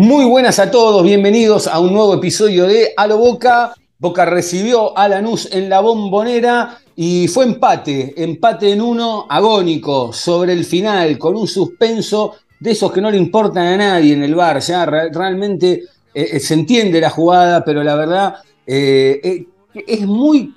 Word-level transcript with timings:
Muy 0.00 0.26
buenas 0.26 0.60
a 0.60 0.70
todos, 0.70 1.02
bienvenidos 1.02 1.66
a 1.66 1.80
un 1.80 1.92
nuevo 1.92 2.14
episodio 2.14 2.68
de 2.68 2.92
A 2.96 3.08
lo 3.08 3.18
Boca. 3.18 3.74
Boca 3.98 4.24
recibió 4.24 4.96
a 4.96 5.08
Lanús 5.08 5.48
en 5.50 5.68
la 5.68 5.80
bombonera 5.80 6.78
y 6.94 7.26
fue 7.26 7.44
empate, 7.46 8.14
empate 8.16 8.70
en 8.74 8.80
uno 8.80 9.26
agónico 9.28 10.12
sobre 10.12 10.52
el 10.52 10.64
final, 10.64 11.18
con 11.18 11.34
un 11.34 11.48
suspenso 11.48 12.36
de 12.60 12.70
esos 12.70 12.92
que 12.92 13.00
no 13.00 13.10
le 13.10 13.16
importan 13.16 13.66
a 13.66 13.76
nadie 13.76 14.12
en 14.14 14.22
el 14.22 14.36
bar. 14.36 14.60
Ya 14.60 14.86
re- 14.86 15.10
realmente 15.12 15.82
eh, 16.14 16.28
eh, 16.34 16.38
se 16.38 16.54
entiende 16.54 17.00
la 17.00 17.10
jugada, 17.10 17.64
pero 17.64 17.82
la 17.82 17.96
verdad 17.96 18.34
eh, 18.68 19.46
es 19.74 20.06
muy. 20.06 20.54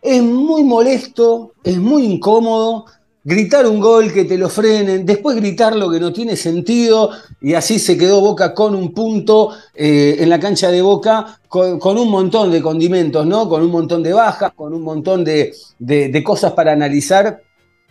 es 0.00 0.22
muy 0.22 0.64
molesto, 0.64 1.52
es 1.62 1.76
muy 1.76 2.04
incómodo 2.06 2.86
gritar 3.24 3.66
un 3.66 3.80
gol 3.80 4.12
que 4.12 4.24
te 4.24 4.36
lo 4.36 4.48
frenen, 4.50 5.06
después 5.06 5.36
gritar 5.36 5.74
lo 5.74 5.90
que 5.90 5.98
no 5.98 6.12
tiene 6.12 6.36
sentido, 6.36 7.10
y 7.40 7.54
así 7.54 7.78
se 7.78 7.96
quedó 7.96 8.20
Boca 8.20 8.52
con 8.54 8.74
un 8.74 8.92
punto 8.92 9.50
eh, 9.74 10.16
en 10.20 10.28
la 10.28 10.38
cancha 10.38 10.70
de 10.70 10.82
Boca, 10.82 11.40
con, 11.48 11.98
un 11.98 12.10
montón 12.10 12.50
de 12.50 12.60
condimentos, 12.60 13.26
¿no? 13.26 13.48
Con 13.48 13.62
un 13.62 13.70
montón 13.70 14.02
de 14.02 14.12
bajas, 14.12 14.52
con 14.54 14.74
un 14.74 14.82
montón 14.82 15.24
de, 15.24 15.54
de- 15.78 16.08
de 16.08 16.24
cosas 16.24 16.52
para 16.52 16.72
analizar, 16.72 17.40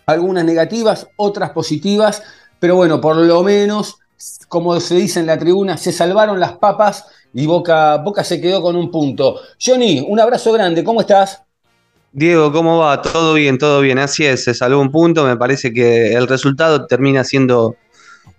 algunas 0.06 0.44
negativas, 0.46 1.08
otras 1.16 1.52
positivas, 1.52 2.22
pero 2.60 2.76
bueno, 2.76 3.00
por 3.02 3.16
lo 3.18 3.42
menos, 3.44 3.96
como 4.50 4.80
se 4.80 4.96
dice 4.96 5.20
en 5.22 5.28
la 5.28 5.38
tribuna, 5.40 5.78
se 5.78 5.92
salvaron 5.92 6.40
las 6.40 6.58
papas 6.58 7.06
y 7.34 7.46
Boca, 7.46 7.98
Boca 7.98 8.24
se 8.24 8.40
quedó 8.42 8.62
con 8.62 8.76
un 8.76 8.92
punto. 8.92 9.40
Johnny, 9.64 10.06
un 10.08 10.20
abrazo 10.20 10.52
grande, 10.52 10.84
¿cómo 10.84 11.02
estás? 11.02 11.42
Diego, 12.14 12.52
¿cómo 12.52 12.78
va? 12.78 13.02
Todo 13.02 13.34
bien, 13.34 13.58
todo 13.58 13.82
bien. 13.82 13.98
Así 13.98 14.24
es, 14.24 14.44
se 14.44 14.54
salvó 14.54 14.80
un 14.80 14.92
punto. 14.92 15.26
Me 15.26 15.36
parece 15.36 15.74
que 15.74 16.14
el 16.14 16.28
resultado 16.28 16.86
termina 16.86 17.24
siendo 17.24 17.76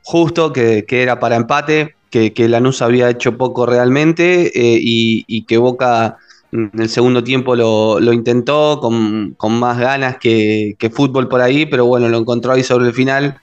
justo, 0.05 0.53
que, 0.53 0.85
que 0.87 1.03
era 1.03 1.19
para 1.19 1.37
empate, 1.37 1.97
que, 2.11 2.33
que 2.33 2.49
Lanús 2.49 2.83
había 2.83 3.11
hecho 3.11 3.37
poco 3.37 3.67
realmente 3.67 4.47
eh, 4.55 4.79
y, 4.81 5.25
y 5.27 5.45
que 5.45 5.59
Boca 5.59 6.17
en 6.53 6.71
el 6.79 6.89
segundo 6.89 7.25
tiempo 7.25 7.57
lo, 7.57 7.99
lo 7.99 8.13
intentó 8.13 8.79
con, 8.81 9.35
con 9.37 9.59
más 9.59 9.77
ganas 9.79 10.19
que, 10.19 10.77
que 10.79 10.91
fútbol 10.91 11.29
por 11.29 11.41
ahí, 11.41 11.67
pero 11.67 11.85
bueno, 11.87 12.09
lo 12.09 12.19
encontró 12.19 12.53
ahí 12.53 12.63
sobre 12.63 12.87
el 12.87 12.93
final 12.95 13.41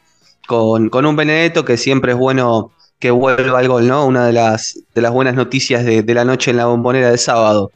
con, 0.48 0.90
con 0.90 1.06
un 1.06 1.18
Benedetto 1.18 1.66
que 1.66 1.76
siempre 1.76 2.14
es 2.14 2.18
bueno 2.18 2.72
que 3.00 3.12
vuelva 3.12 3.60
al 3.60 3.68
gol, 3.68 3.88
¿no? 3.88 4.06
Una 4.06 4.26
de 4.28 4.32
las, 4.34 4.80
de 4.96 5.02
las 5.02 5.12
buenas 5.12 5.36
noticias 5.36 5.84
de, 5.84 6.04
de 6.04 6.14
la 6.14 6.24
noche 6.24 6.52
en 6.52 6.58
la 6.58 6.68
bombonera 6.68 7.12
de 7.12 7.18
sábado. 7.18 7.72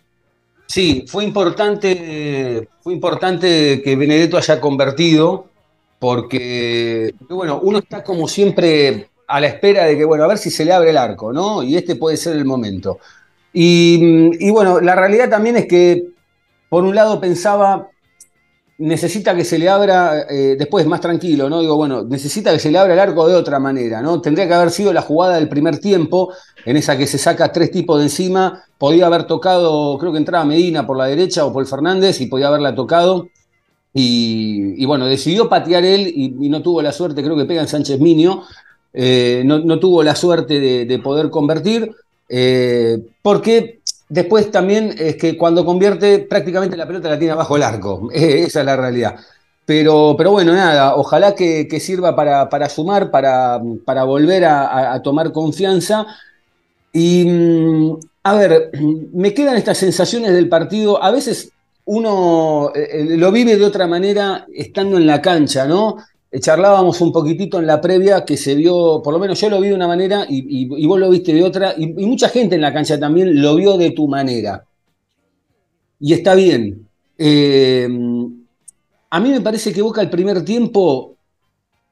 Sí, 0.68 1.06
fue 1.08 1.24
importante, 1.24 2.68
fue 2.82 2.94
importante 2.94 3.82
que 3.84 3.96
Benedetto 3.96 4.38
haya 4.38 4.60
convertido, 4.60 5.48
porque, 6.00 7.14
bueno, 7.30 7.60
uno 7.64 7.80
está 7.80 8.04
como 8.04 8.28
siempre 8.28 9.10
a 9.28 9.40
la 9.40 9.48
espera 9.48 9.86
de 9.86 9.98
que, 9.98 10.06
bueno, 10.06 10.24
a 10.24 10.28
ver 10.28 10.38
si 10.38 10.50
se 10.52 10.66
le 10.66 10.74
abre 10.74 10.90
el 10.90 10.98
arco, 10.98 11.32
¿no? 11.32 11.64
Y 11.64 11.76
este 11.78 11.96
puede 11.96 12.18
ser 12.18 12.36
el 12.36 12.46
momento. 12.46 13.00
Y, 13.54 14.30
y 14.40 14.52
bueno, 14.52 14.82
la 14.82 14.96
realidad 14.96 15.30
también 15.30 15.56
es 15.56 15.66
que, 15.68 16.04
por 16.70 16.84
un 16.84 16.94
lado, 16.94 17.22
pensaba, 17.22 17.90
necesita 18.78 19.36
que 19.36 19.46
se 19.46 19.58
le 19.58 19.70
abra, 19.70 20.26
eh, 20.30 20.56
después 20.58 20.86
más 20.86 21.00
tranquilo, 21.00 21.50
¿no? 21.50 21.62
Digo, 21.62 21.78
bueno, 21.78 22.04
necesita 22.04 22.52
que 22.52 22.60
se 22.60 22.72
le 22.72 22.78
abra 22.78 22.94
el 22.94 23.00
arco 23.00 23.28
de 23.28 23.36
otra 23.36 23.60
manera, 23.60 24.02
¿no? 24.02 24.20
Tendría 24.22 24.48
que 24.48 24.54
haber 24.54 24.72
sido 24.72 24.92
la 24.92 25.02
jugada 25.02 25.36
del 25.36 25.48
primer 25.48 25.80
tiempo, 25.80 26.34
en 26.66 26.78
esa 26.78 26.98
que 26.98 27.08
se 27.08 27.18
saca 27.18 27.52
tres 27.52 27.72
tipos 27.72 28.00
de 28.00 28.06
encima, 28.06 28.64
podía 28.78 29.06
haber 29.06 29.26
tocado, 29.26 29.98
creo 30.00 30.12
que 30.12 30.18
entraba 30.18 30.44
Medina 30.46 30.86
por 30.86 30.98
la 30.98 31.06
derecha 31.06 31.46
o 31.46 31.54
por 31.54 31.66
Fernández 31.68 32.20
y 32.22 32.26
podía 32.26 32.48
haberla 32.48 32.76
tocado. 32.76 33.30
Y, 33.98 34.84
bueno, 34.86 35.06
decidió 35.06 35.48
patear 35.48 35.86
él 35.86 36.12
y, 36.14 36.50
no 36.50 36.62
tuvo 36.62 36.82
la 36.82 36.92
suerte, 36.92 37.24
creo 37.24 37.38
que 37.38 37.46
pega 37.46 37.62
en 37.62 37.70
Sánchez 37.70 37.98
Minio, 38.02 38.44
eh, 38.94 39.44
no, 39.46 39.80
tuvo 39.80 40.04
la 40.04 40.16
suerte 40.16 40.60
de, 40.60 40.86
de 40.86 41.00
poder 41.00 41.30
convertir, 41.30 41.96
eh, 42.28 42.98
porque 43.22 43.80
después 44.10 44.52
también 44.52 44.94
es 44.98 45.16
que 45.16 45.38
cuando 45.38 45.64
convierte 45.64 46.20
prácticamente 46.20 46.76
la 46.76 46.88
pelota 46.88 47.10
la 47.10 47.18
tiene 47.18 47.34
abajo 47.34 47.56
el 47.56 47.64
arco, 47.64 48.10
Eh, 48.14 48.44
esa 48.48 48.60
es 48.60 48.66
la 48.66 48.76
realidad. 48.76 49.16
Pero, 49.66 50.16
pero 50.18 50.32
bueno, 50.32 50.54
nada, 50.54 50.96
ojalá 50.96 51.34
que, 51.34 51.80
sirva 51.80 52.16
para, 52.18 52.50
para 52.50 52.68
sumar, 52.68 53.12
para, 53.12 53.62
para 53.86 54.04
volver 54.04 54.44
a 54.46 55.02
tomar 55.04 55.32
confianza. 55.32 56.06
Y 56.96 57.26
mm, 57.26 58.00
a 58.24 58.36
ver, 58.36 58.72
me 59.14 59.34
quedan 59.34 59.58
estas 59.58 59.78
sensaciones 59.78 60.32
del 60.34 60.48
partido. 60.48 61.04
A 61.04 61.12
veces 61.12 61.52
uno 61.84 62.72
eh, 62.74 62.88
eh, 62.90 63.18
lo 63.18 63.32
vive 63.34 63.58
de 63.58 63.66
otra 63.66 63.86
manera 63.86 64.48
estando 64.54 64.98
en 64.98 65.06
la 65.06 65.22
cancha, 65.22 65.68
¿no? 65.68 65.98
Eh, 66.32 66.40
Charlábamos 66.40 67.02
un 67.02 67.12
poquitito 67.12 67.60
en 67.60 67.68
la 67.68 67.82
previa 67.82 68.24
que 68.24 68.38
se 68.38 68.56
vio, 68.56 69.02
por 69.04 69.14
lo 69.14 69.20
menos 69.20 69.40
yo 69.42 69.50
lo 69.50 69.60
vi 69.60 69.68
de 69.68 69.76
una 69.76 69.90
manera 69.90 70.26
y, 70.28 70.86
vos 70.88 70.98
lo 70.98 71.10
viste 71.10 71.34
de 71.34 71.44
otra, 71.44 71.74
y, 71.78 71.88
mucha 71.88 72.30
gente 72.30 72.56
en 72.56 72.62
la 72.62 72.74
cancha 72.74 72.98
también 72.98 73.42
lo 73.42 73.56
vio 73.56 73.78
de 73.78 73.92
tu 73.92 74.08
manera. 74.08 74.64
Y 76.00 76.14
está 76.14 76.34
bien. 76.34 76.88
A 79.10 79.20
mí 79.20 79.30
me 79.30 79.42
parece 79.42 79.74
que 79.74 79.82
Boca 79.82 80.02
el 80.02 80.10
primer 80.10 80.46
tiempo 80.46 81.15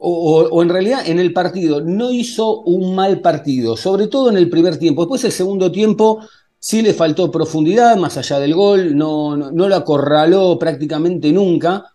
o, 0.06 0.62
en 0.62 0.70
realidad 0.70 1.08
en 1.08 1.20
el 1.20 1.32
partido 1.32 1.80
no 1.80 2.12
hizo 2.12 2.62
un 2.62 2.94
mal 2.94 3.22
partido, 3.22 3.78
sobre 3.78 4.08
todo 4.08 4.30
en 4.30 4.38
el 4.38 4.50
primer 4.50 4.78
tiempo. 4.78 5.04
Después 5.04 5.24
el 5.24 5.32
segundo 5.32 5.72
tiempo 5.72 6.20
sí 6.60 6.82
le 6.82 6.94
faltó 6.94 7.32
profundidad, 7.32 7.96
más 7.96 8.18
allá 8.18 8.40
del 8.40 8.54
gol, 8.54 8.98
no, 8.98 9.38
no, 9.38 9.52
no 9.52 9.70
lo 9.70 9.76
acorraló 9.76 10.60
prácticamente 10.60 11.32
nunca. 11.32 11.86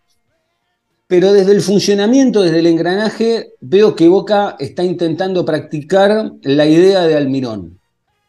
Pero 1.07 1.33
desde 1.33 1.53
el 1.53 1.61
funcionamiento, 1.61 2.43
desde 2.43 2.61
el 2.61 2.67
engranaje, 2.67 3.55
veo 3.61 3.95
que 3.95 4.09
Boca 4.09 4.57
está 4.59 4.85
intentando 4.85 5.45
practicar 5.45 6.33
la 6.43 6.67
idea 6.67 7.03
de 7.03 7.17
Almirón. 7.17 7.79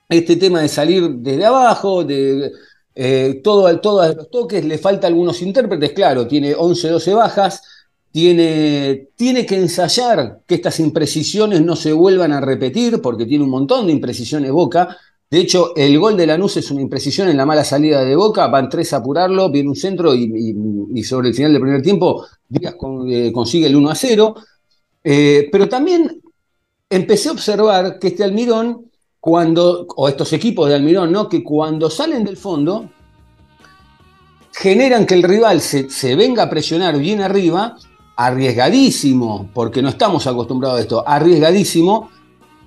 Este 0.10 0.36
tema 0.36 0.62
de 0.62 0.68
salir 0.68 1.10
desde 1.10 1.46
abajo, 1.46 2.04
de 2.04 2.52
eh, 2.96 3.42
todo, 3.44 3.80
todos 3.80 4.16
los 4.16 4.30
toques, 4.30 4.66
le 4.66 4.78
falta 4.78 5.08
algunos 5.08 5.42
intérpretes, 5.42 5.92
claro, 5.94 6.28
tiene 6.28 6.54
11, 6.54 6.90
12 6.90 7.14
bajas, 7.14 7.62
tiene, 8.12 9.10
tiene 9.16 9.46
que 9.46 9.56
ensayar 9.56 10.42
que 10.48 10.56
estas 10.56 10.80
imprecisiones 10.80 11.62
no 11.62 11.76
se 11.76 11.94
vuelvan 11.94 12.34
a 12.34 12.42
repetir, 12.42 13.02
porque 13.02 13.26
tiene 13.26 13.44
un 13.44 13.52
montón 13.52 13.88
de 13.88 13.94
imprecisiones 13.94 14.52
Boca. 14.52 14.98
De 15.30 15.40
hecho, 15.40 15.76
el 15.76 16.00
gol 16.00 16.18
de 16.18 16.26
Lanús 16.26 16.58
es 16.58 16.72
una 16.72 16.82
imprecisión 16.82 17.30
en 17.30 17.38
la 17.38 17.46
mala 17.46 17.64
salida 17.64 18.04
de 18.04 18.16
Boca, 18.16 18.48
van 18.48 18.68
tres 18.68 18.94
a 18.94 18.98
apurarlo, 18.98 19.52
viene 19.52 19.70
un 19.70 19.76
centro 19.76 20.16
y, 20.16 21.04
sobre 21.04 21.30
el 21.30 21.36
final 21.36 21.54
del 21.54 21.62
primer 21.62 21.82
tiempo 21.84 22.26
eh, 23.08 23.32
consigue 23.32 23.68
el 23.68 23.76
1 23.76 23.90
a 23.90 23.96
0. 23.96 24.36
Eh, 25.04 25.48
pero 25.52 25.70
también 25.70 26.20
empecé 26.90 27.30
a 27.30 27.34
observar 27.34 28.00
que 28.00 28.08
este 28.08 28.24
Almirón, 28.24 28.90
cuando, 29.20 29.86
o 29.96 30.10
estos 30.10 30.34
equipos 30.34 30.68
de 30.68 30.76
Almirón, 30.76 31.12
¿no? 31.12 31.30
que 31.30 31.44
cuando 31.44 31.92
salen 31.92 32.24
del 32.24 32.38
fondo, 32.38 32.90
generan 34.52 35.06
que 35.06 35.14
el 35.14 35.24
rival 35.24 35.62
se, 35.62 35.92
se 35.92 36.16
venga 36.16 36.44
a 36.44 36.50
presionar 36.50 36.98
bien 36.98 37.22
arriba, 37.22 37.78
arriesgadísimo, 38.20 39.50
porque 39.54 39.82
no 39.82 39.88
estamos 39.88 40.28
acostumbrados 40.28 40.78
a 40.78 40.82
esto, 40.82 41.04
arriesgadísimo, 41.08 42.10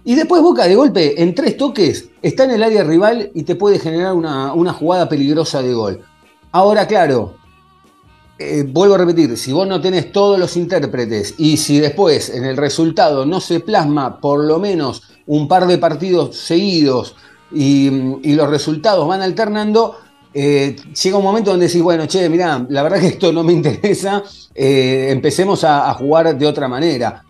y 0.02 0.14
después 0.14 0.40
Boca 0.40 0.66
de 0.66 0.74
golpe, 0.74 1.22
en 1.22 1.34
tres 1.34 1.58
toques, 1.58 2.08
está 2.22 2.44
en 2.44 2.52
el 2.52 2.62
área 2.62 2.82
rival 2.82 3.30
y 3.34 3.42
te 3.42 3.54
puede 3.54 3.78
generar 3.78 4.14
una, 4.14 4.54
una 4.54 4.72
jugada 4.72 5.10
peligrosa 5.10 5.60
de 5.60 5.74
gol. 5.74 6.00
Ahora, 6.52 6.86
claro, 6.86 7.34
eh, 8.38 8.64
vuelvo 8.66 8.94
a 8.94 8.98
repetir, 8.98 9.36
si 9.36 9.52
vos 9.52 9.68
no 9.68 9.78
tenés 9.78 10.10
todos 10.10 10.38
los 10.38 10.56
intérpretes 10.56 11.34
y 11.36 11.58
si 11.58 11.80
después 11.80 12.30
en 12.30 12.46
el 12.46 12.56
resultado 12.56 13.26
no 13.26 13.38
se 13.38 13.60
plasma 13.60 14.20
por 14.20 14.42
lo 14.44 14.58
menos 14.58 15.02
un 15.26 15.48
par 15.48 15.66
de 15.66 15.76
partidos 15.76 16.34
seguidos 16.34 17.14
y, 17.52 17.88
y 18.22 18.34
los 18.34 18.48
resultados 18.48 19.06
van 19.06 19.20
alternando, 19.20 19.96
eh, 20.34 20.76
llega 21.02 21.16
un 21.16 21.24
momento 21.24 21.50
donde 21.50 21.66
decís, 21.66 21.82
bueno, 21.82 22.06
che, 22.06 22.28
mirá, 22.28 22.64
la 22.68 22.82
verdad 22.82 23.00
que 23.00 23.08
esto 23.08 23.32
no 23.32 23.44
me 23.44 23.52
interesa, 23.52 24.22
eh, 24.54 25.08
empecemos 25.10 25.64
a, 25.64 25.92
jugar 25.94 26.36
de 26.36 26.46
otra 26.46 26.68
manera. 26.68 27.24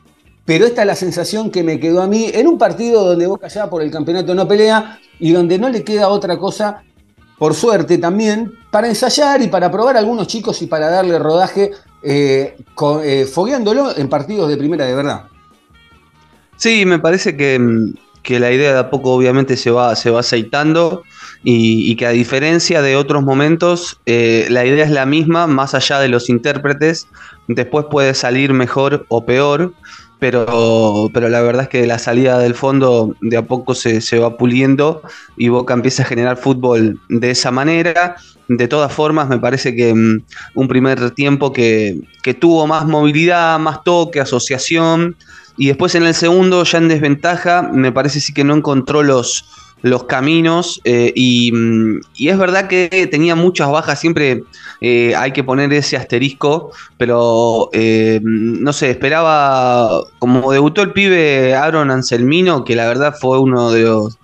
Pero 0.44 0.66
esta 0.66 0.82
es 0.82 0.87
la 0.87 0.96
sensación 0.96 1.50
que 1.50 1.62
me 1.62 1.78
quedó 1.78 2.02
a 2.02 2.06
mí 2.06 2.31
en 2.32 2.49
un 2.49 2.58
partido 2.58 3.04
donde 3.04 3.26
Boca 3.26 3.49
ya 3.49 3.70
por 3.70 3.82
el 3.82 3.90
campeonato 3.90 4.34
no 4.34 4.46
pelea 4.46 4.99
y 5.20 5.32
donde 5.32 5.58
no 5.58 5.69
le 5.69 5.84
queda 5.84 6.08
otra 6.08 6.37
cosa, 6.37 6.82
por 7.38 7.54
suerte 7.54 7.99
también, 7.99 8.52
para 8.70 8.88
ensayar 8.88 9.40
y 9.43 9.48
para 9.48 9.70
probar 9.70 9.96
a 9.96 10.00
algunos 10.00 10.26
chicos 10.26 10.60
y 10.62 10.66
para 10.66 10.90
darle 10.90 11.19
rodaje 11.19 11.70
eh, 12.02 12.56
fogueándolo 13.32 13.96
en 13.96 14.08
partidos 14.08 14.48
de 14.48 14.56
primera 14.56 14.84
de 14.84 14.94
verdad. 14.94 15.25
Sí, 16.56 16.84
me 16.87 16.98
parece 16.98 17.37
que, 17.37 17.60
que 18.22 18.40
la 18.40 18.50
idea 18.50 18.72
de 18.72 18.78
a 18.81 18.90
poco 18.90 19.12
obviamente 19.12 19.56
se 19.56 19.70
va, 19.70 19.94
se 19.94 20.10
va 20.10 20.20
aceitando 20.20 21.05
y, 21.44 21.90
y 21.90 21.96
que 21.96 22.06
a 22.06 22.10
diferencia 22.10 22.82
de 22.82 22.96
otros 22.96 23.22
momentos, 23.22 23.98
eh, 24.06 24.46
la 24.48 24.64
idea 24.64 24.84
es 24.84 24.90
la 24.90 25.06
misma, 25.06 25.46
más 25.46 25.74
allá 25.74 25.98
de 25.98 26.08
los 26.08 26.28
intérpretes. 26.28 27.08
Después 27.48 27.86
puede 27.90 28.14
salir 28.14 28.52
mejor 28.52 29.04
o 29.08 29.24
peor, 29.24 29.72
pero, 30.20 31.10
pero 31.12 31.28
la 31.28 31.40
verdad 31.42 31.64
es 31.64 31.68
que 31.68 31.86
la 31.86 31.98
salida 31.98 32.38
del 32.38 32.54
fondo 32.54 33.16
de 33.20 33.36
a 33.36 33.42
poco 33.42 33.74
se, 33.74 34.00
se 34.00 34.20
va 34.20 34.36
puliendo 34.36 35.02
y 35.36 35.48
Boca 35.48 35.74
empieza 35.74 36.04
a 36.04 36.06
generar 36.06 36.36
fútbol 36.36 37.00
de 37.08 37.32
esa 37.32 37.50
manera. 37.50 38.14
De 38.46 38.68
todas 38.68 38.92
formas, 38.92 39.28
me 39.28 39.38
parece 39.38 39.74
que 39.74 39.92
mm, 39.92 40.22
un 40.54 40.68
primer 40.68 41.10
tiempo 41.10 41.52
que, 41.52 42.00
que 42.22 42.34
tuvo 42.34 42.68
más 42.68 42.86
movilidad, 42.86 43.58
más 43.58 43.82
toque, 43.82 44.20
asociación. 44.20 45.16
Y 45.56 45.66
después 45.66 45.96
en 45.96 46.04
el 46.04 46.14
segundo, 46.14 46.62
ya 46.62 46.78
en 46.78 46.88
desventaja, 46.88 47.62
me 47.62 47.90
parece 47.90 48.20
sí 48.20 48.32
que 48.32 48.44
no 48.44 48.54
encontró 48.54 49.02
los, 49.02 49.44
los 49.82 50.05
caminos. 50.05 50.81
eh, 50.84 51.12
y, 51.14 51.52
mm, 51.52 52.00
y 52.17 52.29
es 52.29 52.38
verdad 52.38 52.69
que 52.69 53.08
tenía 53.11 53.34
muchas 53.34 53.70
bajas, 53.70 54.00
siempre 54.00 54.44
eh, 54.81 55.14
hay 55.17 55.32
que 55.32 55.44
poner 55.44 55.73
ese 55.73 55.96
asterisco, 55.96 56.73
pero 56.96 57.69
eh, 57.73 58.20
no 58.23 58.73
sé, 58.73 58.90
esperaba, 58.90 60.02
como 60.19 60.52
debutó 60.52 60.82
el 60.82 60.93
pibe 60.93 61.55
Aaron 61.55 61.90
Anselmino, 61.90 62.64
que 62.64 62.76
la 62.76 62.87
verdad 62.87 63.14
fue 63.20 63.38
uno 63.38 63.70
de 63.70 63.82
los, 63.82 64.19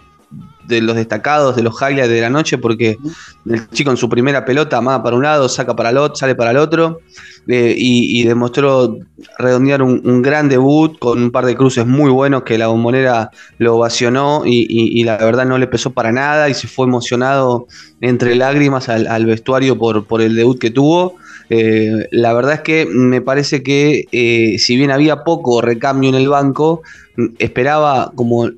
de 0.66 0.80
los 0.80 0.96
destacados, 0.96 1.56
de 1.56 1.62
los 1.62 1.80
highlights 1.80 2.08
de 2.08 2.20
la 2.20 2.30
noche, 2.30 2.58
porque 2.58 2.98
el 3.46 3.68
chico 3.70 3.90
en 3.90 3.96
su 3.96 4.08
primera 4.08 4.44
pelota, 4.44 4.78
amada 4.78 5.02
para 5.02 5.16
un 5.16 5.22
lado, 5.22 5.48
saca 5.48 5.74
para 5.74 5.90
el 5.90 5.98
otro, 5.98 6.16
sale 6.16 6.34
para 6.34 6.50
el 6.50 6.58
otro, 6.58 7.00
y, 7.46 8.24
demostró 8.24 8.98
redondear 9.38 9.82
un, 9.82 10.22
gran 10.22 10.48
debut 10.48 10.98
con 10.98 11.22
un 11.22 11.30
par 11.30 11.46
de 11.46 11.56
cruces 11.56 11.86
muy 11.86 12.10
buenos 12.10 12.42
que 12.42 12.58
la 12.58 12.66
bombonera 12.66 13.30
lo 13.58 13.76
ovacionó 13.76 14.42
y, 14.44 15.02
la 15.04 15.16
verdad 15.16 15.46
no 15.46 15.58
le 15.58 15.66
pesó 15.66 15.90
para 15.90 16.12
nada 16.12 16.48
y 16.48 16.54
se 16.54 16.68
fue 16.68 16.86
emocionado 16.86 17.66
entre 18.00 18.34
lágrimas 18.34 18.88
al, 18.88 19.06
al 19.06 19.26
vestuario 19.26 19.78
por, 19.78 20.06
por 20.06 20.20
el 20.20 20.34
debut 20.34 20.58
que 20.58 20.70
tuvo. 20.70 21.16
Eh, 21.50 22.08
la 22.10 22.34
verdad 22.34 22.54
es 22.54 22.60
que 22.60 22.86
me 22.86 23.22
parece 23.22 23.62
que 23.62 24.04
eh, 24.12 24.58
si 24.58 24.76
bien 24.76 24.90
había 24.90 25.24
poco 25.24 25.62
recambio 25.62 26.10
en 26.10 26.16
el 26.16 26.28
banco, 26.28 26.82
mm, 27.16 27.26
esperaba 27.38 28.12
como 28.14 28.50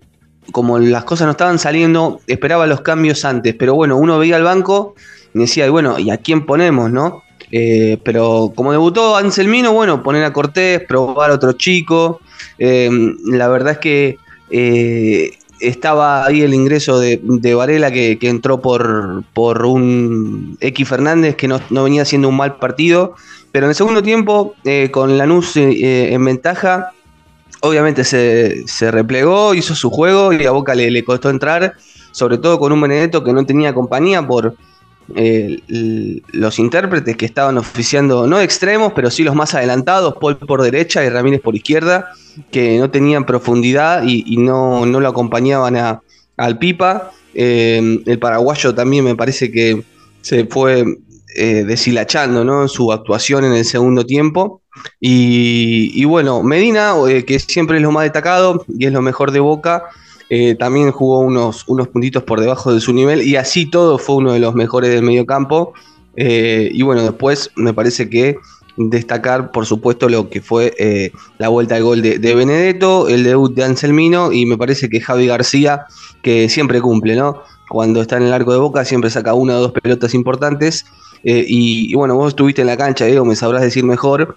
como 0.53 0.81
las 0.81 1.05
cosas 1.05 1.27
no 1.27 1.33
estaban 1.33 1.61
saliendo, 1.61 2.21
esperaba 2.27 2.67
los 2.67 2.81
cambios 2.81 3.25
antes, 3.25 3.55
pero 3.55 3.77
bueno, 3.77 3.97
uno 3.97 4.19
veía 4.19 4.35
al 4.35 4.43
banco 4.43 4.97
y 5.33 5.39
decía, 5.41 5.65
y 5.65 5.71
bueno, 5.71 5.99
¿y 6.01 6.11
a 6.11 6.17
quién 6.17 6.45
ponemos, 6.45 6.91
no? 6.91 7.23
Eh, 7.53 7.99
pero 8.05 8.53
como 8.55 8.73
debutó 8.73 9.17
Anselmino, 9.17 9.73
bueno, 9.73 10.03
poner 10.03 10.25
a 10.25 10.33
Cortés, 10.33 10.83
probar 10.87 11.31
a 11.31 11.35
otro 11.35 11.53
chico. 11.53 12.21
Eh, 12.59 12.91
la 13.25 13.49
verdad 13.49 13.73
es 13.73 13.79
que 13.79 14.17
eh, 14.51 15.33
estaba 15.61 16.27
ahí 16.27 16.43
el 16.43 16.55
ingreso 16.55 17.01
de, 17.01 17.55
Varela 17.55 17.91
que, 17.91 18.19
entró 18.23 18.61
por, 18.61 19.25
por 19.35 19.65
un 19.67 20.57
X 20.61 20.89
Fernández 20.89 21.37
que 21.37 21.49
no, 21.49 21.61
venía 21.71 22.03
haciendo 22.03 22.29
un 22.29 22.37
mal 22.37 22.57
partido. 22.57 23.15
Pero 23.53 23.67
en 23.67 23.71
el 23.71 23.75
segundo 23.75 24.01
tiempo, 24.01 24.55
con 24.93 25.19
Lanús 25.19 25.57
en 25.57 26.25
ventaja, 26.25 26.93
obviamente 27.63 28.05
se, 28.05 28.65
se 28.69 28.93
replegó, 28.93 29.55
hizo 29.55 29.75
su 29.75 29.91
juego 29.91 30.33
y 30.33 30.47
a 30.47 30.53
Boca 30.53 30.77
le, 30.77 30.89
le 30.89 31.05
costó 31.05 31.31
entrar, 31.31 31.75
sobre 32.13 32.39
todo 32.39 32.61
con 32.61 32.71
un 32.71 32.81
Benedetto 32.81 33.25
que 33.25 33.33
no 33.33 33.45
tenía 33.45 33.75
compañía 33.75 34.25
por 34.25 34.55
los 36.33 36.59
intérpretes 36.59 37.17
que 37.17 37.27
estaban 37.27 37.59
oficiando, 37.59 38.27
no 38.27 38.41
extremos, 38.41 38.93
pero 38.95 39.11
sí 39.11 39.23
los 39.25 39.35
más 39.35 39.55
adelantados, 39.55 40.15
Paul 40.21 40.37
por 40.39 40.63
derecha 40.63 41.05
y 41.05 41.09
Ramírez 41.09 41.41
por 41.41 41.55
izquierda, 41.57 42.11
que 42.51 42.79
no 42.79 42.91
tenían 42.91 43.25
profundidad 43.27 44.03
y, 44.05 44.37
no, 44.37 44.87
no 44.87 45.01
lo 45.01 45.09
acompañaban 45.09 45.77
a- 45.77 46.01
al 46.37 46.59
Pipa. 46.59 47.11
Eh, 47.35 48.03
el 48.07 48.19
paraguayo 48.19 48.75
también 48.75 49.05
me 49.05 49.15
parece 49.15 49.51
que 49.51 49.83
se 50.23 50.47
fue 50.47 50.85
eh, 51.37 51.65
deshilachando 51.65 52.45
¿no? 52.45 52.63
en 52.63 52.69
su 52.69 52.91
actuación 52.93 53.45
en 53.45 53.53
el 53.53 53.65
segundo 53.65 54.05
tiempo. 54.05 54.63
Y, 54.99 55.91
y 55.95 56.05
bueno, 56.05 56.43
Medina, 56.43 56.95
eh, 57.09 57.25
que 57.25 57.39
siempre 57.39 57.77
es 57.77 57.83
lo 57.83 57.93
más 57.93 58.05
destacado 58.05 58.65
y 58.69 58.87
es 58.87 58.93
lo 58.93 59.03
mejor 59.03 59.31
de 59.31 59.41
Boca, 59.41 59.85
eh, 60.31 60.55
también 60.55 60.93
jugó 60.93 61.19
unos, 61.19 61.65
unos 61.67 61.89
puntitos 61.89 62.23
por 62.23 62.41
debajo 62.41 62.73
de 62.73 62.81
su 62.81 62.93
nivel 62.93 63.23
y 63.23 63.35
así 63.35 63.69
todo 63.69 63.99
fue 63.99 64.15
uno 64.17 64.33
de 64.33 64.39
los 64.39 64.55
mejores 64.55 64.91
del 64.91 65.03
medio 65.03 65.27
campo. 65.27 65.75
Eh, 66.17 66.71
y 66.73 66.83
bueno, 66.83 67.03
después 67.03 67.51
me 67.57 67.75
parece 67.75 68.09
que 68.09 68.37
destacar, 68.77 69.51
por 69.51 69.67
supuesto, 69.67 70.09
lo 70.09 70.31
que 70.31 70.41
fue 70.41 70.73
eh, 70.79 71.11
la 71.39 71.49
vuelta 71.49 71.75
al 71.75 71.83
gol 71.83 72.01
de, 72.01 72.21
de 72.21 72.35
Benedetto, 72.37 73.09
el 73.09 73.25
debut 73.25 73.55
de 73.55 73.65
Anselmino 73.65 74.33
y 74.33 74.47
me 74.47 74.57
parece 74.57 74.89
que 74.89 75.01
Javi 75.01 75.27
García, 75.27 75.87
que 76.23 76.49
siempre 76.49 76.81
cumple, 76.81 77.17
¿no? 77.17 77.43
Cuando 77.69 78.01
está 78.01 78.17
en 78.17 78.23
el 78.23 78.33
arco 78.33 78.53
de 78.53 78.59
Boca 78.59 78.85
siempre 78.85 79.11
saca 79.11 79.35
una 79.35 79.57
o 79.57 79.61
dos 79.61 79.73
pelotas 79.73 80.15
importantes. 80.15 80.87
Eh, 81.25 81.45
y, 81.47 81.91
y 81.91 81.95
bueno, 81.97 82.15
vos 82.15 82.29
estuviste 82.29 82.61
en 82.63 82.69
la 82.69 82.77
cancha, 82.77 83.05
Diego, 83.05 83.25
me 83.25 83.35
sabrás 83.35 83.63
decir 83.63 83.85
mejor 83.85 84.37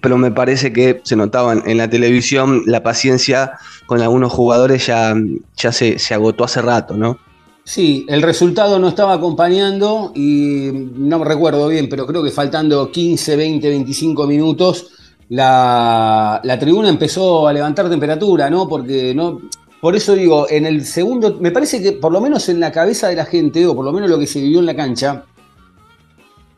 pero 0.00 0.16
me 0.18 0.30
parece 0.30 0.72
que 0.72 1.00
se 1.04 1.16
notaba 1.16 1.52
en, 1.52 1.78
la 1.78 1.88
televisión 1.88 2.62
la 2.66 2.82
paciencia 2.82 3.52
con 3.86 4.00
algunos 4.00 4.32
jugadores 4.32 4.86
ya, 4.86 5.14
ya 5.56 5.72
se, 5.72 5.98
se 5.98 6.14
agotó 6.14 6.44
hace 6.44 6.62
rato, 6.62 6.96
¿no? 6.96 7.18
Sí, 7.64 8.04
el 8.08 8.22
resultado 8.22 8.78
no 8.78 8.88
estaba 8.88 9.14
acompañando 9.14 10.12
y 10.14 10.70
no 10.72 11.18
me 11.18 11.24
recuerdo 11.24 11.68
bien, 11.68 11.88
pero 11.88 12.06
creo 12.06 12.22
que 12.22 12.30
faltando 12.30 12.90
15, 12.90 13.36
20, 13.36 13.68
25 13.68 14.26
minutos, 14.26 14.90
la, 15.28 16.40
la 16.42 16.58
tribuna 16.58 16.88
empezó 16.88 17.46
a 17.46 17.52
levantar 17.52 17.88
temperatura, 17.88 18.50
¿no? 18.50 18.68
Porque 18.68 19.14
no. 19.14 19.40
Por 19.80 19.96
eso 19.96 20.14
digo, 20.14 20.46
en 20.50 20.66
el 20.66 20.84
segundo, 20.84 21.38
me 21.40 21.52
parece 21.52 21.80
que 21.80 21.92
por 21.92 22.12
lo 22.12 22.20
menos 22.20 22.48
en 22.48 22.60
la 22.60 22.72
cabeza 22.72 23.08
de 23.08 23.16
la 23.16 23.24
gente, 23.24 23.66
o 23.66 23.74
por 23.74 23.84
lo 23.84 23.92
menos 23.92 24.10
lo 24.10 24.18
que 24.18 24.26
se 24.26 24.40
vivió 24.40 24.58
en 24.58 24.66
la 24.66 24.76
cancha, 24.76 25.24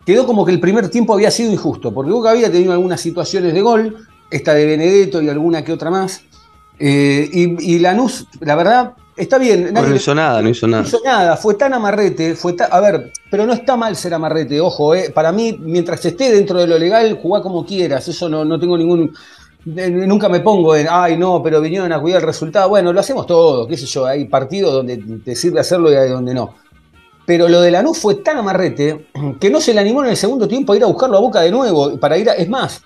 quedó 0.07 0.27
como 0.27 0.45
que 0.45 0.53
el 0.53 0.61
primer 0.61 0.89
tiempo 0.89 1.15
había 1.15 1.31
sido 1.31 1.53
injusto, 1.53 1.93
porque 1.93 2.11
Boca 2.13 2.31
había 2.31 2.51
tenido 2.51 2.73
algunas 2.73 3.01
situaciones 3.01 3.55
de 3.55 3.61
gol, 3.61 3.97
esta 4.31 4.55
de 4.55 4.67
Benedetto 4.67 5.21
y 5.23 5.29
alguna 5.29 5.63
que 5.65 5.73
otra 5.73 5.91
más. 5.91 6.23
eh, 6.79 7.29
y, 7.33 7.75
y 7.75 7.79
Lanús, 7.79 8.27
la 8.41 8.57
verdad, 8.57 8.93
está 9.17 9.39
bien. 9.39 9.67
No, 9.67 9.73
nadie- 9.83 9.91
no 9.91 9.97
hizo 9.97 10.15
nada, 10.15 10.43
no 10.43 10.49
hizo 10.49 10.67
no 10.67 10.77
nada. 10.79 10.89
hizo 10.89 10.99
nada, 11.05 11.37
fue 11.37 11.55
tan 11.55 11.73
amarrete, 11.75 12.35
fue 12.35 12.55
ta- 12.55 12.65
a 12.65 12.81
ver, 12.81 13.13
pero 13.31 13.47
no 13.47 13.53
está 13.53 13.77
mal 13.77 13.95
ser 13.95 14.15
amarrete, 14.15 14.61
ojo, 14.61 14.95
eh. 14.95 15.11
para 15.15 15.31
mí, 15.33 15.57
mientras 15.61 16.05
esté 16.05 16.33
dentro 16.33 16.59
de 16.59 16.67
lo 16.67 16.79
legal, 16.79 17.19
jugá 17.23 17.41
como 17.43 17.65
quieras, 17.65 18.09
eso 18.09 18.29
no, 18.29 18.45
no 18.45 18.59
tengo 18.59 18.77
ningún, 18.77 19.13
eh, 19.77 19.91
nunca 19.91 20.29
me 20.29 20.41
pongo 20.41 20.75
en, 20.75 20.89
ay 20.91 21.17
no, 21.17 21.41
pero 21.43 21.61
vinieron 21.61 21.93
a 21.93 22.01
cuidar 22.01 22.21
el 22.23 22.27
resultado, 22.27 22.69
bueno, 22.71 22.93
lo 22.93 22.99
hacemos 22.99 23.27
todo, 23.27 23.69
qué 23.69 23.77
sé 23.77 23.87
yo, 23.87 24.07
hay 24.07 24.25
partidos 24.25 24.73
donde 24.73 24.97
te 25.25 25.37
sirve 25.37 25.61
hacerlo 25.61 25.93
y 25.93 25.95
hay 25.95 26.09
donde 26.09 26.35
no. 26.35 26.55
Pero 27.27 27.49
lo 27.49 27.61
de 27.61 27.71
Lanús 27.71 27.99
fue 27.99 28.17
tan 28.17 28.39
amarrete 28.39 29.07
que 29.41 29.51
no 29.51 29.61
se 29.61 29.73
le 29.75 29.81
animó 29.81 30.03
en 30.05 30.11
el 30.11 30.17
segundo 30.17 30.49
tiempo 30.49 30.73
a 30.73 30.77
ir 30.77 30.83
a 30.85 30.87
buscarlo 30.87 31.19
a 31.19 31.21
Boca 31.21 31.41
de 31.41 31.51
nuevo, 31.51 31.97
para 31.99 32.19
ir 32.19 32.29
a, 32.29 32.35
es 32.35 32.49
más, 32.49 32.83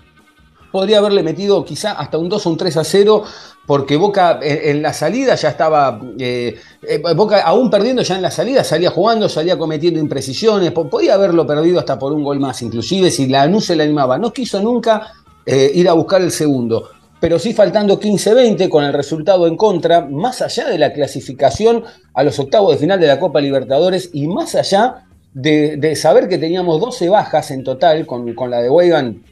podría 0.70 0.98
haberle 0.98 1.22
metido 1.22 1.64
quizá 1.64 1.92
hasta 1.92 2.18
un 2.18 2.28
2 2.28 2.44
o 2.46 2.50
un 2.50 2.56
3 2.58 2.76
a 2.76 2.84
0, 2.84 3.22
porque 3.66 3.96
Boca 3.96 4.38
en, 4.42 4.82
la 4.82 4.92
salida 4.92 5.34
ya 5.34 5.48
estaba, 5.48 6.00
eh, 6.18 6.56
eh, 6.82 7.02
Boca 7.14 7.40
aún 7.42 7.70
perdiendo 7.70 8.02
ya 8.02 8.16
en 8.16 8.22
la 8.22 8.30
salida, 8.30 8.62
salía 8.62 8.90
jugando, 8.90 9.28
salía 9.28 9.56
cometiendo 9.58 9.98
imprecisiones, 9.98 10.70
po- 10.72 10.88
podía 10.88 11.14
haberlo 11.14 11.46
perdido 11.46 11.78
hasta 11.78 11.98
por 11.98 12.12
un 12.12 12.22
gol 12.22 12.38
más, 12.38 12.60
inclusive 12.62 13.10
si 13.10 13.26
Lanús 13.28 13.64
se 13.64 13.74
le 13.76 13.84
animaba. 13.84 14.18
No 14.18 14.32
quiso 14.32 14.60
nunca 14.60 15.12
eh, 15.46 15.70
ir 15.74 15.88
a 15.88 15.94
buscar 15.94 16.20
el 16.20 16.30
segundo, 16.30 16.90
pero 17.26 17.40
sí 17.40 17.52
faltando 17.52 17.98
15-20 17.98 18.68
con 18.68 18.84
el 18.84 18.92
resultado 18.92 19.48
en 19.48 19.56
contra, 19.56 20.02
más 20.02 20.42
allá 20.42 20.68
de 20.68 20.78
la 20.78 20.92
clasificación 20.92 21.82
a 22.14 22.22
los 22.22 22.38
octavos 22.38 22.70
de 22.70 22.78
final 22.78 23.00
de 23.00 23.08
la 23.08 23.18
Copa 23.18 23.40
Libertadores 23.40 24.10
y 24.12 24.28
más 24.28 24.54
allá 24.54 25.06
de, 25.34 25.96
saber 25.96 26.28
que 26.28 26.38
teníamos 26.38 26.80
12 26.80 27.08
bajas 27.08 27.50
en 27.50 27.64
total 27.64 28.06
con, 28.06 28.32
la 28.48 28.62
de 28.62 28.70
Weigan 28.70 29.24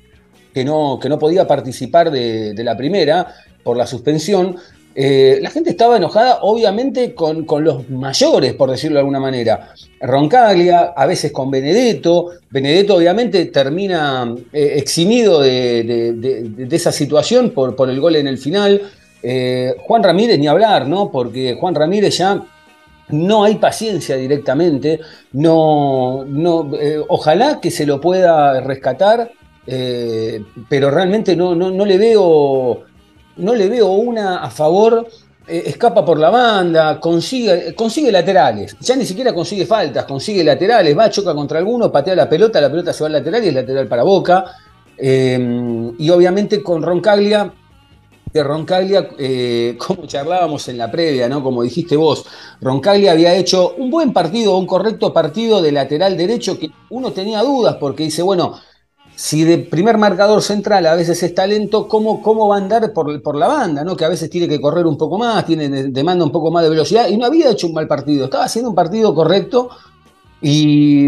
que 0.53 0.65
no, 0.65 0.99
que 1.01 1.09
no 1.09 1.21
podía 1.21 1.47
participar 1.47 2.11
de 2.11 2.65
la 2.65 2.77
primera 2.77 3.33
por 3.63 3.77
la 3.77 3.87
suspensión, 3.87 4.57
eh, 4.95 5.39
la 5.43 5.51
gente 5.51 5.71
estaba 5.71 5.97
enojada, 5.97 6.39
obviamente, 6.43 7.15
con, 7.15 7.45
con 7.45 7.65
los 7.65 7.89
mayores, 7.91 8.55
por 8.55 8.71
decirlo 8.71 8.97
de 8.97 9.01
alguna 9.01 9.21
manera. 9.21 9.73
Roncaglia, 10.01 10.93
a 10.97 11.07
veces 11.07 11.33
con 11.33 11.51
Benedetto. 11.51 12.31
Benedetto, 12.51 12.97
obviamente, 12.97 13.47
termina 13.47 14.35
eh, 14.53 14.75
eximido 14.77 15.41
de, 15.41 15.83
de- 16.15 16.77
esa 16.77 16.93
situación 16.93 17.51
por, 17.51 17.75
por 17.75 17.91
el 17.91 18.01
gol 18.01 18.17
en 18.17 18.27
el 18.29 18.39
final. 18.39 18.81
Eh, 19.23 19.75
Juan 19.87 20.03
Ramírez, 20.03 20.39
ni 20.39 20.47
hablar, 20.47 20.87
¿no? 20.87 21.11
Porque 21.11 21.55
Juan 21.59 21.75
Ramírez 21.75 22.19
ya 22.19 22.43
no 23.09 23.45
hay 23.45 23.57
paciencia 23.57 24.17
directamente. 24.17 25.01
No, 25.33 26.25
no, 26.27 26.71
ojalá 27.09 27.61
que 27.61 27.71
se 27.71 27.87
lo 27.87 28.01
pueda 28.01 28.61
rescatar, 28.61 29.31
pero 30.69 30.91
realmente 30.91 31.35
no, 31.37 31.55
no, 31.55 31.71
no 31.71 31.85
le 31.87 31.97
veo, 31.99 32.83
no 33.37 33.55
le 33.55 33.69
veo 33.69 33.89
una 33.89 34.39
a 34.39 34.51
favor. 34.51 35.07
eh, 35.47 35.65
escapa 35.67 36.05
por 36.05 36.19
la 36.19 36.31
banda, 36.31 36.99
consigue, 36.99 37.75
consigue 37.75 38.11
laterales, 38.11 38.77
ya 38.81 38.97
ni 38.97 39.05
siquiera 39.05 39.35
consigue 39.35 39.67
faltas, 39.67 40.05
consigue 40.07 40.43
laterales, 40.43 40.97
va, 40.97 41.11
choca 41.11 41.35
contra 41.35 41.59
alguno, 41.59 41.93
patea 41.93 42.15
la 42.15 42.29
pelota, 42.29 42.61
la 42.61 42.71
pelota 42.71 42.93
se 42.95 43.05
va 43.05 43.09
al 43.09 43.13
lateral 43.15 43.45
y 43.45 43.49
es 43.49 43.55
lateral 43.55 43.87
para 43.87 44.03
Boca. 44.05 44.45
Eh, 44.97 45.93
y 45.99 46.11
obviamente 46.11 46.63
con 46.63 46.83
Roncaglia, 46.83 47.53
que 48.33 48.43
Roncaglia, 48.43 49.11
eh, 49.19 49.77
como 49.87 50.07
charlábamos 50.07 50.67
en 50.69 50.79
la 50.79 50.91
previa, 50.91 51.29
¿no? 51.29 51.43
Como 51.43 51.63
dijiste 51.63 51.97
vos, 51.97 52.27
Roncaglia 52.61 53.13
había 53.13 53.35
hecho 53.35 53.75
un 53.77 53.91
buen 53.91 54.13
partido, 54.13 54.57
un 54.57 54.67
correcto 54.67 55.13
partido 55.13 55.61
de 55.63 55.73
lateral 55.73 56.17
derecho 56.17 56.59
que 56.59 56.71
uno 56.91 57.13
tenía 57.13 57.43
dudas 57.43 57.77
porque 57.79 58.05
dice, 58.05 58.23
bueno, 58.23 58.59
si 59.17 59.45
de 59.45 59.59
primer 59.59 59.97
marcador 59.97 60.43
central 60.43 60.87
a 60.87 60.95
veces 60.95 61.23
es 61.23 61.35
talento, 61.35 61.87
¿cómo, 61.87 62.21
cómo 62.21 62.49
va 62.49 62.57
a 62.57 62.59
andar 62.59 62.93
por, 62.93 63.23
por, 63.23 63.37
la 63.37 63.47
banda? 63.47 63.85
¿no? 63.85 63.97
Que 63.97 64.05
a 64.05 64.09
veces 64.09 64.29
tiene 64.29 64.49
que 64.49 64.61
correr 64.61 64.87
un 64.87 64.99
poco 64.99 65.19
más, 65.19 65.47
tiene, 65.47 65.69
demanda 65.69 66.25
un 66.25 66.33
poco 66.33 66.51
más 66.51 66.65
de 66.65 66.71
velocidad, 66.71 67.09
y 67.09 67.17
no 67.17 67.27
había 67.27 67.51
hecho 67.51 67.67
un 67.67 67.75
mal 67.75 67.87
partido, 67.87 68.25
estaba 68.25 68.45
haciendo 68.45 68.71
un 68.71 68.75
partido 68.75 69.15
correcto 69.15 69.71
y, 70.41 71.07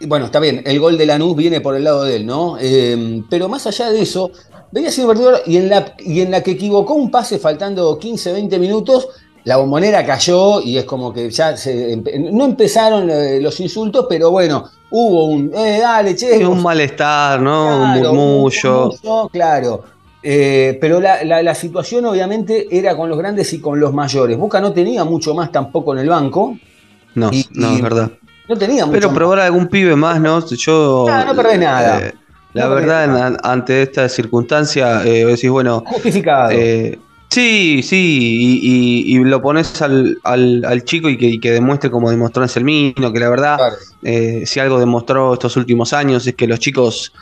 y 0.00 0.06
bueno, 0.06 0.26
está 0.26 0.38
bien, 0.38 0.62
el 0.64 0.78
gol 0.78 0.96
de 0.96 1.06
Lanús 1.06 1.36
viene 1.36 1.60
por 1.60 1.74
el 1.74 1.84
lado 1.84 2.04
de 2.04 2.16
él, 2.16 2.26
¿no? 2.26 2.56
Eh, 2.60 3.22
pero 3.28 3.48
más 3.48 3.66
allá 3.66 3.90
de 3.90 4.02
eso, 4.02 4.30
venía 4.70 4.92
siendo 4.92 5.12
un 5.12 5.34
y 5.46 5.56
en, 5.56 5.68
la, 5.68 5.94
y 5.98 6.20
en 6.20 6.30
la 6.30 6.42
que 6.42 6.52
equivocó 6.52 6.94
un 6.94 7.10
pase 7.10 7.38
faltando 7.38 7.98
15, 7.98 8.32
20 8.32 8.58
minutos, 8.58 9.08
la 9.48 9.56
bombonera 9.56 10.04
cayó 10.04 10.60
y 10.60 10.76
es 10.76 10.84
como 10.84 11.10
que 11.10 11.30
ya 11.30 11.56
se, 11.56 11.96
no 12.30 12.44
empezaron 12.44 13.08
eh, 13.08 13.40
los 13.40 13.58
insultos, 13.60 14.04
pero 14.06 14.30
bueno, 14.30 14.68
hubo 14.90 15.24
un, 15.24 15.50
eh, 15.54 15.78
dale, 15.80 16.14
che. 16.14 16.46
un 16.46 16.62
malestar, 16.62 17.40
¿no? 17.40 17.64
Claro, 17.94 18.10
un 18.10 18.16
murmullo. 18.18 18.90
Un 19.02 19.28
claro. 19.28 19.84
Eh, 20.22 20.76
pero 20.78 21.00
la, 21.00 21.24
la, 21.24 21.42
la, 21.42 21.54
situación 21.54 22.04
obviamente 22.04 22.66
era 22.70 22.94
con 22.94 23.08
los 23.08 23.16
grandes 23.16 23.50
y 23.54 23.58
con 23.58 23.80
los 23.80 23.94
mayores. 23.94 24.36
Boca 24.36 24.60
no 24.60 24.70
tenía 24.74 25.02
mucho 25.04 25.32
más 25.34 25.50
tampoco 25.50 25.94
en 25.94 26.00
el 26.00 26.10
banco. 26.10 26.54
No, 27.14 27.30
y, 27.32 27.46
no, 27.54 27.72
y 27.72 27.76
es 27.76 27.82
verdad. 27.82 28.10
No 28.50 28.54
tenía 28.58 28.84
mucho 28.84 28.98
Pero 29.00 29.14
probar 29.14 29.40
algún 29.40 29.68
pibe 29.68 29.96
más, 29.96 30.20
¿no? 30.20 30.44
Yo. 30.46 31.06
Ah, 31.08 31.24
no 31.26 31.34
perdés 31.34 31.58
nada. 31.58 32.00
eh, 32.00 32.12
la 32.52 32.64
No 32.64 32.74
perdés 32.74 32.86
verdad, 32.86 33.08
nada. 33.08 33.38
ante 33.44 33.80
esta 33.80 34.10
circunstancia, 34.10 34.98
decís, 34.98 35.48
bueno. 35.48 35.84
Justificado. 35.86 36.50
Sí, 37.38 37.82
sí, 37.82 38.60
y, 38.62 39.12
y- 39.14 39.16
y 39.16 39.24
lo 39.24 39.40
pones 39.40 39.80
al, 39.82 40.18
al- 40.24 40.64
al 40.64 40.84
chico 40.84 41.08
y 41.08 41.16
que, 41.16 41.26
y 41.26 41.38
que 41.40 41.50
demuestre 41.52 41.90
como 41.90 42.10
demostró 42.10 42.42
Anselmino, 42.42 43.12
que 43.12 43.20
la 43.20 43.28
verdad, 43.30 43.56
Claro. 43.56 43.76
eh, 44.02 44.42
si 44.46 44.60
algo 44.60 44.78
demostró 44.78 45.34
estos 45.34 45.56
últimos 45.56 45.92
años 45.92 46.26
es 46.26 46.34
que 46.34 46.46
los 46.46 46.58
chicos 46.58 47.12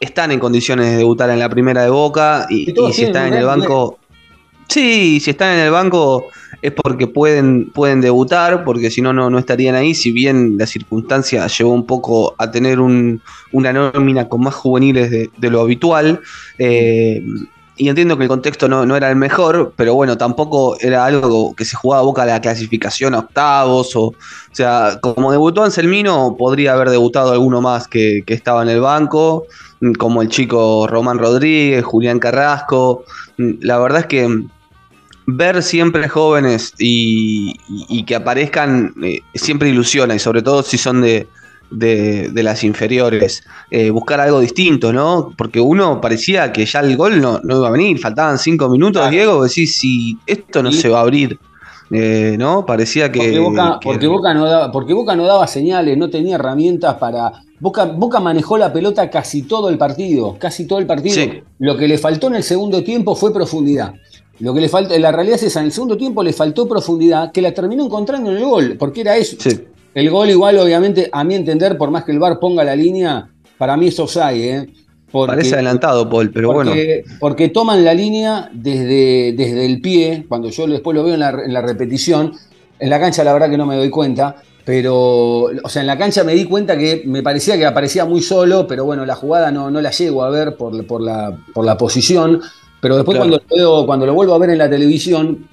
están 0.00 0.30
en 0.32 0.38
condiciones 0.38 0.90
de 0.90 0.96
debutar 0.98 1.30
en 1.30 1.38
la 1.38 1.48
primera 1.48 1.82
de 1.82 1.90
Boca 1.90 2.46
y, 2.50 2.72
si 2.92 3.04
están 3.04 3.28
en 3.28 3.34
el 3.34 3.44
banco, 3.46 3.98
sí, 4.68 5.20
si 5.20 5.30
están 5.30 5.54
en 5.54 5.60
el 5.64 5.70
banco 5.70 6.26
es 6.62 6.72
porque 6.72 7.06
pueden, 7.06 7.70
pueden 7.72 8.00
debutar, 8.00 8.64
porque 8.64 8.90
si 8.90 9.02
no, 9.02 9.12
no 9.12 9.30
no 9.30 9.38
estarían 9.38 9.74
ahí, 9.74 9.94
si 9.94 10.10
bien 10.10 10.56
la 10.58 10.66
circunstancia 10.66 11.46
llevó 11.46 11.72
un 11.72 11.86
poco 11.86 12.34
a 12.38 12.50
tener 12.50 12.80
un- 12.80 13.20
una 13.52 13.72
nómina 13.72 14.28
con 14.28 14.40
más 14.42 14.54
juveniles 14.54 15.10
de, 15.10 15.30
de 15.36 15.50
lo 15.50 15.60
habitual. 15.60 16.20
eh, 16.58 17.22
y 17.76 17.88
entiendo 17.88 18.16
que 18.16 18.24
el 18.24 18.28
contexto 18.28 18.68
no, 18.68 18.86
no 18.86 18.96
era 18.96 19.10
el 19.10 19.16
mejor, 19.16 19.72
pero 19.76 19.94
bueno, 19.94 20.16
tampoco 20.16 20.76
era 20.80 21.04
algo 21.04 21.54
que 21.54 21.64
se 21.64 21.76
jugaba 21.76 22.00
a 22.02 22.04
boca 22.04 22.24
la 22.24 22.40
clasificación 22.40 23.14
a 23.14 23.20
octavos. 23.20 23.94
O, 23.96 24.04
o 24.06 24.14
sea, 24.52 24.98
como 25.02 25.30
debutó 25.30 25.62
Anselmino, 25.62 26.36
podría 26.38 26.72
haber 26.72 26.90
debutado 26.90 27.32
alguno 27.32 27.60
más 27.60 27.86
que, 27.86 28.22
que 28.26 28.34
estaba 28.34 28.62
en 28.62 28.70
el 28.70 28.80
banco, 28.80 29.44
mm, 29.80 29.92
como 29.92 30.22
el 30.22 30.28
chico 30.30 30.86
Román 30.86 31.18
Rodríguez, 31.18 31.84
Julián 31.84 32.18
Carrasco. 32.18 33.04
Mm, 33.36 33.50
La 33.60 33.78
verdad 33.78 34.00
es 34.00 34.06
que 34.06 34.26
ver 35.26 35.62
siempre 35.62 36.08
jóvenes 36.08 36.72
y, 36.78 37.50
y- 37.68 37.86
y 37.98 38.04
que 38.04 38.14
aparezcan 38.14 38.94
eh, 39.02 39.20
siempre 39.34 39.68
ilusiona, 39.68 40.14
y 40.14 40.18
sobre 40.18 40.42
todo 40.42 40.62
si 40.62 40.78
son 40.78 41.02
de, 41.02 41.26
de- 41.70 42.28
de 42.30 42.42
las 42.42 42.62
inferiores. 42.64 43.42
Eh, 43.70 43.90
buscar 43.90 44.20
algo 44.20 44.40
distinto, 44.40 44.92
¿no? 44.92 45.32
Porque 45.36 45.60
uno 45.60 46.00
parecía 46.00 46.52
que 46.52 46.64
ya 46.66 46.80
el 46.80 46.96
gol 46.96 47.20
no, 47.20 47.40
no 47.42 47.58
iba 47.58 47.68
a 47.68 47.70
venir, 47.72 47.98
faltaban 47.98 48.38
cinco 48.38 48.68
minutos, 48.68 49.00
Claro. 49.02 49.10
Diego, 49.10 49.42
decís, 49.44 49.74
si 49.76 50.18
esto 50.26 50.62
no 50.62 50.70
Y- 50.70 50.74
se 50.74 50.88
va 50.88 50.98
a 50.98 51.02
abrir, 51.02 51.38
eh, 51.90 52.36
¿no? 52.38 52.64
Parecía 52.66 53.10
que... 53.12 53.18
Porque 53.18 53.38
Boca, 53.38 53.78
que- 53.80 53.88
porque, 53.88 54.06
Boca 54.06 54.34
no 54.34 54.44
daba, 54.46 54.72
porque 54.72 54.92
Boca 54.92 55.14
no 55.16 55.24
daba 55.26 55.46
señales, 55.46 55.96
no 55.98 56.10
tenía 56.10 56.36
herramientas 56.36 56.94
para. 56.96 57.32
Boca, 57.58 57.84
Boca 57.86 58.20
manejó 58.20 58.58
la 58.58 58.72
pelota 58.72 59.08
casi 59.08 59.42
todo 59.42 59.68
el 59.70 59.78
partido, 59.78 60.36
casi 60.38 60.66
todo 60.66 60.78
el 60.78 60.86
partido. 60.86 61.14
Sí. 61.14 61.42
Lo 61.58 61.76
que 61.76 61.88
le 61.88 61.96
faltó 61.98 62.26
en 62.26 62.34
el 62.36 62.42
segundo 62.42 62.82
tiempo 62.84 63.14
fue 63.16 63.32
profundidad. 63.32 63.94
Lo 64.40 64.52
que 64.52 64.60
le 64.60 64.68
falta, 64.68 64.98
la 64.98 65.10
realidad 65.10 65.36
es 65.36 65.44
esa, 65.44 65.60
en 65.60 65.66
el 65.66 65.72
segundo 65.72 65.96
tiempo 65.96 66.22
le 66.22 66.34
faltó 66.34 66.68
profundidad, 66.68 67.32
que 67.32 67.40
la 67.40 67.54
terminó 67.54 67.84
encontrando 67.86 68.30
en 68.30 68.36
el 68.36 68.44
gol, 68.44 68.76
porque 68.78 69.00
era 69.00 69.16
eso. 69.16 69.36
Sí. 69.40 69.58
El 69.96 70.10
gol 70.10 70.28
igual, 70.28 70.58
obviamente, 70.58 71.08
a 71.10 71.24
mi 71.24 71.34
entender, 71.34 71.78
por 71.78 71.90
más 71.90 72.04
que 72.04 72.12
el 72.12 72.18
VAR 72.18 72.38
ponga 72.38 72.62
la 72.62 72.76
línea, 72.76 73.30
para 73.56 73.78
mí 73.78 73.86
es 73.88 73.98
offside, 73.98 74.44
¿eh? 74.58 74.66
Porque- 75.10 75.32
Parece 75.36 75.54
adelantado, 75.54 76.06
Paul, 76.10 76.30
pero 76.30 76.52
bueno. 76.52 76.70
porque, 76.72 77.04
porque 77.18 77.48
toman 77.48 77.82
la 77.82 77.94
línea 77.94 78.50
desde, 78.52 79.32
desde 79.32 79.64
el 79.64 79.80
pie, 79.80 80.26
cuando 80.28 80.50
yo 80.50 80.66
después 80.66 80.94
lo 80.94 81.02
veo 81.02 81.14
en 81.14 81.20
la, 81.20 81.30
en 81.30 81.50
la 81.50 81.62
repetición, 81.62 82.32
en 82.78 82.90
la 82.90 83.00
cancha 83.00 83.24
la 83.24 83.32
verdad 83.32 83.48
que 83.48 83.56
no 83.56 83.64
me 83.64 83.76
doy 83.76 83.88
cuenta, 83.88 84.36
pero, 84.66 85.44
o 85.44 85.68
sea, 85.68 85.80
en 85.80 85.86
la 85.86 85.96
cancha 85.96 86.24
me 86.24 86.34
di 86.34 86.44
cuenta 86.44 86.76
que 86.76 87.04
me 87.06 87.22
parecía 87.22 87.56
que 87.56 87.64
aparecía 87.64 88.04
muy 88.04 88.20
solo, 88.20 88.66
pero 88.66 88.84
bueno, 88.84 89.06
la 89.06 89.14
jugada 89.14 89.50
no, 89.50 89.70
no 89.70 89.80
la 89.80 89.92
llego 89.92 90.22
a 90.24 90.28
ver 90.28 90.56
por, 90.58 90.86
por, 90.86 91.00
la, 91.00 91.34
por 91.54 91.64
la 91.64 91.78
posición, 91.78 92.42
pero 92.82 92.96
después 92.96 93.16
Claro. 93.16 93.30
cuando, 93.30 93.46
lo 93.48 93.56
veo- 93.56 93.86
cuando 93.86 94.04
lo 94.04 94.12
vuelvo 94.12 94.34
a 94.34 94.38
ver 94.38 94.50
en 94.50 94.58
la 94.58 94.68
televisión, 94.68 95.48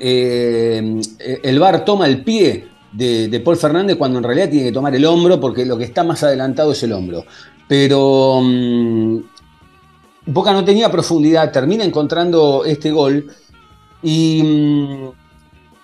eh, 0.00 1.00
el 1.44 1.58
VAR 1.60 1.84
toma 1.84 2.06
el 2.06 2.24
pie 2.24 2.64
de, 2.94 3.40
Paul 3.44 3.56
Fernández 3.56 3.96
cuando 3.96 4.18
en 4.18 4.24
realidad 4.24 4.48
tiene 4.50 4.66
que 4.66 4.72
tomar 4.72 4.94
el 4.94 5.04
hombro, 5.04 5.40
porque 5.40 5.64
lo 5.66 5.76
que 5.76 5.84
está 5.84 6.04
más 6.04 6.22
adelantado 6.22 6.72
es 6.72 6.82
el 6.82 6.92
hombro. 6.92 7.24
Pero 7.68 8.40
mm, 8.42 9.18
Boca 10.26 10.52
no 10.52 10.64
tenía 10.64 10.90
profundidad, 10.90 11.52
termina 11.52 11.84
encontrando 11.84 12.64
este 12.64 12.90
gol 12.90 13.26
y, 14.02 14.42
mm, 14.42 15.08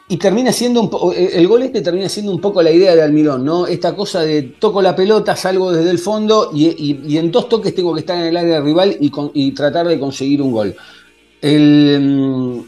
y 0.08 0.16
termina 0.16 0.50
siendo 0.52 0.80
un 0.80 0.90
po- 0.90 1.12
el 1.12 1.46
gol 1.46 1.62
este 1.62 1.82
termina 1.82 2.08
siendo 2.08 2.32
un 2.32 2.40
poco 2.40 2.62
la 2.62 2.70
idea 2.70 2.94
de 2.96 3.02
Almirón, 3.02 3.44
¿no? 3.44 3.66
Esta 3.66 3.94
cosa 3.94 4.22
de 4.22 4.42
toco 4.58 4.80
la 4.82 4.96
pelota, 4.96 5.36
salgo 5.36 5.72
desde 5.72 5.90
el 5.90 5.98
fondo 5.98 6.50
y, 6.54 6.66
y- 7.06 7.18
en 7.18 7.30
dos 7.30 7.48
toques 7.48 7.74
tengo 7.74 7.92
que 7.94 8.00
estar 8.00 8.16
en 8.18 8.26
el 8.28 8.36
área 8.36 8.60
rival 8.60 8.96
y, 9.00 9.12
y 9.34 9.52
tratar 9.52 9.86
de 9.88 9.98
conseguir 10.00 10.42
un 10.42 10.52
gol. 10.52 10.74
El, 11.42 11.98
mm, 12.00 12.60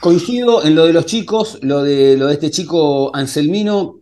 coincido 0.00 0.64
en 0.64 0.74
lo 0.74 0.86
de 0.86 0.92
los 0.92 1.06
chicos, 1.06 1.58
lo 1.62 1.82
de, 1.82 2.16
lo 2.16 2.26
de 2.26 2.34
este 2.34 2.50
chico 2.50 3.14
Anselmino, 3.14 4.00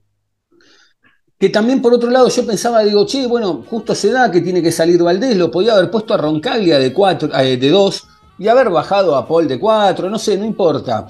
que 1.38 1.50
también 1.50 1.82
por 1.82 1.94
otro 1.94 2.10
lado 2.10 2.28
yo 2.28 2.46
pensaba, 2.46 2.82
digo, 2.82 3.06
che, 3.06 3.26
bueno, 3.26 3.64
justo 3.68 3.94
se 3.94 4.10
da 4.10 4.30
que 4.30 4.40
tiene 4.40 4.62
que 4.62 4.72
salir 4.72 5.02
Valdés, 5.02 5.36
lo 5.36 5.50
podía 5.50 5.74
haber 5.74 5.90
puesto 5.90 6.14
a 6.14 6.16
Roncaglia 6.16 6.78
de, 6.78 6.92
cuatro, 6.92 7.28
eh, 7.38 7.56
de 7.56 7.70
dos 7.70 8.04
y 8.38 8.48
haber 8.48 8.70
bajado 8.70 9.16
a 9.16 9.26
Paul 9.26 9.46
de 9.48 9.58
cuatro, 9.58 10.08
no 10.08 10.18
sé, 10.18 10.36
no 10.36 10.44
importa. 10.44 11.06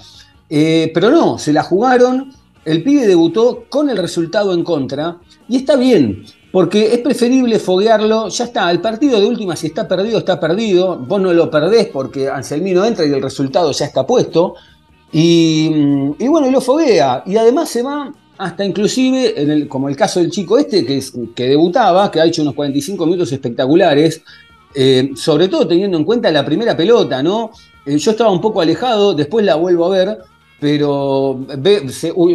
Eh, 0.49 0.91
pero 0.95 1.11
no, 1.11 1.39
se 1.39 1.53
la 1.53 1.63
jugaron, 1.63 2.33
el 2.65 2.83
pibe 2.83 3.07
debutó 3.07 3.65
con 3.69 3.91
el 3.91 3.99
resultado 3.99 4.53
en 4.53 4.65
contra 4.65 5.19
y 5.49 5.57
está 5.57 5.77
bien, 5.77 6.25
porque 6.53 6.95
es 6.95 7.01
preferible 7.01 7.59
foguearlo, 7.59 8.29
ya 8.29 8.45
está, 8.45 8.71
el 8.71 8.81
partido 8.81 9.21
de 9.21 9.27
última, 9.27 9.57
si 9.57 9.69
está 9.69 9.87
perdido, 9.87 10.19
está 10.19 10.41
perdido, 10.41 10.99
vos 10.99 11.21
no 11.21 11.33
lo 11.33 11.51
perdés 11.51 11.89
porque 11.89 12.29
Anselmino 12.29 12.85
entra 12.85 13.05
y 13.05 13.13
el 13.13 13.23
resultado 13.23 13.73
ya 13.73 13.87
está 13.87 14.07
puesto. 14.07 14.55
Y, 15.13 15.71
y 16.19 16.29
bueno, 16.29 16.49
y 16.49 16.51
lo 16.51 16.61
foguea. 16.61 17.23
Y 17.27 17.37
además 17.37 17.69
se 17.69 17.83
va 17.83 18.13
hasta 18.37 18.65
inclusive, 18.65 19.67
como 19.69 19.89
el 19.89 19.97
caso 19.97 20.21
del 20.21 20.31
chico 20.31 20.59
este, 20.59 20.85
que, 20.85 20.99
es- 20.99 21.13
que 21.35 21.49
debutaba, 21.49 22.11
que 22.11 22.21
ha 22.21 22.27
hecho 22.27 22.43
unos 22.43 22.55
45 22.55 23.05
minutos 23.07 23.33
espectaculares, 23.33 24.23
eh, 24.75 25.11
sobre 25.17 25.49
todo 25.49 25.67
teniendo 25.67 25.97
en 25.99 26.05
cuenta 26.05 26.31
la 26.31 26.45
primera 26.45 26.77
pelota, 26.77 27.23
¿no? 27.23 27.51
Eh, 27.87 27.97
yo 27.99 28.11
estaba 28.13 28.31
un 28.31 28.41
poco 28.41 28.61
alejado, 28.61 29.15
después 29.15 29.45
la 29.45 29.57
vuelvo 29.57 29.87
a 29.87 29.89
ver, 29.91 30.19
pero 30.61 31.39
ve- 31.59 31.83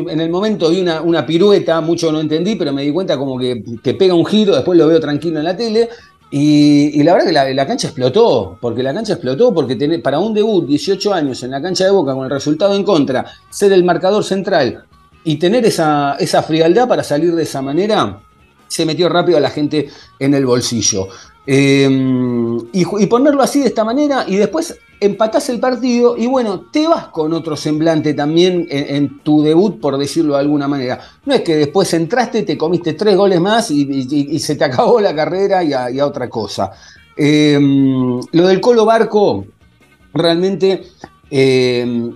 en 0.10 0.20
el 0.20 0.30
momento 0.30 0.70
vi 0.70 0.82
una, 0.82 1.02
una 1.02 1.26
pirueta, 1.26 1.80
mucho 1.82 2.12
no 2.12 2.20
entendí, 2.22 2.56
pero 2.56 2.74
me 2.74 2.82
di 2.84 2.92
cuenta 2.92 3.18
como 3.18 3.38
que, 3.38 3.64
que 3.84 3.94
pega 3.94 4.14
un 4.14 4.26
giro, 4.26 4.56
después 4.56 4.78
lo 4.78 4.88
veo 4.88 5.00
tranquilo 5.00 5.40
en 5.40 5.46
la 5.46 5.56
tele. 5.56 5.90
Y, 6.36 7.04
la 7.04 7.14
verdad 7.14 7.28
que 7.28 7.32
la, 7.34 7.54
la 7.54 7.68
cancha 7.68 7.88
explotó, 7.90 8.58
porque 8.60 8.82
la 8.82 8.92
cancha 8.92 9.14
explotó, 9.14 9.54
porque 9.54 9.76
tener- 9.76 10.02
para 10.02 10.18
un 10.18 10.34
debut, 10.34 10.66
18 10.66 11.14
años 11.14 11.44
en 11.44 11.52
la 11.52 11.62
cancha 11.62 11.86
de 11.86 11.92
Boca 11.92 12.16
con 12.16 12.24
el 12.26 12.32
resultado 12.32 12.76
en 12.76 12.84
contra, 12.84 13.24
ser 13.52 13.72
el 13.72 13.84
marcador 13.84 14.24
central 14.24 14.84
y 15.24 15.36
tener 15.36 15.64
esa, 15.64 16.16
esa 16.20 16.42
frialdad 16.42 16.88
para 16.88 17.04
salir 17.04 17.36
de 17.36 17.44
esa 17.44 17.62
manera, 17.62 18.20
se 18.68 18.84
metió 18.84 19.10
rápido 19.10 19.38
a 19.38 19.42
la 19.42 19.52
gente 19.52 19.90
en 20.18 20.34
el 20.34 20.48
bolsillo. 20.48 21.08
Eh, 21.46 21.90
y, 22.72 23.06
ponerlo 23.08 23.44
así 23.44 23.60
de 23.60 23.68
esta 23.68 23.84
manera 23.84 24.24
y 24.26 24.38
después 24.38 24.80
empatás 25.02 25.50
el 25.50 25.60
partido 25.60 26.16
y 26.18 26.26
bueno, 26.26 26.62
te 26.72 26.88
vas 26.88 27.08
con 27.08 27.34
otro 27.34 27.58
semblante 27.58 28.14
también 28.14 28.66
en, 28.70 29.20
tu 29.20 29.44
debut, 29.44 29.80
por 29.82 29.98
decirlo 29.98 30.36
de 30.36 30.40
alguna 30.40 30.68
manera. 30.68 31.00
No 31.26 31.34
es 31.34 31.42
que 31.42 31.56
después 31.56 31.94
entraste, 31.94 32.44
te 32.44 32.58
comiste 32.58 32.94
tres 32.94 33.18
goles 33.18 33.42
más 33.42 33.70
y, 33.72 34.40
se 34.40 34.56
te 34.56 34.64
acabó 34.64 35.02
la 35.02 35.14
carrera 35.14 35.64
y 35.64 35.74
a, 35.74 36.06
otra 36.06 36.30
cosa. 36.30 36.72
Eh, 37.18 37.60
lo 38.32 38.48
del 38.48 38.62
Colo 38.62 38.86
Barco, 38.86 39.46
realmente 40.14 40.84
eh, 41.30 42.12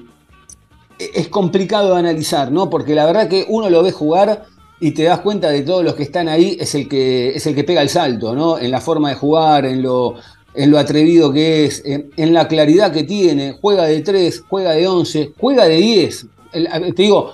es 0.98 1.28
complicado 1.28 1.94
de 1.94 2.00
analizar, 2.00 2.52
¿no? 2.52 2.70
Porque 2.70 2.96
la 2.96 3.06
verdad 3.06 3.28
que 3.28 3.46
uno 3.50 3.70
lo 3.70 3.84
ve 3.84 3.92
jugar 3.92 4.46
y 4.80 4.92
te 4.92 5.04
das 5.04 5.20
cuenta 5.22 5.50
de 5.50 5.62
todos 5.64 5.84
los 5.84 5.96
que 5.96 6.04
están 6.04 6.28
ahí, 6.30 6.58
es 6.60 6.76
el 6.76 6.88
que, 6.88 7.30
es 7.30 7.46
el 7.48 7.56
que 7.56 7.64
pega 7.64 7.82
el 7.82 7.90
salto, 7.90 8.36
¿no? 8.36 8.58
En 8.60 8.70
la 8.72 8.80
forma 8.82 9.10
de 9.10 9.16
jugar, 9.16 9.66
en 9.66 9.82
lo, 9.82 10.16
en 10.54 10.70
lo 10.72 10.78
atrevido 10.78 11.32
que 11.34 11.66
es, 11.66 11.84
en, 11.86 12.34
la 12.34 12.48
claridad 12.48 12.92
que 12.92 13.04
tiene, 13.04 13.58
juega 13.60 13.86
de 13.86 14.02
3, 14.02 14.44
juega 14.48 14.72
de 14.74 14.88
11, 14.88 15.32
juega 15.40 15.66
de 15.66 15.78
10. 15.78 16.28
El- 16.54 16.68
a- 16.68 16.80
te 16.80 17.02
digo, 17.04 17.32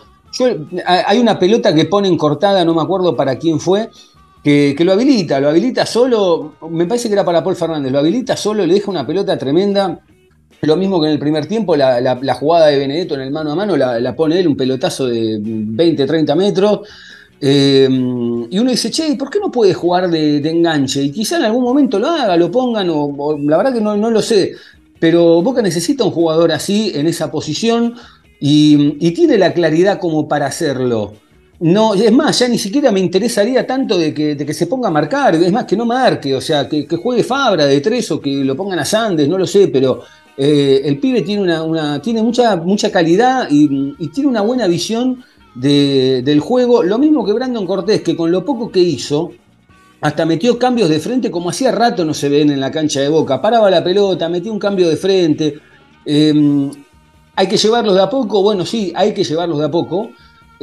hay 0.85 1.19
una 1.19 1.37
pelota 1.37 1.73
que 1.75 1.85
ponen 1.85 2.17
cortada, 2.17 2.63
no 2.65 2.73
me 2.73 2.81
acuerdo 2.81 3.15
para 3.15 3.37
quién 3.37 3.59
fue, 3.59 3.89
que, 4.43 4.73
que 4.77 4.83
lo 4.83 4.93
habilita, 4.93 5.39
lo 5.39 5.49
habilita 5.49 5.85
solo, 5.85 6.53
me 6.69 6.85
parece 6.85 7.07
que 7.07 7.13
era 7.13 7.23
para 7.25 7.43
Paul 7.43 7.55
Fernández, 7.55 7.91
lo 7.91 7.99
habilita 7.99 8.35
solo, 8.35 8.65
le 8.65 8.73
deja 8.73 8.89
una 8.91 9.05
pelota 9.05 9.37
tremenda. 9.37 9.99
Lo 10.61 10.77
mismo 10.77 10.99
que 11.01 11.07
en 11.07 11.13
el 11.13 11.19
primer 11.19 11.45
tiempo, 11.45 11.75
la, 11.75 11.99
la- 11.99 12.33
jugada 12.35 12.67
de 12.67 12.77
Benedetto 12.77 13.15
en 13.15 13.21
el 13.21 13.31
mano 13.31 13.51
a 13.51 13.55
mano 13.55 13.75
la 13.75 14.15
pone 14.15 14.39
él, 14.39 14.47
un 14.47 14.55
pelotazo 14.55 15.07
de 15.07 15.37
20, 15.41 16.05
30 16.05 16.35
metros. 16.35 16.87
Eh, 17.45 17.89
y 17.89 18.57
uno 18.57 18.71
dice, 18.71 18.89
che, 18.89 19.17
¿por 19.17 19.29
qué 19.29 19.37
no 19.37 19.51
puede 19.51 19.73
jugar 19.73 20.09
de, 20.09 20.37
enganche? 20.49 21.03
Y 21.03 21.11
quizá 21.11 21.35
en 21.35 21.43
algún 21.43 21.61
momento 21.61 21.99
lo 21.99 22.07
haga, 22.07 22.37
lo 22.37 22.49
pongan, 22.49 22.87
o, 22.89 23.37
la 23.37 23.57
verdad 23.57 23.73
que 23.73 23.81
no, 23.81 23.97
lo 23.97 24.21
sé. 24.21 24.53
Pero 24.97 25.41
Boca 25.41 25.61
necesita 25.61 26.05
un 26.05 26.11
jugador 26.11 26.53
así, 26.53 26.93
en 26.95 27.05
esa 27.05 27.29
posición, 27.29 27.95
y, 28.39 29.11
tiene 29.11 29.37
la 29.37 29.53
claridad 29.53 29.99
como 29.99 30.25
para 30.25 30.45
hacerlo. 30.45 31.15
No, 31.59 31.95
es 31.95 32.13
más, 32.13 32.39
ya 32.39 32.47
ni 32.47 32.57
siquiera 32.57 32.93
me 32.93 33.01
interesaría 33.01 33.67
tanto 33.67 33.97
de 33.97 34.13
que, 34.13 34.53
se 34.53 34.67
ponga 34.67 34.87
a 34.87 34.91
marcar, 34.91 35.35
es 35.35 35.51
más, 35.51 35.65
que 35.65 35.75
no 35.75 35.85
marque, 35.85 36.33
o 36.33 36.39
sea, 36.41 36.69
que, 36.69 36.87
juegue 36.95 37.25
Fabra 37.25 37.65
de 37.65 37.81
tres 37.81 38.09
o 38.11 38.21
que 38.21 38.31
lo 38.45 38.55
pongan 38.55 38.79
a 38.79 38.85
Sandes, 38.85 39.27
no 39.27 39.37
lo 39.37 39.45
sé, 39.45 39.67
pero 39.67 40.01
eh, 40.37 40.81
el 40.85 40.97
pibe 40.97 41.23
tiene, 41.23 41.59
una, 41.59 42.01
tiene 42.01 42.23
mucha, 42.23 42.55
mucha 42.55 42.89
calidad 42.89 43.47
y 43.49 44.07
tiene 44.13 44.29
una 44.29 44.39
buena 44.39 44.65
visión 44.65 45.25
de- 45.55 46.21
del 46.23 46.39
juego. 46.39 46.83
Lo 46.83 46.97
mismo 46.97 47.25
que 47.25 47.33
Brandon 47.33 47.65
Cortés, 47.65 48.01
que 48.01 48.15
con 48.15 48.31
lo 48.31 48.43
poco 48.43 48.71
que 48.71 48.79
hizo, 48.79 49.31
hasta 50.01 50.25
metió 50.25 50.59
cambios 50.59 50.89
de 50.89 50.99
frente 50.99 51.31
como 51.31 51.49
hacía 51.49 51.71
rato 51.71 52.03
no 52.03 52.13
se 52.13 52.27
ven 52.29 52.49
en 52.49 52.59
la 52.59 52.71
cancha 52.71 52.99
de 52.99 53.09
Boca. 53.09 53.41
Paraba 53.41 53.69
la 53.69 53.83
pelota, 53.83 54.27
metía 54.29 54.51
un 54.51 54.59
cambio 54.59 54.89
de 54.89 54.97
frente. 54.97 55.59
Eh, 56.05 56.69
hay 57.35 57.47
que 57.47 57.57
llevarlos 57.57 57.95
de 57.95 58.01
a 58.01 58.09
poco, 58.09 58.41
bueno, 58.43 58.65
sí, 58.65 58.91
hay 58.95 59.13
que 59.13 59.23
llevarlos 59.23 59.59
de 59.59 59.65
a 59.65 59.71
poco. 59.71 60.09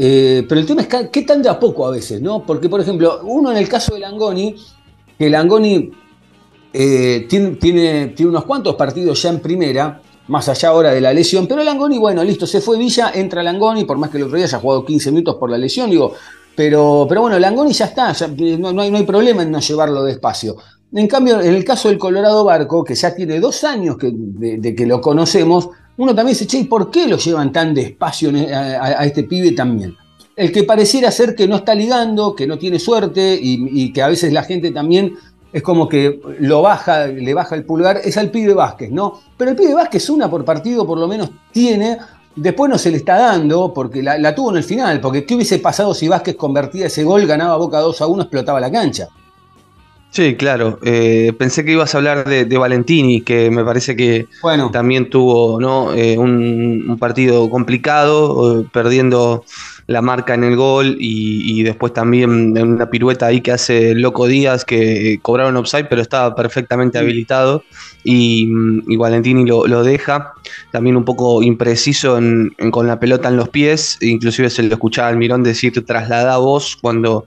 eh, 0.02 0.46
pero 0.48 0.60
el 0.60 0.66
tema 0.66 0.80
es 0.82 0.86
ca- 0.86 1.10
qué 1.10 1.22
tan 1.22 1.42
de 1.42 1.48
a 1.50 1.58
poco 1.60 1.86
a 1.86 1.90
veces, 1.90 2.22
¿no? 2.22 2.42
Porque, 2.46 2.68
por 2.70 2.80
ejemplo, 2.80 3.20
uno 3.24 3.50
en 3.50 3.58
el 3.58 3.68
caso 3.68 3.92
de 3.94 4.00
Langoni, 4.00 4.54
que 5.18 5.28
Langoni 5.28 5.90
eh, 6.72 7.26
tiene, 7.28 7.50
tiene, 7.56 8.06
tiene 8.08 8.30
unos 8.30 8.44
cuantos 8.44 8.76
partidos 8.76 9.20
ya 9.22 9.28
en 9.30 9.40
primera, 9.40 10.00
más 10.28 10.48
allá 10.48 10.68
ahora 10.68 10.90
de 10.92 11.00
la 11.00 11.12
lesión, 11.12 11.46
pero 11.46 11.62
Langoni, 11.64 11.98
bueno, 11.98 12.22
listo, 12.22 12.46
se 12.46 12.60
fue 12.60 12.78
Villa, 12.78 13.10
entra 13.14 13.42
Langoni, 13.42 13.84
por 13.84 13.98
más 13.98 14.10
que 14.10 14.18
el 14.18 14.24
otro 14.24 14.36
día 14.36 14.46
haya 14.46 14.58
jugado 14.58 14.84
15 14.84 15.10
minutos 15.10 15.36
por 15.36 15.50
la 15.50 15.58
lesión, 15.58 15.90
digo, 15.90 16.12
pero, 16.54 17.06
pero 17.08 17.22
bueno, 17.22 17.38
Langoni 17.38 17.72
ya 17.72 17.86
está, 17.86 18.12
ya, 18.12 18.28
no, 18.28 18.72
no 18.72 18.82
hay, 18.82 18.90
no 18.90 18.98
hay 18.98 19.04
problema 19.04 19.42
en 19.42 19.50
no 19.50 19.60
llevarlo 19.60 20.02
despacio. 20.04 20.56
En 20.92 21.06
cambio, 21.06 21.40
en 21.40 21.54
el 21.54 21.64
caso 21.64 21.88
del 21.88 21.98
Colorado 21.98 22.44
Barco, 22.44 22.82
que 22.84 22.94
ya 22.94 23.14
tiene 23.14 23.38
dos 23.40 23.62
años 23.64 23.96
que, 23.96 24.10
de, 24.12 24.74
que 24.74 24.86
lo 24.86 25.00
conocemos, 25.00 25.68
uno 25.96 26.14
también 26.14 26.34
dice, 26.36 26.46
che, 26.46 26.58
¿y 26.58 26.64
por 26.64 26.90
qué 26.90 27.06
lo 27.06 27.16
llevan 27.16 27.52
tan 27.52 27.72
despacio 27.74 28.30
en- 28.30 28.52
a, 28.52 28.98
a- 29.00 29.04
este 29.06 29.24
pibe 29.24 29.52
también? 29.52 29.96
El 30.36 30.50
que 30.52 30.64
pareciera 30.64 31.10
ser 31.10 31.34
que 31.34 31.46
no 31.46 31.56
está 31.56 31.74
ligando, 31.74 32.34
que 32.34 32.46
no 32.46 32.58
tiene 32.58 32.78
suerte 32.78 33.38
y 33.40 33.92
que 33.92 34.00
a 34.02 34.08
veces 34.08 34.32
la 34.32 34.42
gente 34.42 34.70
también 34.70 35.14
es 35.52 35.62
como 35.62 35.88
que 35.88 36.20
lo 36.38 36.62
baja, 36.62 37.06
le 37.06 37.34
baja 37.34 37.54
el 37.54 37.64
pulgar, 37.64 38.00
es 38.02 38.16
al 38.16 38.30
pibe 38.30 38.54
Vázquez, 38.54 38.90
¿no? 38.90 39.20
Pero 39.36 39.50
el 39.50 39.56
pibe 39.56 39.74
Vázquez 39.74 40.08
una 40.10 40.30
por 40.30 40.44
partido 40.44 40.86
por 40.86 40.98
lo 40.98 41.08
menos 41.08 41.30
tiene, 41.52 41.98
después 42.36 42.70
no 42.70 42.78
se 42.78 42.90
le 42.90 42.96
está 42.96 43.18
dando 43.18 43.72
porque 43.74 44.02
la, 44.02 44.18
la 44.18 44.34
tuvo 44.34 44.50
en 44.50 44.58
el 44.58 44.64
final, 44.64 45.00
porque 45.00 45.24
¿qué 45.24 45.34
hubiese 45.34 45.58
pasado 45.58 45.94
si 45.94 46.08
Vázquez 46.08 46.36
convertía 46.36 46.86
ese 46.86 47.04
gol, 47.04 47.26
ganaba 47.26 47.56
Boca 47.56 47.78
2 47.78 48.00
a 48.00 48.06
1, 48.06 48.22
explotaba 48.22 48.60
la 48.60 48.70
cancha? 48.70 49.08
Sí, 50.10 50.34
claro. 50.34 50.78
Eh, 50.82 51.32
pensé 51.38 51.64
que 51.64 51.72
ibas 51.72 51.94
a 51.94 51.98
hablar 51.98 52.28
de, 52.28 52.44
de 52.44 52.58
Valentini, 52.58 53.20
que 53.20 53.48
me 53.50 53.64
parece 53.64 53.94
que 53.94 54.26
Bueno, 54.42 54.70
también 54.70 55.08
tuvo 55.08 55.60
¿no? 55.60 55.94
Eh, 55.94 56.18
un, 56.18 56.84
un 56.88 56.98
partido 56.98 57.48
complicado, 57.48 58.60
eh, 58.60 58.66
perdiendo 58.72 59.44
la 59.90 60.02
marca 60.02 60.34
en 60.34 60.44
el 60.44 60.54
gol 60.54 60.96
y, 61.00 61.42
y 61.58 61.64
después 61.64 61.92
también 61.92 62.56
en 62.56 62.74
una 62.74 62.88
pirueta 62.90 63.26
ahí 63.26 63.40
que 63.40 63.50
hace 63.50 63.92
Loco 63.96 64.28
Díaz, 64.28 64.64
que 64.64 65.14
eh, 65.14 65.18
cobraron 65.20 65.56
offside, 65.56 65.86
pero 65.90 66.00
estaba 66.00 66.34
perfectamente 66.36 66.96
Sí. 66.98 67.02
habilitado 67.04 67.64
y, 68.04 68.46
mm, 68.46 68.82
y 68.88 68.96
Valentini 68.96 69.44
lo, 69.44 69.66
lo 69.66 69.82
deja. 69.82 70.32
También 70.70 70.96
un 70.96 71.04
poco 71.04 71.42
impreciso 71.42 72.18
en- 72.18 72.52
en- 72.58 72.70
con 72.70 72.86
la 72.86 73.00
pelota 73.00 73.28
en 73.28 73.36
los 73.36 73.48
pies, 73.48 73.98
inclusive 74.00 74.48
se 74.48 74.62
lo 74.62 74.74
escuchaba 74.74 75.08
al 75.08 75.16
Mirón 75.16 75.42
decir 75.42 75.72
traslada 75.84 76.36
vos 76.38 76.76
cuando... 76.80 77.26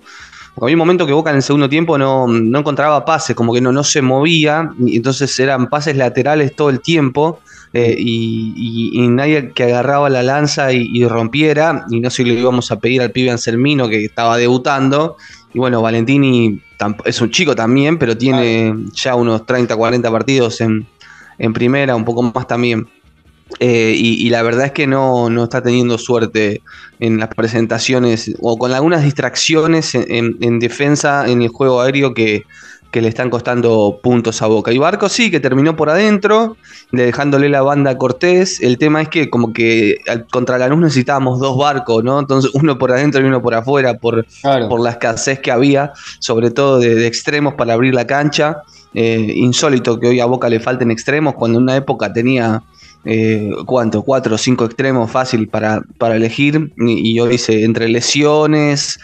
Había 0.61 0.75
un 0.75 0.79
momento 0.79 1.07
que 1.07 1.13
Boca 1.13 1.31
en 1.31 1.37
el 1.37 1.41
segundo 1.41 1.67
tiempo 1.67 1.97
no, 1.97 2.27
no 2.27 2.59
encontraba 2.59 3.03
pases, 3.03 3.35
como 3.35 3.53
que 3.53 3.59
no, 3.59 3.71
no 3.71 3.83
se 3.83 4.03
movía, 4.03 4.69
y 4.85 4.97
entonces 4.97 5.37
eran 5.39 5.67
pases 5.67 5.97
laterales 5.97 6.55
todo 6.55 6.69
el 6.69 6.79
tiempo, 6.79 7.41
eh, 7.73 7.95
y, 7.97 8.53
y- 8.55 9.03
y 9.03 9.07
nadie 9.07 9.51
que 9.53 9.63
agarraba 9.63 10.09
la 10.09 10.23
lanza 10.23 10.71
y, 10.73 10.89
y 10.93 11.05
rompiera, 11.07 11.85
y 11.89 11.99
no 11.99 12.09
sé 12.09 12.23
si 12.23 12.29
le 12.29 12.39
íbamos 12.39 12.71
a 12.71 12.79
pedir 12.79 13.01
al 13.01 13.11
pibe 13.11 13.31
Anselmino 13.31 13.87
que 13.89 14.05
estaba 14.05 14.37
debutando, 14.37 15.17
y 15.53 15.59
bueno, 15.59 15.81
Valentini 15.81 16.61
es 17.05 17.21
un 17.21 17.29
chico 17.31 17.55
también, 17.55 17.97
pero 17.97 18.17
tiene 18.17 18.75
ya 18.93 19.15
unos 19.15 19.45
30, 19.45 19.75
40 19.75 20.11
partidos 20.11 20.61
en, 20.61 20.85
en 21.37 21.53
primera, 21.53 21.95
un 21.95 22.05
poco 22.05 22.23
más 22.23 22.47
también. 22.47 22.87
Eh, 23.59 23.93
y, 23.95 24.25
y 24.25 24.29
la 24.29 24.41
verdad 24.41 24.65
es 24.67 24.71
que 24.71 24.87
no, 24.87 25.29
no 25.29 25.43
está 25.43 25.61
teniendo 25.61 25.97
suerte 25.97 26.61
en 26.99 27.19
las 27.19 27.29
presentaciones 27.29 28.33
o 28.41 28.57
con 28.57 28.71
algunas 28.71 29.03
distracciones 29.03 29.93
en, 29.95 30.05
en- 30.09 30.37
en 30.41 30.59
defensa 30.59 31.27
en 31.29 31.41
el 31.43 31.49
juego 31.49 31.81
aéreo 31.81 32.13
que, 32.13 32.43
que 32.93 33.01
le 33.01 33.07
están 33.09 33.31
costando 33.31 33.99
puntos 34.03 34.43
a 34.43 34.45
Boca. 34.47 34.71
Y 34.71 34.77
Barco 34.77 35.09
sí, 35.09 35.31
que 35.31 35.39
terminó 35.39 35.75
por 35.75 35.89
adentro, 35.89 36.55
le- 36.91 37.05
dejándole 37.07 37.49
la 37.49 37.63
banda 37.63 37.89
a 37.91 37.97
Cortés. 37.97 38.61
El 38.61 38.77
tema 38.77 39.01
es 39.01 39.09
que 39.09 39.31
como 39.31 39.51
que 39.51 39.97
contra 40.31 40.59
Lanús 40.59 40.79
necesitábamos 40.79 41.39
dos 41.39 41.57
barcos, 41.57 42.03
¿no? 42.03 42.19
Entonces 42.19 42.51
uno 42.53 42.77
por 42.77 42.91
adentro 42.91 43.19
y 43.19 43.23
uno 43.25 43.41
por 43.41 43.55
afuera 43.55 43.95
por, 43.97 44.25
claro. 44.41 44.69
por 44.69 44.79
la 44.79 44.91
escasez 44.91 45.39
que 45.39 45.51
había, 45.51 45.91
sobre 46.19 46.51
todo 46.51 46.77
de, 46.79 46.93
de 46.93 47.07
extremos 47.07 47.55
para 47.55 47.73
abrir 47.73 47.95
la 47.95 48.05
cancha. 48.05 48.61
Eh, 48.93 49.33
insólito 49.37 49.99
que 49.99 50.05
hoy 50.05 50.19
a 50.19 50.27
Boca 50.27 50.47
le 50.47 50.59
falten 50.59 50.91
extremos, 50.91 51.33
cuando 51.33 51.57
en 51.57 51.63
una 51.63 51.75
época 51.75 52.13
tenía, 52.13 52.61
eh, 53.05 53.51
¿cuánto? 53.65 54.01
Cuatro 54.03 54.35
o 54.35 54.37
cinco 54.37 54.65
extremos 54.65 55.11
fácil 55.11 55.47
para, 55.49 55.81
para 55.97 56.15
elegir, 56.15 56.71
y, 56.77 57.11
y 57.13 57.19
hoy 57.19 57.37
se, 57.37 57.63
entre 57.63 57.89
lesiones 57.89 58.99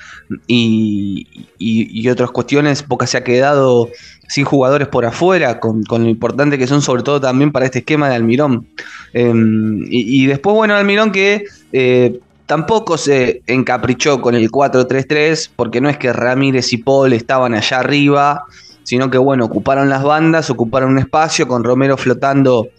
y, 0.48 1.28
y- 1.58 2.08
otras 2.10 2.32
cuestiones, 2.32 2.88
Boca 2.88 3.08
se 3.08 3.18
ha 3.18 3.24
quedado 3.24 3.90
sin 4.28 4.46
jugadores 4.46 4.88
por 4.88 5.06
afuera, 5.06 5.60
con, 5.60 5.84
lo 5.90 6.08
importante 6.08 6.58
que 6.58 6.68
son, 6.68 6.82
sobre 6.82 7.04
todo 7.04 7.20
también 7.20 7.52
para 7.52 7.66
este 7.66 7.80
esquema 7.80 8.10
de 8.10 8.16
Almirón. 8.16 8.68
Y, 9.14 10.24
y 10.24 10.26
después, 10.28 10.56
bueno, 10.56 10.76
Almirón 10.76 11.12
que 11.12 11.46
eh, 11.72 12.20
tampoco 12.46 12.98
se 12.98 13.42
encaprichó 13.48 14.22
con 14.22 14.36
el 14.36 14.50
4-3-3, 14.52 15.52
porque 15.56 15.82
no 15.82 15.90
es 15.90 15.98
que 15.98 16.14
Ramírez 16.14 16.72
y 16.74 16.78
Paul 16.78 17.14
estaban 17.14 17.54
allá 17.54 17.80
arriba, 17.80 18.44
sino 18.84 19.10
que, 19.10 19.18
bueno, 19.18 19.46
ocuparon 19.46 19.90
las 19.90 20.04
bandas, 20.04 20.50
ocuparon 20.50 20.92
un 20.92 21.00
espacio 21.00 21.48
con 21.48 21.64
Romero 21.64 21.98
flotando 21.98 22.70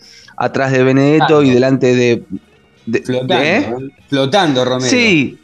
atrás 0.41 0.73
de 0.73 0.83
Benedetto 0.83 1.43
y 1.43 1.51
delante 1.51 1.95
de... 1.95 2.23
de- 2.87 3.03
Flotando, 3.03 3.35
de- 3.37 3.57
¿eh? 3.59 3.75
flotando 4.09 4.65
Romero. 4.65 4.91
Sí. 4.91 5.37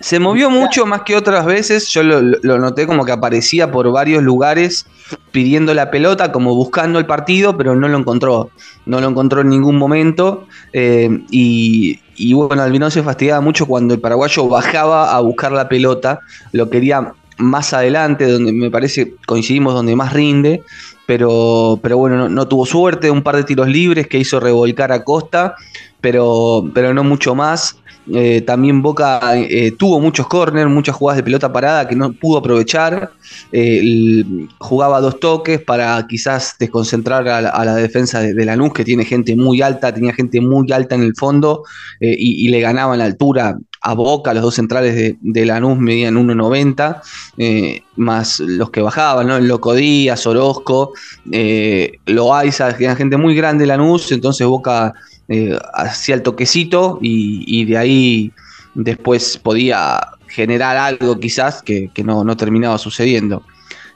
Se 0.00 0.20
movió 0.20 0.48
mucho 0.48 0.86
más 0.86 1.02
que 1.02 1.16
otras 1.16 1.44
veces. 1.44 1.88
Yo 1.88 2.02
lo, 2.04 2.20
lo 2.20 2.58
noté 2.58 2.86
como 2.86 3.04
que 3.04 3.10
aparecía 3.12 3.70
por 3.70 3.90
varios 3.90 4.22
lugares 4.22 4.86
pidiendo 5.32 5.74
la 5.74 5.90
pelota, 5.90 6.30
como 6.30 6.54
buscando 6.54 7.00
el 7.00 7.06
partido, 7.06 7.56
pero 7.56 7.74
no 7.74 7.88
lo 7.88 7.98
encontró. 7.98 8.50
No 8.86 9.00
lo 9.00 9.08
encontró 9.08 9.40
en 9.40 9.48
ningún 9.50 9.76
momento. 9.76 10.46
Eh, 10.72 11.24
y, 11.32 11.98
y 12.14 12.32
bueno, 12.32 12.62
Albino 12.62 12.90
se 12.92 13.02
fastidiaba 13.02 13.40
mucho 13.40 13.66
cuando 13.66 13.92
el 13.92 14.00
paraguayo 14.00 14.48
bajaba 14.48 15.14
a 15.16 15.20
buscar 15.20 15.50
la 15.52 15.68
pelota. 15.68 16.20
Lo 16.52 16.70
quería 16.70 17.12
más 17.38 17.72
adelante, 17.72 18.30
donde 18.30 18.52
me 18.52 18.70
parece 18.70 19.14
coincidimos 19.26 19.74
donde 19.74 19.96
más 19.96 20.12
rinde. 20.12 20.62
Pero, 21.06 21.80
pero 21.82 21.96
bueno, 21.96 22.28
no, 22.28 22.48
tuvo 22.48 22.66
suerte. 22.66 23.10
Un 23.10 23.22
par 23.22 23.36
de 23.36 23.44
tiros 23.44 23.68
libres 23.68 24.06
que 24.06 24.18
hizo 24.18 24.40
revolcar 24.40 24.92
a 24.92 25.04
Costa, 25.04 25.54
pero, 26.00 26.70
pero 26.74 26.92
no 26.92 27.02
mucho 27.02 27.34
más. 27.34 27.78
Eh, 28.10 28.40
también 28.40 28.80
Boca 28.80 29.20
eh, 29.34 29.72
tuvo 29.72 30.00
muchos 30.00 30.26
corners, 30.28 30.70
muchas 30.70 30.96
jugadas 30.96 31.18
de 31.18 31.22
pelota 31.22 31.52
parada 31.52 31.86
que 31.86 31.94
no 31.94 32.12
pudo 32.12 32.38
aprovechar. 32.38 33.10
Eh, 33.52 34.24
jugaba 34.58 35.00
dos 35.00 35.20
toques 35.20 35.60
para 35.62 36.06
quizás 36.06 36.56
desconcentrar 36.58 37.28
a 37.28 37.64
la, 37.64 37.74
defensa 37.74 38.20
de, 38.20 38.44
Lanús, 38.44 38.72
que 38.72 38.84
tiene 38.84 39.04
gente 39.04 39.36
muy 39.36 39.60
alta, 39.62 39.92
tenía 39.92 40.12
gente 40.12 40.40
muy 40.40 40.70
alta 40.72 40.94
en 40.94 41.02
el 41.02 41.14
fondo 41.14 41.64
y, 42.00 42.46
y 42.46 42.48
le 42.48 42.60
ganaban 42.60 42.98
la 42.98 43.04
altura 43.04 43.58
a 43.88 43.94
Boca. 43.94 44.34
Los 44.34 44.42
dos 44.42 44.54
centrales 44.54 44.94
de, 44.94 45.16
de 45.18 45.46
Lanús 45.46 45.78
medían 45.78 46.14
1,90, 46.16 47.00
eh, 47.38 47.82
más 47.96 48.38
los 48.40 48.70
que 48.70 48.82
bajaban, 48.82 49.26
¿no? 49.26 49.36
El 49.38 49.48
Loco 49.48 49.72
Díaz, 49.72 50.26
Orozco, 50.26 50.92
eh, 51.32 51.92
Loaiza, 52.04 52.76
que 52.76 52.84
eran 52.84 52.96
gente 52.96 53.16
muy 53.16 53.34
grande 53.34 53.64
Lanús, 53.64 54.12
entonces 54.12 54.46
Boca 54.46 54.92
eh, 55.28 55.58
hacía 55.72 56.16
el 56.16 56.22
toquecito 56.22 56.98
y, 57.00 57.64
de 57.64 57.78
ahí 57.78 58.32
después 58.74 59.38
podía 59.38 60.00
generar 60.26 60.76
algo 60.76 61.18
quizás 61.18 61.62
que, 61.62 61.90
no 62.04 62.36
terminaba 62.36 62.76
sucediendo. 62.76 63.42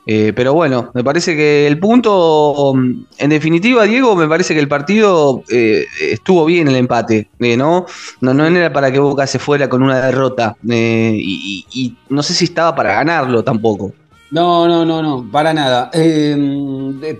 Eh, 0.04 0.32
pero 0.34 0.52
bueno, 0.52 0.90
me 0.94 1.04
parece 1.04 1.36
que 1.36 1.66
el 1.66 1.78
punto, 1.78 2.74
en 2.74 3.30
definitiva, 3.30 3.84
Diego, 3.84 4.16
me 4.16 4.26
parece 4.26 4.52
que 4.52 4.60
el 4.60 4.66
partido 4.66 5.44
eh, 5.48 5.84
estuvo 6.00 6.44
bien 6.44 6.66
el 6.66 6.74
empate, 6.74 7.28
eh, 7.38 7.56
¿no? 7.56 7.86
¿no? 8.20 8.34
No 8.34 8.46
era 8.46 8.72
para 8.72 8.90
que 8.90 8.98
Boca 8.98 9.26
se 9.26 9.38
fuera 9.38 9.68
con 9.68 9.82
una 9.82 10.04
derrota 10.04 10.56
y, 10.64 11.64
y, 11.72 11.96
no 12.08 12.22
sé 12.22 12.34
si 12.34 12.46
estaba 12.46 12.74
para 12.74 12.94
ganarlo 12.94 13.44
tampoco. 13.44 13.92
No, 14.32 14.66
no, 14.66 14.84
no, 14.84 15.02
no, 15.02 15.30
para 15.30 15.54
nada. 15.54 15.90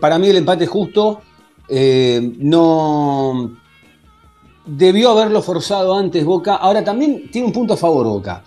para 0.01 0.19
mí 0.19 0.29
el 0.29 0.39
empate 0.39 0.67
justo. 0.67 1.21
no 2.39 3.51
debió 4.65 5.11
haberlo 5.11 5.41
forzado 5.41 5.97
antes 5.97 6.25
Boca. 6.25 6.57
Ahora 6.57 6.83
también 6.83 7.31
tiene 7.31 7.47
un 7.47 7.53
punto 7.53 7.75
a 7.75 7.77
favor 7.77 8.07
Boca 8.07 8.43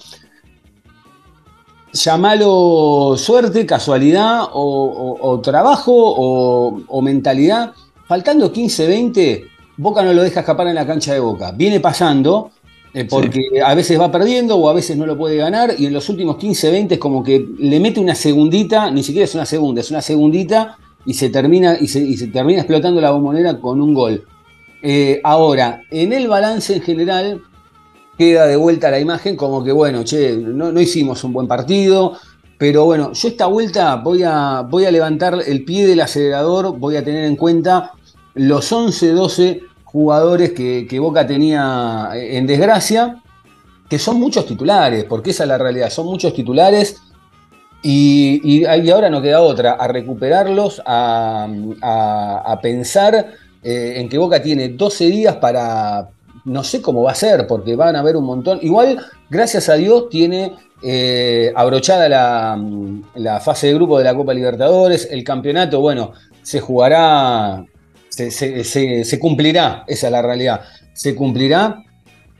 llamalo 1.96 3.16
suerte, 3.18 3.66
casualidad 3.66 4.44
o, 4.52 5.40
trabajo 5.44 5.94
o, 5.96 7.02
mentalidad. 7.02 7.74
Faltando 8.08 8.52
15, 8.52 8.88
20, 8.88 9.44
Boca 9.78 10.04
no 10.04 10.14
lo 10.14 10.22
deja 10.22 10.42
escapar 10.42 10.68
en 10.68 10.76
la 10.76 10.86
cancha 10.86 11.14
de 11.14 11.20
Boca. 11.20 11.52
Viene 11.52 11.80
pasando 11.80 12.52
eh, 12.94 13.06
porque 13.06 13.42
a 13.66 13.74
veces 13.74 14.00
va 14.00 14.12
perdiendo 14.12 14.58
o 14.58 14.70
a 14.70 14.74
veces 14.74 14.96
no 14.96 15.06
lo 15.06 15.18
puede 15.18 15.38
ganar 15.38 15.74
y 15.78 15.86
en 15.88 15.94
los 15.94 16.08
últimos 16.08 16.38
15, 16.38 16.72
20 16.72 16.94
es 16.94 17.00
como 17.00 17.24
que 17.24 17.46
le 17.58 17.80
mete 17.80 18.00
una 18.00 18.16
segundita, 18.16 18.92
ni 18.92 19.04
siquiera 19.04 19.26
es 19.26 19.36
una 19.36 19.46
segunda, 19.46 19.82
es 19.82 19.90
una 19.90 20.02
segundita 20.02 20.78
y 21.06 21.14
se 21.14 21.30
termina, 21.30 21.78
y 21.80 21.88
se, 21.88 22.28
termina 22.28 22.60
explotando 22.60 23.02
la 23.02 23.12
bombonera 23.12 23.60
con 23.60 23.82
un 23.82 23.94
gol. 23.94 24.24
Eh, 24.82 25.20
ahora, 25.24 25.82
en 25.90 26.14
el 26.14 26.28
balance 26.28 26.76
en 26.76 26.82
general, 26.82 27.42
queda 28.18 28.48
de 28.48 28.56
vuelta 28.56 28.92
la 28.92 29.00
imagen 29.00 29.36
como 29.36 29.64
que, 29.64 29.72
bueno, 29.72 30.04
che, 30.04 30.38
no, 30.38 30.80
hicimos 30.80 31.24
un 31.24 31.34
buen 31.34 31.48
partido, 31.48 32.14
pero 32.58 32.86
bueno, 32.86 33.12
yo 33.14 33.28
esta 33.28 33.48
vuelta 33.48 33.96
voy 33.96 34.24
a, 34.24 34.62
voy 34.62 34.86
a 34.86 34.92
levantar 34.92 35.38
el 35.46 35.66
pie 35.66 35.88
del 35.88 36.02
acelerador, 36.02 36.78
voy 36.78 36.96
a 36.96 37.04
tener 37.04 37.26
en 37.26 37.36
cuenta 37.36 37.92
los 38.34 38.72
11, 38.72 39.12
12 39.12 39.62
jugadores 39.84 40.52
que, 40.52 41.00
Boca 41.00 41.28
tenía 41.28 42.10
en 42.14 42.48
desgracia, 42.48 43.22
que 43.90 44.00
son 44.00 44.20
muchos 44.20 44.46
titulares, 44.46 45.04
porque 45.04 45.32
esa 45.32 45.44
es 45.44 45.50
la 45.50 45.58
realidad, 45.58 45.90
son 45.90 46.06
muchos 46.06 46.34
titulares. 46.34 47.02
Y, 47.88 48.66
ahora 48.66 49.12
no 49.12 49.22
queda 49.22 49.42
otra, 49.42 49.74
a 49.74 49.88
recuperarlos, 49.88 50.82
a, 50.86 51.48
a, 51.82 52.60
pensar 52.60 53.34
eh, 53.62 53.94
en 53.98 54.10
que 54.10 54.18
Boca 54.18 54.42
tiene 54.42 54.70
12 54.70 55.06
días 55.06 55.36
para, 55.36 56.10
no 56.46 56.64
sé 56.64 56.82
cómo 56.82 57.04
va 57.04 57.12
a 57.12 57.16
ser, 57.16 57.48
porque 57.48 57.76
van 57.76 57.96
a 57.96 58.00
haber 58.00 58.16
un 58.16 58.26
montón. 58.26 58.60
Igual, 58.62 59.04
gracias 59.30 59.68
a 59.68 59.74
Dios, 59.74 60.10
tiene 60.10 60.54
eh, 60.84 61.52
abrochada 61.56 62.08
la, 62.08 63.40
fase 63.40 63.68
de 63.68 63.74
grupo 63.74 63.98
de 63.98 64.04
la 64.04 64.16
Copa 64.16 64.34
Libertadores. 64.34 65.08
El 65.10 65.24
campeonato, 65.24 65.82
bueno, 65.82 66.12
se 66.44 66.60
jugará, 66.60 67.66
se, 68.10 69.20
cumplirá, 69.20 69.84
esa 69.88 70.08
es 70.08 70.12
la 70.12 70.22
realidad. 70.22 70.62
Se 70.94 71.16
cumplirá 71.16 71.84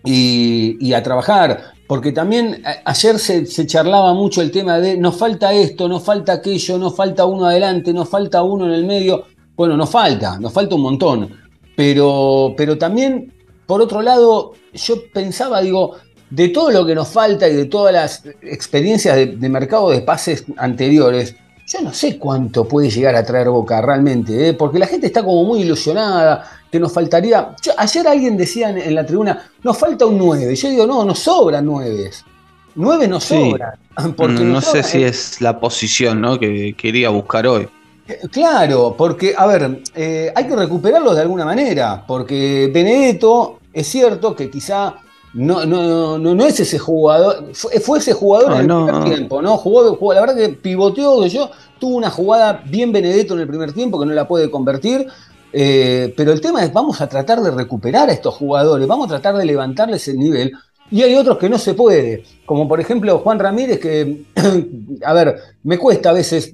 y, 0.04 0.94
a 0.94 1.02
trabajar. 1.02 1.74
Porque 1.88 2.12
también 2.12 2.64
ayer 2.84 3.20
se, 3.20 3.46
se, 3.46 3.68
charlaba 3.68 4.14
mucho 4.14 4.42
el 4.42 4.50
tema 4.50 4.80
de 4.80 4.98
nos 4.98 5.18
falta 5.18 5.54
esto, 5.54 5.88
nos 5.88 6.04
falta 6.04 6.34
aquello, 6.34 6.80
nos 6.80 6.96
falta 6.96 7.26
uno 7.26 7.46
adelante, 7.46 7.94
nos 7.94 8.10
falta 8.10 8.42
uno 8.42 8.66
en 8.66 8.74
el 8.74 8.86
medio. 8.86 9.26
Bueno, 9.56 9.78
nos 9.78 9.90
falta, 9.90 10.40
nos 10.40 10.52
falta 10.52 10.76
un 10.76 10.82
montón. 10.82 11.30
Pero, 11.76 12.54
pero 12.58 12.78
también 12.78 13.35
por 13.66 13.82
otro 13.82 14.02
lado, 14.02 14.54
yo 14.74 14.96
pensaba, 15.12 15.62
digo, 15.62 15.96
de 16.30 16.50
todo 16.50 16.72
lo 16.72 16.86
que 16.86 16.96
nos 16.96 17.08
falta 17.08 17.48
y 17.48 17.56
de 17.56 17.66
todas 17.66 17.94
las 17.94 18.24
experiencias 18.42 19.16
de, 19.16 19.50
mercado 19.50 19.90
de 19.90 20.02
pases 20.02 20.46
anteriores, 20.58 21.36
yo 21.68 21.82
no 21.82 21.94
sé 21.94 22.20
cuánto 22.20 22.68
puede 22.68 22.90
llegar 22.90 23.16
a 23.16 23.26
traer 23.26 23.50
Boca 23.50 23.82
realmente, 23.82 24.50
¿eh? 24.50 24.54
porque 24.54 24.78
la 24.78 24.88
gente 24.88 25.08
está 25.08 25.24
como 25.24 25.44
muy 25.46 25.62
ilusionada, 25.62 26.50
que 26.72 26.80
nos 26.80 26.94
faltaría... 26.94 27.56
ayer 27.78 28.08
alguien 28.08 28.38
decía 28.38 28.70
en, 28.70 28.94
la 28.94 29.06
tribuna, 29.06 29.50
nos 29.64 29.78
falta 29.78 30.06
un 30.06 30.18
9. 30.18 30.56
Yo 30.56 30.70
digo, 30.70 30.86
no, 30.86 31.06
nos 31.06 31.20
sobran 31.20 31.66
9. 31.66 32.12
9 32.76 33.08
nos 33.08 33.24
sobran. 33.24 33.74
Porque 34.18 34.44
no, 34.44 34.62
sé 34.62 34.84
si 34.84 35.04
es 35.04 35.42
la 35.42 35.60
posición 35.60 36.22
¿no? 36.22 36.38
que 36.38 36.76
quería 36.78 37.10
buscar 37.10 37.48
hoy. 37.48 37.68
Claro, 38.32 38.96
porque, 38.96 39.34
a 39.36 39.48
ver, 39.48 39.82
eh, 39.96 40.32
hay 40.36 40.46
que 40.46 40.56
recuperarlos 40.56 41.16
de 41.16 41.22
alguna 41.22 41.44
manera, 41.44 42.04
porque 42.06 42.70
Benedetto 42.72 43.60
es 43.74 43.88
cierto 43.88 44.36
que 44.36 44.50
quizá 44.52 44.96
no, 45.34 45.66
no, 45.66 46.18
no, 46.18 46.46
es 46.46 46.60
ese 46.60 46.78
jugador, 46.78 47.52
fue, 47.54 47.98
ese 47.98 48.14
jugador 48.14 48.54
en 48.54 48.70
el 48.70 48.86
primer 48.86 49.04
tiempo, 49.04 49.42
¿no? 49.42 49.58
Jugó, 49.58 50.14
la 50.14 50.22
verdad 50.22 50.36
que 50.36 50.50
pivoteó, 50.50 51.26
yo, 51.26 51.50
tuvo 51.80 51.98
una 51.98 52.12
jugada 52.12 52.64
bien 52.66 52.92
Benedetto 52.92 53.34
en 53.34 53.42
el 53.42 53.48
primer 53.48 53.74
tiempo 53.74 54.00
que 54.00 54.06
no 54.06 54.14
la 54.14 54.28
puede 54.28 54.52
convertir, 54.52 55.08
eh, 55.52 56.14
pero 56.16 56.32
el 56.32 56.42
tema 56.42 56.64
es, 56.64 56.72
vamos 56.72 57.02
a 57.02 57.08
tratar 57.08 57.42
de 57.42 57.50
recuperar 57.50 58.10
a 58.10 58.14
estos 58.14 58.36
jugadores, 58.36 58.88
vamos 58.88 59.08
a 59.08 59.20
tratar 59.20 59.36
de 59.36 59.46
levantarles 59.46 60.08
el 60.08 60.20
nivel. 60.20 60.54
Y 60.92 61.02
hay 61.02 61.16
otros 61.16 61.40
que 61.40 61.50
no 61.50 61.58
se 61.58 61.74
puede, 61.74 62.24
como 62.46 62.68
por 62.68 62.80
ejemplo 62.80 63.18
Juan 63.20 63.40
Ramírez, 63.40 63.80
que, 63.80 64.26
a 65.04 65.14
ver, 65.14 65.36
me 65.64 65.80
cuesta 65.80 66.12
a 66.12 66.14
veces 66.14 66.54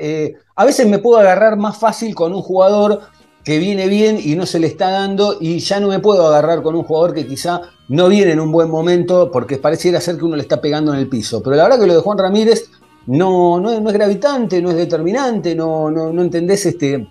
eh, 0.00 0.34
a 0.56 0.64
veces 0.64 0.86
me 0.86 0.98
puedo 0.98 1.18
agarrar 1.18 1.56
más 1.56 1.78
fácil 1.78 2.14
con 2.14 2.34
un 2.34 2.42
jugador 2.42 3.00
que 3.44 3.58
viene 3.58 3.86
bien 3.88 4.18
y 4.22 4.34
no 4.36 4.46
se 4.46 4.58
le 4.58 4.66
está 4.66 4.90
dando 4.90 5.36
y 5.40 5.58
ya 5.58 5.80
no 5.80 5.88
me 5.88 5.98
puedo 5.98 6.26
agarrar 6.26 6.62
con 6.62 6.74
un 6.74 6.82
jugador 6.82 7.14
que 7.14 7.26
quizá 7.26 7.62
no 7.88 8.08
viene 8.08 8.32
en 8.32 8.40
un 8.40 8.52
buen 8.52 8.70
momento 8.70 9.30
porque 9.30 9.56
pareciera 9.56 10.00
ser 10.00 10.18
que 10.18 10.24
uno 10.24 10.36
le 10.36 10.42
está 10.42 10.60
pegando 10.60 10.92
en 10.92 11.00
el 11.00 11.08
piso. 11.08 11.42
Pero 11.42 11.56
la 11.56 11.64
verdad 11.64 11.80
que 11.80 11.86
lo 11.86 11.94
de 11.94 12.00
Juan 12.00 12.18
Ramírez 12.18 12.70
no, 13.06 13.58
no, 13.58 13.70
es 13.70 13.94
gravitante, 13.94 14.60
no 14.60 14.70
es 14.70 14.76
determinante, 14.76 15.54
no, 15.54 15.90
no, 15.90 16.12
no 16.12 16.22
entendés 16.22 16.66
este... 16.66 17.06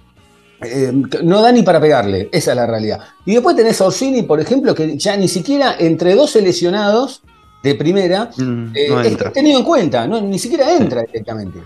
Eh, 0.61 0.91
no 1.23 1.41
da 1.41 1.53
ni 1.53 1.63
para 1.63 1.79
pegarle, 1.79 2.27
esa 2.33 2.51
es 2.51 2.57
la 2.57 2.67
realidad. 2.67 2.99
Y 3.25 3.33
después 3.33 3.55
tenés 3.55 3.79
a 3.79 3.85
Orsini, 3.85 4.23
por 4.23 4.41
ejemplo, 4.41 4.75
que 4.75 4.97
ya 4.97 5.15
ni 5.15 5.29
siquiera 5.29 5.77
entre 5.79 6.15
dos 6.15 6.31
seleccionados 6.31 7.23
de 7.63 7.75
primera 7.75 8.29
mm, 8.37 8.71
eh, 8.75 9.17
tenido 9.33 9.59
en 9.59 9.65
cuenta, 9.65 10.05
ni 10.05 10.37
siquiera 10.37 10.75
entra 10.75 11.03
directamente. 11.03 11.59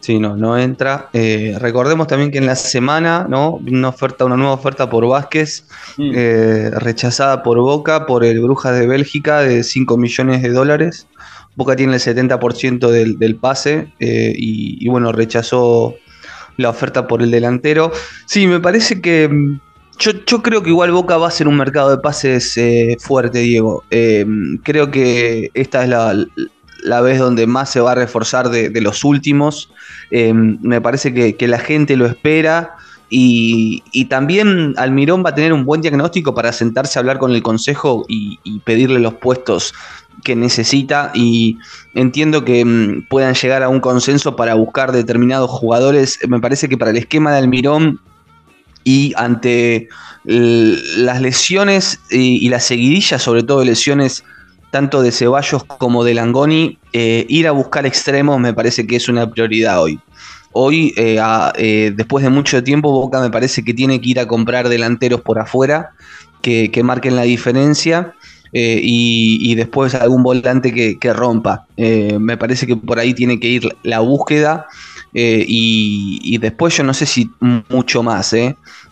Sí, 0.00 0.18
no, 0.18 0.36
no 0.36 0.58
entra. 0.58 1.08
Eh, 1.12 1.56
recordemos 1.58 2.06
también 2.06 2.30
que 2.30 2.38
en 2.38 2.46
la 2.46 2.54
semana, 2.54 3.26
¿no? 3.28 3.54
Una 3.54 3.88
oferta, 3.88 4.24
una 4.24 4.36
nueva 4.36 4.52
oferta 4.52 4.88
por 4.88 5.06
Vázquez, 5.08 5.66
mm. 5.96 6.12
eh, 6.14 6.70
rechazada 6.74 7.42
por 7.42 7.58
Boca, 7.58 8.06
por 8.06 8.24
el 8.24 8.40
Brujas 8.40 8.78
de 8.78 8.86
Bélgica, 8.86 9.40
de 9.40 9.64
5 9.64 9.96
millones 9.96 10.42
de 10.42 10.50
dólares. 10.50 11.08
Boca 11.56 11.74
tiene 11.74 11.94
el 11.94 12.00
70% 12.00 12.90
del, 12.90 13.36
pase 13.36 13.92
eh, 13.98 14.34
y, 14.36 14.86
bueno, 14.88 15.10
rechazó 15.10 15.94
la 16.56 16.68
oferta 16.70 17.06
por 17.08 17.22
el 17.22 17.30
delantero. 17.30 17.90
Sí, 18.26 18.46
me 18.46 18.60
parece 18.60 19.00
que. 19.00 19.28
Mm, 19.28 19.60
yo, 19.98 20.12
yo 20.26 20.42
creo 20.42 20.62
que 20.62 20.68
igual 20.68 20.92
Boca 20.92 21.16
va 21.16 21.28
a 21.28 21.30
ser 21.30 21.48
un 21.48 21.56
mercado 21.56 21.88
de 21.88 21.96
pases 21.96 22.60
fuerte, 22.98 23.38
Diego. 23.38 23.82
creo 24.62 24.90
que 24.90 25.50
esta 25.54 25.84
es 25.84 25.88
la, 25.88 26.14
la 26.86 27.00
vez 27.00 27.18
donde 27.18 27.46
más 27.48 27.70
se 27.70 27.80
va 27.80 27.92
a 27.92 27.94
reforzar 27.96 28.48
de, 28.48 28.80
los 28.80 29.02
últimos. 29.02 29.70
Eh, 30.12 30.32
me 30.32 30.80
parece 30.80 31.12
que, 31.12 31.48
la 31.48 31.58
gente 31.58 31.96
lo 31.96 32.06
espera. 32.06 32.76
Y, 33.10 33.82
también 34.08 34.74
Almirón 34.76 35.24
va 35.24 35.30
a 35.30 35.34
tener 35.34 35.52
un 35.52 35.64
buen 35.64 35.80
diagnóstico 35.80 36.34
para 36.34 36.52
sentarse 36.52 36.98
a 36.98 37.00
hablar 37.00 37.18
con 37.18 37.32
el 37.32 37.42
consejo 37.42 38.04
y, 38.08 38.60
pedirle 38.60 39.00
los 39.00 39.14
puestos 39.14 39.74
que 40.22 40.36
necesita. 40.36 41.10
Y 41.12 41.58
entiendo 41.94 42.44
que 42.44 42.64
mm, 42.64 43.08
puedan 43.08 43.34
llegar 43.34 43.64
a 43.64 43.68
un 43.68 43.80
consenso 43.80 44.36
para 44.36 44.54
buscar 44.54 44.92
determinados 44.92 45.50
jugadores. 45.50 46.20
Me 46.28 46.38
parece 46.38 46.68
que 46.68 46.78
para 46.78 46.92
el 46.92 46.98
esquema 46.98 47.32
de 47.32 47.38
Almirón 47.38 48.00
y 48.84 49.12
ante 49.16 49.88
las 50.24 51.20
lesiones 51.20 51.98
y, 52.10 52.46
y 52.46 52.48
las 52.48 52.64
seguidillas, 52.64 53.22
sobre 53.22 53.42
todo 53.42 53.64
lesiones 53.64 54.22
tanto 54.76 55.00
de 55.00 55.10
Ceballos 55.10 55.64
como 55.64 56.04
de 56.04 56.12
Langoni, 56.12 56.78
eh, 56.92 57.24
ir 57.30 57.48
a 57.48 57.52
buscar 57.52 57.86
extremos 57.86 58.38
me 58.38 58.52
parece 58.52 58.86
que 58.86 58.96
es 58.96 59.08
una 59.08 59.30
prioridad 59.30 59.82
hoy. 59.82 59.98
Hoy, 60.52 60.92
eh, 60.98 61.18
eh, 61.56 61.94
después 61.96 62.22
de 62.22 62.28
mucho 62.28 62.62
tiempo, 62.62 62.92
Boca 62.92 63.18
me 63.22 63.30
parece 63.30 63.64
que 63.64 63.72
tiene 63.72 64.02
que 64.02 64.10
ir 64.10 64.20
a 64.20 64.28
comprar 64.28 64.68
delanteros 64.68 65.22
por 65.22 65.38
afuera 65.38 65.92
que, 66.42 66.70
marquen 66.84 67.16
la 67.16 67.22
diferencia 67.22 68.12
y, 68.52 69.54
después 69.54 69.94
algún 69.94 70.22
volante 70.22 70.74
que, 70.74 71.12
rompa. 71.14 71.66
me 71.78 72.36
parece 72.36 72.66
que 72.66 72.76
por 72.76 72.98
ahí 72.98 73.14
tiene 73.14 73.40
que 73.40 73.48
ir 73.48 73.74
la 73.82 74.00
búsqueda 74.00 74.66
y, 75.14 76.36
después 76.36 76.76
yo 76.76 76.84
no 76.84 76.92
sé 76.92 77.06
si 77.06 77.30
mucho 77.70 78.02
más. 78.02 78.34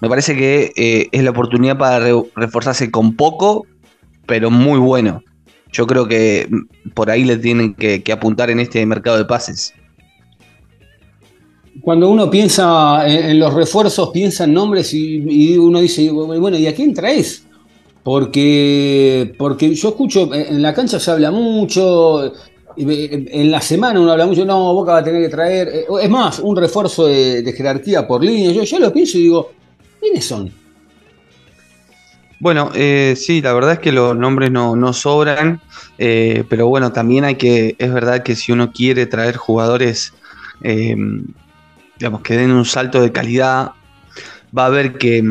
Me 0.01 0.09
parece 0.09 0.35
que 0.35 1.09
es 1.13 1.23
la 1.23 1.31
oportunidad 1.31 1.77
para 1.77 1.99
reforzarse 2.35 2.91
con 2.91 3.17
poco, 3.17 3.67
pero 4.27 4.51
muy 4.51 4.79
bueno. 4.79 5.23
Yo 5.75 5.89
creo 5.89 6.07
que 6.07 6.49
por 6.95 7.11
ahí 7.11 7.25
le 7.25 7.37
tienen 7.37 7.75
que, 7.75 8.01
apuntar 8.13 8.49
en 8.49 8.61
este 8.61 8.87
mercado 8.87 9.19
de 9.19 9.25
pases. 9.25 9.75
Cuando 11.81 12.09
uno 12.09 12.31
piensa 12.31 13.05
en, 13.09 13.41
los 13.41 13.53
refuerzos, 13.53 14.11
piensa 14.11 14.45
en 14.45 14.55
nombres 14.55 14.95
y, 14.95 15.59
uno 15.59 15.81
dice, 15.81 16.09
bueno, 16.11 16.57
¿y 16.57 16.69
a 16.69 16.75
quién 16.75 16.95
traes? 16.95 17.45
Porque, 18.05 19.35
porque 19.37 19.75
yo 19.75 19.89
escucho, 19.89 20.33
en 20.33 20.63
la 20.63 20.73
cancha 20.73 21.01
se 21.01 21.11
habla 21.11 21.33
mucho, 21.33 22.33
En 22.77 23.51
la 23.51 23.61
semana 23.61 23.99
uno 23.99 24.13
habla 24.13 24.27
mucho, 24.27 24.45
no, 24.45 24.73
Boca 24.75 24.93
va 24.93 24.99
a 24.99 25.05
tener 25.05 25.23
que 25.23 25.29
traer, 25.29 25.69
eh, 25.69 25.87
es 26.03 26.11
más, 26.11 26.39
un 26.39 26.55
refuerzo 26.55 27.07
de, 27.07 27.43
de 27.43 27.53
jerarquía 27.53 28.07
por 28.07 28.23
línea. 28.23 28.53
Yo, 28.53 28.63
yo 28.63 28.79
lo 28.79 28.93
pienso 28.93 29.19
y 29.19 29.23
digo, 29.23 29.51
¿quiénes 30.01 30.25
son? 30.25 30.64
Bueno, 32.41 32.71
eh, 32.75 33.15
sí, 33.17 33.41
la 33.41 33.53
verdad 33.53 33.75
es 33.75 33.79
que 33.79 33.93
los 33.93 34.17
nombres 34.17 34.51
no, 34.51 34.77
no 34.77 34.93
sobran, 34.93 35.61
eh, 35.99 36.45
pero 36.49 36.69
bueno, 36.69 36.93
también 36.93 37.25
hay 37.25 37.37
que, 37.37 37.77
es 37.79 37.93
verdad 37.93 38.23
que 38.23 38.35
si 38.35 38.53
uno 38.53 38.73
quiere 38.73 39.07
traer 39.07 39.37
jugadores, 39.37 40.13
eh, 40.63 40.97
digamos, 41.99 42.21
que 42.23 42.37
den 42.37 42.51
un 42.51 42.65
salto 42.65 43.01
de 43.01 43.13
calidad, 43.13 43.73
va 44.57 44.65
a 44.65 44.67
haber 44.67 44.99
que, 44.99 45.23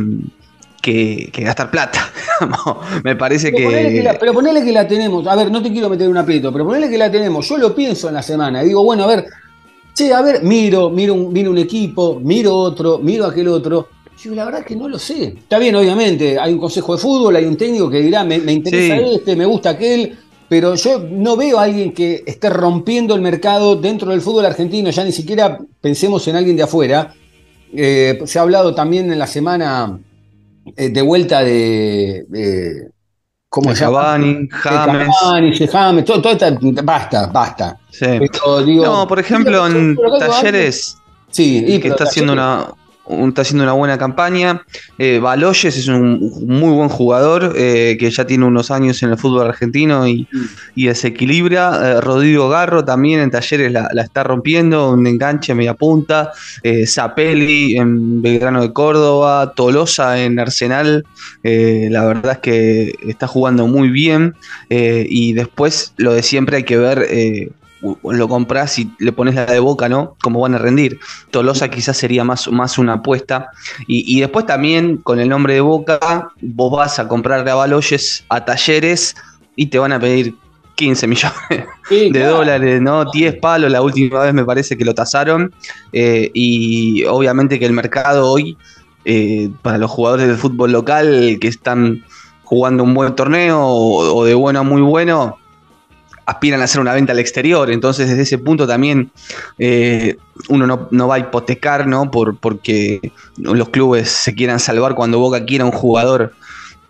que, 0.81 1.29
que 1.31 1.43
gastar 1.43 1.71
plata. 1.71 2.11
Me 3.03 3.15
parece 3.15 3.51
Pero 3.51 3.69
que... 3.69 3.93
que 3.93 4.03
la, 4.03 4.19
pero 4.19 4.33
ponele 4.33 4.63
que 4.63 4.71
la 4.71 4.87
tenemos. 4.87 5.25
A 5.27 5.35
ver, 5.35 5.49
no 5.49 5.61
te 5.61 5.71
quiero 5.71 5.89
meter 5.89 6.09
un 6.09 6.17
aprieto, 6.17 6.51
pero 6.51 6.65
ponele 6.65 6.89
que 6.89 6.97
la 6.97 7.11
tenemos. 7.11 7.47
Yo 7.47 7.57
lo 7.57 7.73
pienso 7.73 8.09
en 8.09 8.15
la 8.15 8.21
semana. 8.21 8.63
y 8.63 8.67
Digo, 8.67 8.83
bueno, 8.83 9.03
a 9.03 9.07
ver, 9.07 9.25
che, 9.93 10.13
a 10.13 10.21
ver, 10.21 10.43
miro, 10.43 10.89
miro 10.89 11.13
un, 11.13 11.31
miro 11.31 11.51
un 11.51 11.57
equipo, 11.57 12.19
miro 12.21 12.55
otro, 12.55 12.99
miro 12.99 13.25
aquel 13.25 13.47
otro. 13.47 13.89
Yo 14.21 14.33
la 14.35 14.45
verdad 14.45 14.63
que 14.65 14.75
no 14.75 14.87
lo 14.87 14.97
sé. 14.99 15.25
Está 15.37 15.59
bien, 15.59 15.75
obviamente, 15.75 16.39
hay 16.39 16.53
un 16.53 16.59
consejo 16.59 16.95
de 16.95 17.01
fútbol, 17.01 17.35
hay 17.35 17.45
un 17.45 17.57
técnico 17.57 17.89
que 17.89 18.01
dirá, 18.01 18.23
me, 18.23 18.37
me 18.39 18.53
interesa 18.53 18.95
Sí. 18.97 19.03
este, 19.15 19.35
me 19.35 19.45
gusta 19.45 19.71
aquel, 19.71 20.17
pero 20.47 20.75
yo 20.75 20.99
no 20.99 21.35
veo 21.35 21.59
a 21.59 21.63
alguien 21.63 21.93
que 21.93 22.23
esté 22.25 22.49
rompiendo 22.49 23.15
el 23.15 23.21
mercado 23.21 23.75
dentro 23.75 24.11
del 24.11 24.21
fútbol 24.21 24.45
argentino, 24.45 24.89
ya 24.91 25.03
ni 25.03 25.11
siquiera 25.11 25.57
pensemos 25.81 26.25
en 26.27 26.35
alguien 26.37 26.55
de 26.55 26.63
afuera. 26.63 27.13
Eh, 27.75 28.19
se 28.25 28.39
ha 28.39 28.43
hablado 28.43 28.73
también 28.75 29.11
en 29.11 29.17
la 29.19 29.27
semana 29.27 29.99
eh, 30.77 30.89
de 30.89 31.01
vuelta 31.01 31.43
de, 31.43 32.25
de- 32.29 32.89
¿cómo 33.49 33.73
se 33.75 33.81
llama? 33.83 33.99
Cavani, 34.01 34.33
De 34.33 34.47
James. 34.51 35.07
Cavani, 35.21 35.67
James, 35.67 36.05
todo, 36.05 36.21
todo 36.21 36.33
esta- 36.33 36.57
basta, 36.83 37.27
basta. 37.27 37.77
sí. 37.91 38.05
Pero, 38.19 38.63
digo, 38.63 38.85
No, 38.85 39.07
por 39.07 39.19
ejemplo, 39.19 39.65
en 39.67 39.97
talleres, 40.19 40.97
sí, 41.31 41.65
y 41.67 41.79
que 41.79 41.89
está 41.89 42.03
haciendo 42.05 42.33
una, 42.33 42.67
un- 43.05 43.29
está 43.29 43.41
haciendo 43.41 43.63
una 43.63 43.73
buena 43.73 43.97
campaña. 43.97 44.65
Eh, 44.97 45.19
Baloyes 45.19 45.77
es 45.77 45.87
un 45.87 46.19
muy 46.47 46.73
buen 46.73 46.89
jugador 46.89 47.53
eh, 47.55 47.97
que 47.99 48.09
ya 48.09 48.25
tiene 48.25 48.45
unos 48.45 48.71
años 48.71 49.01
en 49.03 49.09
el 49.09 49.17
fútbol 49.17 49.47
argentino 49.47 50.07
y, 50.07 50.27
y 50.75 50.85
desequilibra. 50.87 51.97
Eh, 51.97 52.01
Rodrigo 52.01 52.49
Garro 52.49 52.85
también 52.85 53.19
en 53.19 53.31
talleres 53.31 53.71
la, 53.71 53.89
la 53.93 54.03
está 54.03 54.23
rompiendo, 54.23 54.91
un 54.91 55.05
enganche 55.07 55.53
media 55.53 55.73
punta. 55.73 56.31
Eh, 56.63 56.85
Zapelli 56.87 57.75
en 57.77 58.21
Belgrano 58.21 58.61
de 58.61 58.71
Córdoba, 58.71 59.53
Tolosa 59.55 60.21
en 60.23 60.39
Arsenal. 60.39 61.05
La 61.43 62.05
verdad 62.05 62.33
es 62.33 62.37
que 62.39 62.93
está 63.07 63.27
jugando 63.27 63.67
muy 63.67 63.89
bien. 63.89 64.35
Y 64.69 65.33
después 65.33 65.93
lo 65.97 66.13
de 66.13 66.23
siempre 66.23 66.57
hay 66.57 66.63
que 66.63 66.77
ver. 66.77 67.07
Lo 68.03 68.27
compras 68.29 68.79
y 68.79 68.91
le 68.99 69.11
pones 69.11 69.35
la 69.35 69.45
de 69.45 69.59
boca, 69.59 69.89
¿no? 69.89 70.15
Cómo 70.21 70.39
van 70.39 70.55
a 70.55 70.57
rendir. 70.57 70.99
Tolosa 71.31 71.69
quizás 71.69 71.97
sería 71.97 72.23
más, 72.23 72.47
más 72.49 72.77
una 72.77 72.93
apuesta. 72.93 73.49
Y, 73.87 74.05
y 74.17 74.21
después 74.21 74.45
también, 74.45 74.97
con 74.97 75.19
el 75.19 75.27
nombre 75.29 75.55
de 75.55 75.61
Boca, 75.61 76.31
vos 76.41 76.71
vas 76.71 76.99
a 76.99 77.07
comprarle 77.07 77.51
a 77.51 77.55
Baloyes 77.55 78.23
a 78.29 78.45
talleres 78.45 79.15
y 79.55 79.67
te 79.67 79.79
van 79.79 79.91
a 79.91 79.99
pedir 79.99 80.35
15 80.75 81.07
millones 81.07 81.33
Sí, 81.89 82.05
de 82.11 82.19
claro. 82.21 82.37
dólares, 82.37 82.81
¿no? 82.81 83.05
10 83.11 83.35
palos, 83.39 83.69
la 83.71 83.81
última 83.81 84.21
vez 84.21 84.33
me 84.33 84.45
parece 84.45 84.77
que 84.77 84.85
lo 84.85 84.93
tasaron. 84.95 85.53
Eh, 85.91 86.31
y 86.33 87.03
obviamente 87.05 87.59
que 87.59 87.65
el 87.65 87.73
mercado 87.73 88.31
hoy, 88.31 88.57
eh, 89.05 89.49
para 89.61 89.77
los 89.77 89.91
jugadores 89.91 90.27
del 90.27 90.37
fútbol 90.37 90.71
local 90.71 91.37
que 91.41 91.47
están 91.49 92.03
jugando 92.43 92.83
un 92.83 92.93
buen 92.93 93.13
torneo 93.15 93.59
o, 93.59 94.15
o 94.15 94.25
de 94.25 94.33
bueno 94.33 94.59
a 94.61 94.63
muy 94.63 94.81
bueno, 94.81 95.37
aspiran 96.25 96.61
a 96.61 96.65
hacer 96.65 96.81
una 96.81 96.93
venta 96.93 97.11
al 97.11 97.19
exterior. 97.19 97.69
Entonces, 97.71 98.09
desde 98.09 98.23
ese 98.23 98.37
punto 98.37 98.65
también 98.67 99.11
eh, 99.59 100.17
uno 100.49 100.67
no, 100.67 100.87
no 100.91 101.07
va 101.07 101.15
a 101.15 101.19
hipotecar, 101.19 101.87
¿no? 101.87 102.09
Por, 102.11 102.37
porque 102.37 103.11
los 103.37 103.69
clubes 103.69 104.09
se 104.09 104.33
quieran 104.33 104.59
salvar 104.59 104.95
cuando 104.95 105.19
Boca 105.19 105.45
quiera 105.45 105.65
un 105.65 105.71
jugador 105.71 106.33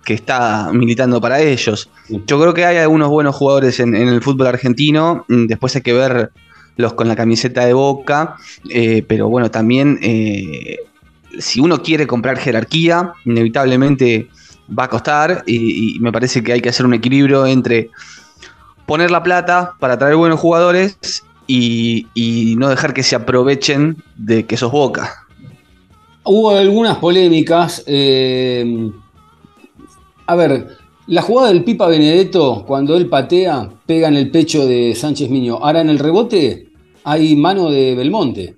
que 0.05 0.13
está 0.13 0.69
militando 0.73 1.21
para 1.21 1.39
ellos. 1.39 1.89
Yo 2.09 2.39
creo 2.39 2.53
que 2.53 2.65
hay 2.65 2.77
algunos 2.77 3.09
buenos 3.09 3.35
jugadores 3.35 3.79
en, 3.79 3.95
en 3.95 4.09
el 4.09 4.21
fútbol 4.21 4.47
argentino. 4.47 5.25
Mm, 5.27 5.45
Después 5.47 5.75
hay 5.75 5.81
que 5.81 5.93
ver 5.93 6.31
los 6.75 6.93
con 6.93 7.07
la 7.07 7.15
camiseta 7.15 7.65
de 7.65 7.73
Boca. 7.73 8.35
eh, 8.69 9.03
pero 9.07 9.29
bueno, 9.29 9.49
también 9.49 9.99
eh, 10.01 10.77
si 11.39 11.59
uno 11.59 11.81
quiere 11.81 12.05
comprar 12.05 12.37
jerarquía, 12.37 13.13
inevitablemente 13.25 14.27
va 14.77 14.85
a 14.85 14.89
costar. 14.89 15.43
Y, 15.47 15.95
y 15.95 15.99
me 15.99 16.11
parece 16.11 16.43
que 16.43 16.53
hay 16.53 16.61
que 16.61 16.69
hacer 16.69 16.85
un 16.85 16.93
equilibrio 16.93 17.45
entre 17.45 17.89
poner 18.85 19.11
la 19.11 19.23
plata 19.23 19.73
para 19.79 19.97
traer 19.97 20.15
buenos 20.15 20.39
jugadores 20.39 20.97
y, 21.47 22.07
y 22.13 22.55
no 22.57 22.69
dejar 22.69 22.93
que 22.93 23.03
se 23.03 23.15
aprovechen 23.15 23.97
de 24.15 24.45
que 24.45 24.57
sos 24.57 24.71
Boca. 24.71 25.25
Hubo 26.23 26.51
algunas 26.51 26.97
polémicas. 26.97 27.83
eh, 27.85 28.89
a 30.25 30.35
ver, 30.35 30.67
la 31.07 31.21
jugada 31.21 31.49
del 31.49 31.63
Pipa 31.63 31.87
Benedetto, 31.87 32.63
cuando 32.65 32.95
él 32.95 33.07
patea, 33.09 33.69
pega 33.85 34.07
en 34.07 34.15
el 34.15 34.31
pecho 34.31 34.65
de 34.65 34.95
Sánchez 34.95 35.29
Miño. 35.29 35.57
Ahora 35.57 35.81
en 35.81 35.89
el 35.89 35.99
rebote 35.99 36.69
hay 37.03 37.35
mano 37.35 37.69
de 37.69 37.93
Belmonte. 37.95 38.55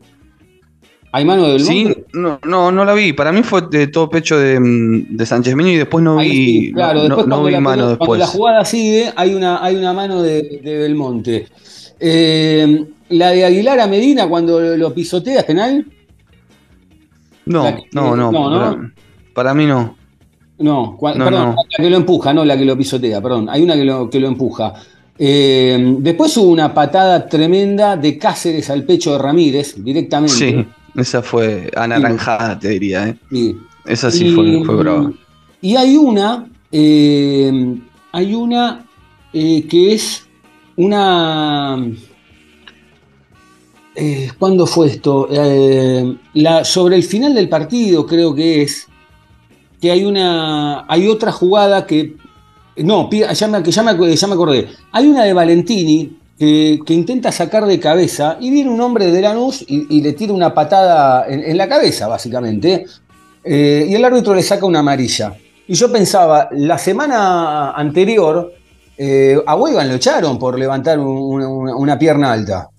¿Hay 1.11 1.25
mano 1.25 1.47
de 1.47 1.53
Belmonte? 1.53 1.73
Sí, 1.73 1.94
no, 2.15 2.39
no, 2.45 2.71
no 2.71 2.85
la 2.85 2.93
vi. 2.93 3.13
Para 3.13 3.31
mí 3.31 3.43
fue 3.43 3.61
de 3.69 3.87
todo 3.87 4.09
pecho 4.09 4.37
de, 4.39 4.59
mm, 4.59 5.15
de 5.15 5.25
Sánchez 5.25 5.55
Miño 5.55 5.69
y 5.71 5.77
después 5.77 6.03
no 6.03 6.17
vi, 6.17 6.29
sí, 6.67 6.71
claro, 6.73 7.03
después 7.03 7.27
no 7.27 7.35
cuando 7.35 7.45
vi 7.47 7.51
la, 7.53 7.59
mano 7.59 7.81
pelota- 7.83 7.97
cuando 7.97 8.13
después. 8.15 8.19
la 8.19 8.27
jugada 8.27 8.65
sigue, 8.65 9.11
hay 9.15 9.33
una, 9.35 9.63
hay 9.63 9.75
una 9.75 9.93
mano 9.93 10.21
de, 10.21 10.59
de 10.63 10.77
Belmonte. 10.77 11.47
Eh, 11.99 12.85
la 13.09 13.29
de 13.31 13.45
Aguilar 13.45 13.79
a 13.79 13.87
Medina 13.87 14.27
cuando 14.27 14.59
lo 14.59 14.93
pisotea 14.93 15.39
es 15.39 15.45
penal. 15.45 15.85
No, 17.45 17.63
que- 17.63 17.83
no, 17.93 18.15
no. 18.15 18.31
Para, 18.31 18.91
para 19.33 19.53
mí 19.53 19.65
no. 19.65 19.95
No, 20.57 20.97
cua- 20.97 21.13
perdón, 21.17 21.55
la 21.77 21.83
que 21.83 21.89
lo 21.89 21.97
empuja, 21.97 22.33
no 22.33 22.45
la 22.45 22.57
que 22.57 22.65
lo 22.65 22.77
pisotea, 22.77 23.21
perdón. 23.21 23.49
Hay 23.49 23.61
una 23.61 23.75
que 23.75 23.83
lo, 23.83 24.09
que 24.09 24.19
lo 24.19 24.27
empuja. 24.27 24.73
Eh, 25.17 25.95
después 25.99 26.35
hubo 26.37 26.49
una 26.49 26.73
patada 26.73 27.27
tremenda 27.27 27.95
de 27.97 28.17
Cáceres 28.17 28.69
al 28.69 28.83
pecho 28.83 29.11
de 29.13 29.17
Ramírez, 29.19 29.75
directamente. 29.83 30.33
Sí, 30.35 30.65
esa 30.97 31.21
fue 31.21 31.71
anaranjada, 31.75 32.57
te 32.59 32.69
diría. 32.69 33.09
¿eh? 33.09 33.17
Sí. 33.31 33.57
Esa 33.85 34.09
sí 34.11 34.27
Y- 34.27 34.31
fue, 34.33 34.63
fue 34.65 34.75
brava. 34.75 35.11
Y 35.61 35.75
hay 35.75 35.97
una, 35.97 36.47
eh, 36.71 37.75
hay 38.11 38.33
una 38.35 38.85
eh, 39.33 39.65
que 39.67 39.93
es 39.93 40.25
una. 40.75 41.77
eh, 43.95 44.29
¿Cuándo 44.37 44.65
fue 44.67 44.87
esto? 44.87 45.27
Eh, 45.31 46.15
la, 46.33 46.63
sobre 46.65 46.95
el 46.97 47.03
final 47.03 47.33
del 47.33 47.49
partido, 47.49 48.05
creo 48.05 48.33
que 48.35 48.61
es. 48.63 48.87
Que 49.81 49.91
hay 49.91 50.03
una. 50.05 50.85
Hay 50.87 51.07
otra 51.07 51.31
jugada 51.31 51.85
que. 51.85 52.15
No, 52.77 53.09
ya 53.11 53.47
me, 53.47 53.63
que 53.63 53.71
ya 53.71 53.83
me, 53.83 54.15
ya 54.15 54.27
me 54.27 54.33
acordé. 54.33 54.67
Hay 54.91 55.07
una 55.07 55.23
de 55.23 55.33
Valentini 55.33 56.17
que, 56.37 56.79
que 56.85 56.93
intenta 56.93 57.31
sacar 57.31 57.65
de 57.65 57.79
cabeza 57.79 58.37
y 58.39 58.49
viene 58.51 58.69
un 58.69 58.81
hombre 58.81 59.11
de 59.11 59.21
Lanús 59.21 59.63
y, 59.67 59.87
y 59.97 60.01
le 60.01 60.13
tira 60.13 60.33
una 60.33 60.53
patada 60.53 61.25
en, 61.27 61.43
en 61.43 61.57
la 61.57 61.67
cabeza, 61.69 62.07
básicamente. 62.07 62.85
Eh, 63.43 63.85
y 63.89 63.95
el 63.95 64.03
árbitro 64.03 64.33
le 64.33 64.41
saca 64.43 64.65
una 64.65 64.79
amarilla. 64.79 65.33
Y 65.67 65.73
yo 65.75 65.91
pensaba, 65.91 66.49
la 66.51 66.77
semana 66.77 67.71
anterior, 67.71 68.51
eh, 68.97 69.37
a 69.45 69.55
Weigand 69.55 69.89
lo 69.89 69.95
echaron 69.95 70.37
por 70.39 70.57
levantar 70.59 70.99
un- 70.99 71.41
una, 71.43 71.97
pierna 71.97 72.31
alta. 72.31 72.69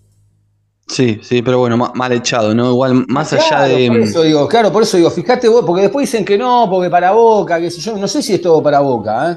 Sí, 0.89 1.19
sí, 1.23 1.43
pero 1.43 1.59
bueno, 1.59 1.77
ma- 1.77 1.93
mal 1.95 2.13
echado, 2.13 2.55
¿no? 2.55 2.71
Igual, 2.71 3.07
más 3.09 3.33
allá 3.33 3.63
de. 3.63 3.89
Por 3.89 3.97
eso 3.99 4.23
digo, 4.23 4.47
claro, 4.49 4.73
por 4.73 4.85
eso 4.85 4.97
digo, 4.97 5.11
fíjate 5.11 5.49
vos, 5.49 5.65
porque 5.67 5.83
después 5.83 6.09
dicen 6.09 6.25
que 6.25 6.39
no, 6.39 6.69
porque 6.71 6.89
para 6.91 7.11
Boca, 7.11 7.59
qué 7.61 7.71
sé 7.71 7.81
yo. 7.81 7.97
No 7.97 8.07
sé 8.07 8.23
si 8.23 8.35
es 8.35 8.41
todo 8.41 8.63
para 8.63 8.79
Boca, 8.81 9.33
¿eh? 9.33 9.37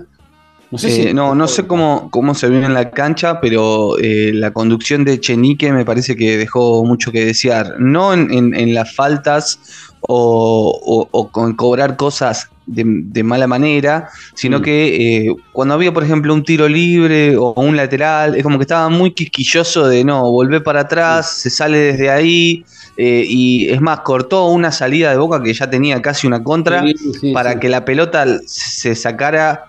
No 0.72 0.78
sé 0.78 0.90
si 0.92 1.02
Eh, 1.08 1.14
no, 1.14 1.48
sé 1.48 1.66
cómo, 1.66 2.10
cómo 2.12 2.36
se 2.36 2.48
vio 2.48 2.64
en 2.64 2.74
la 2.74 2.92
cancha, 2.92 3.42
pero 3.42 3.98
eh, 4.00 4.32
la 4.34 4.52
conducción 4.52 5.04
de 5.04 5.20
Chenique 5.20 5.72
me 5.72 5.84
parece 5.86 6.16
que 6.16 6.38
dejó 6.38 6.86
mucho 6.86 7.12
que 7.12 7.26
desear. 7.26 7.76
No 7.80 8.14
en, 8.14 8.32
en- 8.32 8.54
en 8.54 8.74
las 8.76 8.94
faltas 8.94 9.60
o, 10.02 10.80
o- 10.86 11.08
o 11.12 11.30
con 11.32 11.56
cobrar 11.56 11.96
cosas 11.98 12.48
de, 12.68 12.84
de 12.86 13.24
mala 13.24 13.48
manera, 13.48 14.10
sino 14.36 14.60
Mm. 14.60 14.62
que 14.62 15.26
eh, 15.28 15.36
cuando 15.52 15.74
había, 15.74 15.92
por 15.92 16.04
ejemplo, 16.04 16.34
un 16.36 16.44
tiro 16.44 16.68
libre 16.70 17.36
o 17.36 17.54
un 17.58 17.76
lateral, 17.76 18.36
es 18.36 18.44
como 18.44 18.60
que 18.60 18.64
estaba 18.64 18.90
muy 18.90 19.12
quisquilloso 19.12 19.88
de 19.88 20.04
no, 20.04 20.22
volver 20.30 20.62
para 20.62 20.82
atrás, 20.82 21.32
se 21.42 21.50
sale 21.50 21.80
desde 21.80 22.12
ahí. 22.12 22.64
eh, 23.02 23.24
y 23.26 23.70
es 23.70 23.80
más, 23.80 24.02
cortó 24.02 24.48
una 24.48 24.72
salida 24.74 25.10
de 25.12 25.18
boca 25.18 25.42
que 25.42 25.54
ya 25.54 25.70
tenía 25.70 26.02
casi 26.02 26.28
una 26.28 26.44
contra 26.44 26.84
Sí, 26.84 26.94
sí, 27.22 27.32
para 27.34 27.54
sí. 27.54 27.60
que 27.60 27.70
la 27.70 27.86
pelota 27.86 28.26
se 28.46 28.94
sacara 28.94 29.64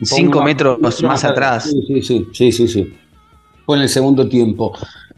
Un 0.00 0.06
poco 0.08 0.16
5 0.16 0.38
más- 0.38 0.44
metros 0.44 1.02
más 1.02 1.24
atrás. 1.24 1.70
Sí, 1.86 2.02
sí, 2.02 2.26
sí, 2.32 2.52
sí, 2.52 2.68
sí. 2.68 2.92
Fue 3.64 3.76
en 3.76 3.82
el 3.82 3.88
segundo 3.88 4.28
tiempo. 4.28 4.72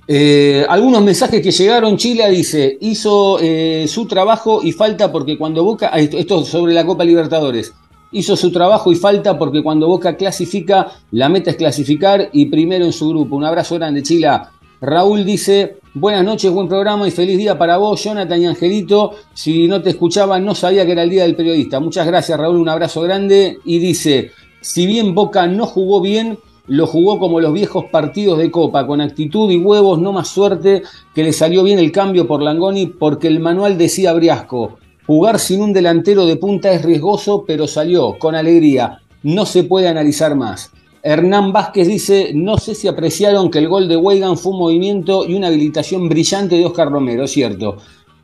Eh, 0.06 0.64
algunos 0.68 1.02
mensajes 1.02 1.42
que 1.42 1.50
llegaron, 1.50 1.96
Chile 1.98 2.30
dice, 2.30 2.78
hizo 2.80 3.38
eh, 3.42 3.84
su 3.88 4.06
trabajo 4.06 4.60
y 4.62 4.72
falta 4.72 5.12
porque 5.12 5.36
cuando 5.36 5.62
Boca, 5.64 5.90
ah, 5.92 5.98
esto 6.00 6.16
esto 6.16 6.44
sobre 6.44 6.72
la 6.72 6.86
Copa 6.86 7.04
Libertadores, 7.04 7.74
hizo 8.12 8.34
su 8.36 8.50
trabajo 8.50 8.90
y 8.90 8.94
falta 8.96 9.38
porque 9.38 9.62
cuando 9.62 9.86
Boca 9.86 10.16
clasifica, 10.16 10.92
la 11.10 11.28
meta 11.28 11.50
es 11.50 11.56
clasificar 11.56 12.30
y 12.32 12.46
primero 12.46 12.86
en 12.86 12.92
su 12.94 13.10
grupo. 13.10 13.36
Un 13.36 13.44
abrazo 13.44 13.74
grande, 13.74 14.02
Chila. 14.02 14.50
Raúl 14.80 15.26
dice, 15.26 15.76
buenas 15.92 16.24
noches, 16.24 16.50
buen 16.52 16.68
programa 16.68 17.06
y 17.06 17.10
feliz 17.10 17.36
día 17.36 17.58
para 17.58 17.76
vos, 17.76 18.02
Jonathan 18.02 18.40
y 18.40 18.46
Angelito. 18.46 19.10
Si 19.34 19.68
no 19.68 19.82
te 19.82 19.90
escuchaba, 19.90 20.38
no 20.38 20.54
sabía 20.54 20.86
que 20.86 20.92
era 20.92 21.02
el 21.02 21.10
día 21.10 21.24
del 21.24 21.36
periodista. 21.36 21.80
Muchas 21.80 22.06
gracias, 22.06 22.38
Raúl, 22.38 22.56
un 22.56 22.68
abrazo 22.70 23.02
grande. 23.02 23.58
Y 23.66 23.78
dice, 23.78 24.30
si 24.68 24.86
bien 24.86 25.14
Boca 25.14 25.46
no 25.46 25.64
jugó 25.64 26.02
bien, 26.02 26.38
lo 26.66 26.86
jugó 26.86 27.18
como 27.18 27.40
los 27.40 27.54
viejos 27.54 27.86
partidos 27.86 28.36
de 28.36 28.50
Copa, 28.50 28.86
con 28.86 29.00
actitud 29.00 29.50
y 29.50 29.56
huevos, 29.56 29.98
no 29.98 30.12
más 30.12 30.28
suerte 30.28 30.82
que 31.14 31.22
le 31.22 31.32
salió 31.32 31.62
bien 31.62 31.78
el 31.78 31.90
cambio 31.90 32.26
por 32.26 32.42
Langoni 32.42 32.84
porque 32.84 33.28
el 33.28 33.40
manual 33.40 33.78
decía 33.78 34.12
Briasco, 34.12 34.76
jugar 35.06 35.38
sin 35.38 35.62
un 35.62 35.72
delantero 35.72 36.26
de 36.26 36.36
punta 36.36 36.70
es 36.70 36.84
riesgoso, 36.84 37.44
pero 37.46 37.66
salió 37.66 38.18
con 38.18 38.34
alegría, 38.34 39.00
no 39.22 39.46
se 39.46 39.64
puede 39.64 39.88
analizar 39.88 40.36
más. 40.36 40.70
Hernán 41.02 41.50
Vázquez 41.50 41.88
dice, 41.88 42.32
no 42.34 42.58
sé 42.58 42.74
si 42.74 42.88
apreciaron 42.88 43.50
que 43.50 43.60
el 43.60 43.68
gol 43.68 43.88
de 43.88 43.96
Weigan 43.96 44.36
fue 44.36 44.52
un 44.52 44.58
movimiento 44.58 45.24
y 45.26 45.32
una 45.32 45.46
habilitación 45.46 46.10
brillante 46.10 46.56
de 46.56 46.66
Oscar 46.66 46.90
Romero, 46.90 47.26
cierto. 47.26 47.78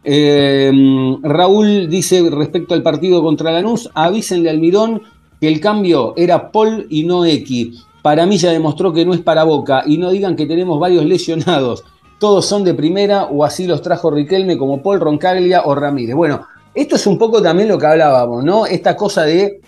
Eh, 0.06 0.70
Raúl 1.22 1.88
dice 1.88 2.28
respecto 2.30 2.74
al 2.74 2.82
partido 2.82 3.22
contra 3.22 3.50
Lanús, 3.50 3.88
avísenle 3.94 4.50
al 4.50 4.58
Mirón 4.58 5.00
que 5.40 5.48
el 5.48 5.60
cambio 5.60 6.14
era 6.16 6.50
Paul 6.50 6.86
y 6.90 7.04
no 7.04 7.24
X 7.24 7.84
para 8.04 8.26
mí 8.26 8.36
ya 8.36 8.52
demostró 8.52 8.92
que 8.92 9.06
no 9.06 9.14
es 9.14 9.20
para 9.22 9.44
Boca 9.44 9.82
y 9.86 9.96
no 9.96 10.10
digan 10.10 10.36
que 10.36 10.44
tenemos 10.44 10.78
varios 10.78 11.06
lesionados. 11.06 11.84
Todos 12.18 12.44
son 12.44 12.62
de 12.62 12.74
primera 12.74 13.24
o 13.24 13.46
así 13.46 13.66
los 13.66 13.80
trajo 13.80 14.10
Riquelme 14.10 14.58
como 14.58 14.82
Paul 14.82 15.00
Roncaglia 15.00 15.62
o 15.64 15.74
Ramírez. 15.74 16.14
Bueno, 16.14 16.46
esto 16.74 16.96
es 16.96 17.06
un 17.06 17.16
poco 17.16 17.40
también 17.40 17.70
lo 17.70 17.78
que 17.78 17.86
hablábamos, 17.86 18.44
¿no? 18.44 18.66
Esta 18.66 18.94
cosa 18.94 19.22
de 19.22 19.62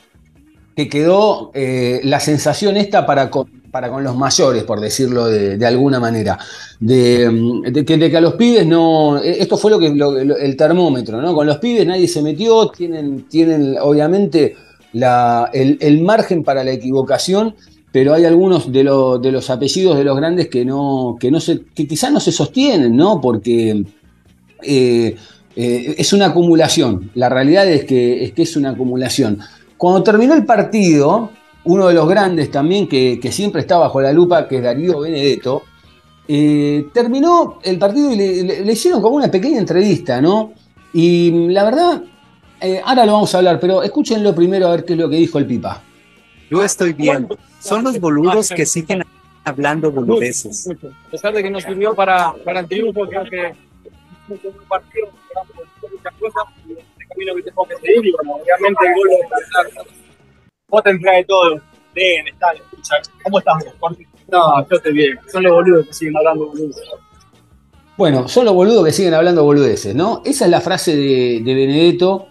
que 0.77 0.87
quedó 0.87 1.51
eh, 1.55 2.03
la 2.05 2.21
sensación 2.21 2.77
esta 2.77 3.07
para 3.07 3.31
con, 3.31 3.47
para 3.71 3.89
con 3.89 4.05
los 4.05 4.15
mayores, 4.15 4.65
por 4.65 4.81
decirlo 4.81 5.29
de, 5.29 5.65
alguna 5.65 5.99
manera. 5.99 6.39
De, 6.79 7.85
que, 7.87 8.17
a 8.19 8.21
los 8.21 8.35
pibes 8.35 8.67
no. 8.67 9.17
Esto 9.17 9.57
fue 9.57 9.71
lo 9.71 9.79
que 9.79 9.87
el 9.87 10.57
termómetro, 10.59 11.23
¿no? 11.23 11.35
Con 11.35 11.47
los 11.47 11.57
pibes 11.57 11.87
nadie 11.87 12.07
se 12.07 12.21
metió, 12.21 12.69
tienen, 12.69 13.27
tienen 13.29 13.79
obviamente 13.81 14.57
el, 15.53 16.03
margen 16.03 16.43
para 16.43 16.65
la 16.65 16.73
equivocación 16.73 17.55
pero 17.93 18.13
hay 18.13 18.27
algunos 18.27 18.71
de, 18.71 18.85
los 18.85 19.49
apellidos 19.49 19.97
de 19.97 20.05
los 20.05 20.17
grandes 20.19 20.49
que 20.49 20.67
no, 20.67 21.17
que 21.19 21.87
quizás 21.87 22.13
no 22.13 22.21
se 22.21 22.31
sostienen, 22.31 22.95
¿no? 22.95 23.23
Porque 23.23 23.85
eh, 24.63 25.17
eh, 25.57 25.95
es 25.97 26.13
una 26.13 26.27
acumulación. 26.27 27.11
La 27.15 27.31
realidad 27.31 27.67
es 27.67 27.85
que, 27.87 28.33
es 28.37 28.57
una 28.57 28.71
acumulación. 28.71 29.39
Cuando 29.79 30.03
terminó 30.03 30.35
el 30.35 30.45
partido, 30.45 31.31
uno 31.65 31.89
de 31.89 31.95
los 31.95 32.07
grandes 32.07 32.51
también 32.51 32.87
que, 32.87 33.19
siempre 33.33 33.63
está 33.63 33.79
bajo 33.79 34.01
la 34.03 34.13
lupa, 34.13 34.47
que 34.47 34.59
es 34.59 34.63
Darío 34.63 35.01
Benedetto, 35.01 35.63
eh, 36.29 36.89
terminó 36.93 37.61
el 37.63 37.79
partido 37.79 38.13
y 38.13 38.17
le, 38.17 38.73
hicieron 38.73 39.01
como 39.01 39.17
una 39.17 39.31
pequeña 39.31 39.59
entrevista, 39.59 40.21
¿no? 40.21 40.53
Y 40.93 41.49
la 41.49 41.65
verdad, 41.65 42.03
ahora 42.85 43.07
lo 43.07 43.13
vamos 43.13 43.35
a 43.35 43.39
hablar, 43.39 43.61
pero 43.61 43.83
escúchenlo 43.83 44.35
primero 44.35 44.69
a 44.69 44.71
ver 44.73 44.85
qué 44.85 44.95
es 44.95 44.99
lo 44.99 45.09
que 45.09 45.17
dijo 45.17 45.39
el 45.39 45.47
Pipa. 45.47 45.83
Yo 46.51 46.63
estoy 46.63 46.93
bien. 46.93 47.29
Son 47.61 47.83
los 47.83 47.99
boludos 47.99 48.51
que 48.51 48.67
siguen 48.67 49.03
hablando 49.45 49.91
boludeces. 49.91 50.69
A 50.69 51.11
pesar 51.11 51.33
de 51.35 51.43
que 51.43 51.51
nos 51.51 51.63
sirvió 51.63 51.95
para, 51.95 52.35
para 52.45 52.61
el 52.61 52.67
triunfo, 52.67 53.07
creo 53.09 53.25
que 53.25 53.53
un 54.29 54.69
partido, 54.69 55.09
muchas 55.93 56.15
cosas, 56.19 56.43
el 56.69 57.09
camino 57.09 57.35
que 57.37 57.43
tenemos 57.43 57.69
que 57.69 57.77
seguir 57.77 58.07
y 58.07 58.13
bueno, 58.13 58.33
obviamente 58.35 58.87
el 58.87 58.95
gol 58.95 59.09
de 59.09 59.97
Vos 60.69 60.83
te 60.83 60.93
de 60.93 61.25
todo, 61.25 61.61
leen, 61.95 62.27
están, 62.27 62.57
escuchan. 62.57 63.01
¿Cómo 63.23 63.39
estás 63.39 63.65
vos? 63.79 63.97
No, 64.29 64.69
yo 64.69 64.77
estoy 64.77 64.93
bien. 64.93 65.19
Son 65.31 65.43
los 65.45 65.53
boludos 65.53 65.87
que 65.87 65.95
siguen 65.95 66.17
hablando 66.17 66.47
boludeces. 66.47 66.89
Bueno, 67.97 68.29
son 68.29 68.45
los 68.45 68.55
boludos 68.55 68.85
que 68.85 68.93
siguen 68.93 69.15
hablando 69.15 69.45
boludeces, 69.45 69.95
¿no? 69.95 70.23
Esa 70.25 70.47
es 70.47 70.51
la 70.51 70.61
frase 70.61 70.97
de, 70.97 71.41
de 71.45 71.55
Benedetto. 71.55 72.29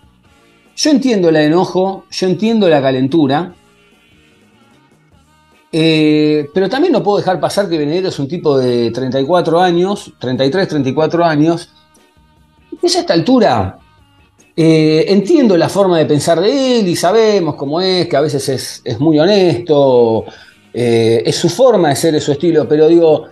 Yo 0.76 0.92
entiendo 0.92 1.30
el 1.30 1.38
enojo, 1.38 2.06
yo 2.12 2.28
entiendo 2.28 2.68
la 2.68 2.82
calentura, 2.82 3.54
eh, 5.72 6.50
pero 6.54 6.70
también 6.70 6.92
no 6.92 7.02
puedo 7.02 7.18
dejar 7.18 7.40
pasar 7.40 7.70
que 7.70 7.78
Benedetto 7.78 8.10
es 8.10 8.20
un 8.20 8.28
tipo 8.28 8.58
de 8.58 8.92
34 8.92 9.60
años, 9.60 10.14
33, 10.20 10.68
34 10.68 11.26
años. 11.26 11.70
Y 12.82 12.86
a 12.86 13.00
esta 13.00 13.14
altura 13.14 13.78
eh, 14.56 15.06
entiendo 15.08 15.56
la 15.58 15.70
forma 15.70 15.98
de 15.98 16.06
pensar 16.06 16.42
de 16.42 16.80
él 16.80 16.88
y 16.88 16.96
sabemos 16.96 17.56
cómo 17.56 17.80
es, 17.80 18.08
que 18.08 18.18
a 18.18 18.22
veces 18.22 18.82
es, 18.84 19.00
muy 19.00 19.18
honesto, 19.18 20.26
eh, 20.74 21.24
es 21.26 21.38
su 21.38 21.48
forma 21.48 21.90
de 21.90 21.96
ser, 21.96 22.16
es 22.16 22.24
su 22.24 22.34
estilo, 22.34 22.68
pero 22.68 22.88
digo, 22.88 23.28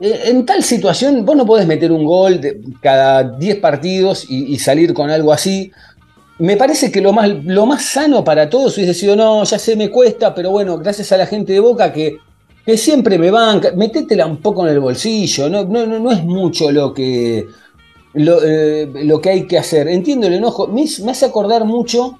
en 0.00 0.46
tal 0.46 0.62
situación 0.62 1.24
vos 1.24 1.36
no 1.36 1.44
podés 1.44 1.66
meter 1.66 1.92
un 1.92 2.04
gol 2.04 2.40
de 2.40 2.60
cada 2.80 3.22
10 3.22 3.56
partidos 3.56 4.24
y 4.26 4.58
salir 4.58 4.94
con 4.94 5.10
algo 5.10 5.32
así 5.32 5.70
me 6.40 6.56
parece 6.56 6.90
que 6.90 7.00
lo 7.00 7.12
más, 7.12 7.28
lo 7.44 7.66
más 7.66 7.84
sano 7.84 8.24
para 8.24 8.48
todos 8.48 8.76
hubiese 8.76 8.94
sido, 8.94 9.14
no, 9.14 9.44
ya 9.44 9.58
sé, 9.58 9.76
me 9.76 9.90
cuesta, 9.90 10.34
pero 10.34 10.50
bueno, 10.50 10.78
gracias 10.78 11.12
a 11.12 11.18
la 11.18 11.26
gente 11.26 11.52
de 11.52 11.60
Boca 11.60 11.92
que, 11.92 12.16
que 12.64 12.78
siempre 12.78 13.18
me 13.18 13.30
banca, 13.30 13.72
metétela 13.76 14.26
un 14.26 14.38
poco 14.38 14.66
en 14.66 14.72
el 14.72 14.80
bolsillo, 14.80 15.50
no, 15.50 15.64
no, 15.64 15.86
no 15.86 16.10
es 16.10 16.24
mucho 16.24 16.72
lo 16.72 16.94
que, 16.94 17.46
lo, 18.14 18.42
eh, 18.42 18.90
lo, 19.04 19.20
que 19.20 19.30
hay 19.30 19.46
que 19.46 19.58
hacer. 19.58 19.88
Entiendo 19.88 20.26
el 20.26 20.34
enojo, 20.34 20.66
me, 20.66 20.84
hace 20.84 21.26
acordar 21.26 21.64
mucho 21.66 22.18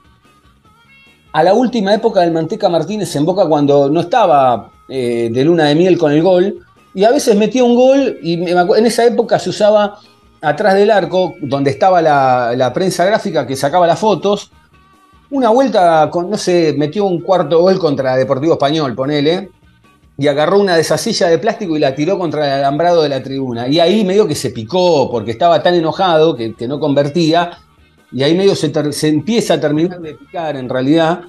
a 1.33 1.43
la 1.43 1.55
última 1.55 1.95
época 1.95 2.21
del 2.21 2.33
Manteca 2.33 2.69
Martínez 2.69 3.15
en 3.17 3.25
Boca 3.25 3.47
cuando 3.47 3.89
no 3.89 4.01
estaba 4.01 4.71
eh, 4.89 5.31
de 5.33 5.45
luna 5.45 5.65
de 5.65 5.75
miel 5.77 5.97
con 5.97 6.13
el 6.13 6.23
gol, 6.23 6.59
y 6.93 7.05
a 7.05 7.11
veces 7.11 7.37
metía 7.37 7.65
un 7.65 7.75
gol, 7.75 8.19
y 8.23 8.35
en 8.35 8.87
esa 8.87 9.07
época 9.07 9.39
se 9.39 9.49
usaba 9.49 9.99
atrás 10.43 10.75
del 10.75 10.91
arco, 10.91 11.35
donde 11.41 11.71
estaba 11.71 12.01
la, 12.01 12.73
prensa 12.73 13.05
gráfica 13.05 13.47
que 13.47 13.57
sacaba 13.57 13.87
las 13.87 13.99
fotos, 13.99 14.51
una 15.31 15.51
vuelta, 15.51 16.09
con, 16.11 16.31
no 16.31 16.37
sé, 16.37 16.75
metió 16.77 17.05
un 17.05 17.21
cuarto 17.21 17.61
gol 17.61 17.79
contra 17.79 18.17
Deportivo 18.17 18.55
Español, 18.55 18.95
ponele, 18.95 19.51
y 20.19 20.27
agarró 20.27 20.59
una 20.59 20.75
de 20.75 20.81
esas 20.81 21.01
sillas 21.01 21.31
de 21.31 21.39
plástico 21.39 21.77
y 21.77 21.81
la 21.81 21.95
tiró 21.95 22.19
contra 22.19 22.47
el 22.47 22.53
alambrado 22.65 23.03
de 23.03 23.09
la 23.09 23.23
tribuna. 23.23 23.69
Y 23.69 23.79
ahí 23.79 24.05
medio 24.05 24.27
que 24.27 24.35
se 24.35 24.51
picó, 24.51 25.11
porque 25.11 25.31
estaba 25.31 25.63
tan 25.63 25.75
enojado 25.75 26.35
que, 26.35 26.55
no 26.67 26.81
convertía, 26.81 27.53
y 28.13 28.23
ahí 28.23 28.35
medio 28.35 28.55
se, 28.57 28.73
empieza 29.09 29.55
a 29.55 29.61
terminar 29.61 30.01
de 30.01 30.15
picar 30.15 30.57
en 30.57 30.69
realidad, 30.69 31.23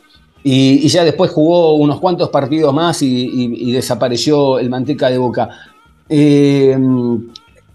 y, 0.43 0.88
ya 0.88 1.04
después 1.04 1.30
jugó 1.30 1.76
unos 1.76 2.00
cuantos 2.00 2.30
partidos 2.30 2.74
más 2.74 3.02
y, 3.04 3.71
desapareció 3.71 4.58
el 4.58 4.69
manteca 4.69 5.10
de 5.10 5.17
boca. 5.19 5.50
Eh, 6.10 6.76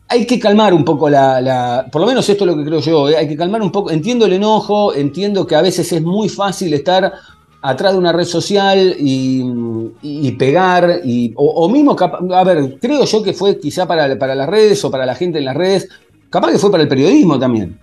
hay 0.09 0.27
que 0.27 0.39
calmar 0.39 0.73
un 0.73 0.85
poco 0.85 1.11
la, 1.11 1.87
Por 1.91 2.01
lo 2.01 2.07
menos 2.07 2.29
esto 2.29 2.45
es 2.45 2.51
lo 2.51 2.57
que 2.57 2.65
creo 2.65 2.81
yo, 2.81 3.09
¿eh? 3.09 3.17
hay 3.17 3.29
que 3.29 3.37
calmar 3.37 3.63
un 3.63 3.73
poco. 3.73 3.91
Entiendo 3.91 4.27
el 4.27 4.35
enojo, 4.35 4.95
entiendo 4.95 5.47
que 5.47 5.57
a 5.57 5.63
veces 5.63 5.91
es 5.93 6.03
muy 6.03 6.29
fácil 6.29 6.73
estar 6.75 7.13
atrás 7.63 7.93
de 7.93 7.99
una 7.99 8.13
red 8.13 8.25
social 8.25 8.95
y, 8.99 10.31
pegar, 10.39 11.01
y, 11.05 11.33
o, 11.37 11.69
mismo, 11.69 11.97
a 11.99 12.45
ver, 12.45 12.79
creo 12.81 13.05
yo 13.05 13.23
que 13.23 13.33
fue 13.33 13.59
quizá 13.59 13.87
para, 13.87 14.17
para 14.19 14.35
las 14.35 14.49
redes 14.49 14.85
o 14.85 14.91
para 14.91 15.05
la 15.05 15.17
gente 15.17 15.39
en 15.39 15.47
las 15.47 15.57
redes, 15.57 15.89
capaz 16.31 16.53
que 16.53 16.59
fue 16.59 16.71
para 16.71 16.85
el 16.85 16.89
periodismo 16.89 17.39
también. 17.39 17.79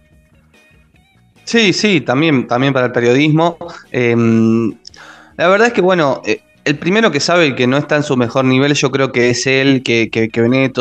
Sí, 1.44 1.74
sí, 1.74 2.00
también, 2.02 2.48
también 2.48 2.72
para 2.72 2.86
el 2.86 2.92
periodismo. 2.94 3.58
Em, 3.92 4.74
la 5.36 5.48
verdad 5.50 5.68
es 5.68 5.74
que, 5.74 5.82
bueno, 5.82 6.22
eh, 6.26 6.42
el 6.66 6.78
primero 6.78 7.12
que 7.12 7.20
sabe 7.20 7.56
que 7.56 7.68
no 7.68 7.78
está 7.78 7.98
en 7.98 8.04
su 8.04 8.16
mejor 8.16 8.46
nivel, 8.46 8.74
yo 8.74 8.90
creo 8.90 9.12
que 9.12 9.30
es 9.30 9.46
él, 9.48 9.84
que, 9.84 10.10
que, 10.10 10.30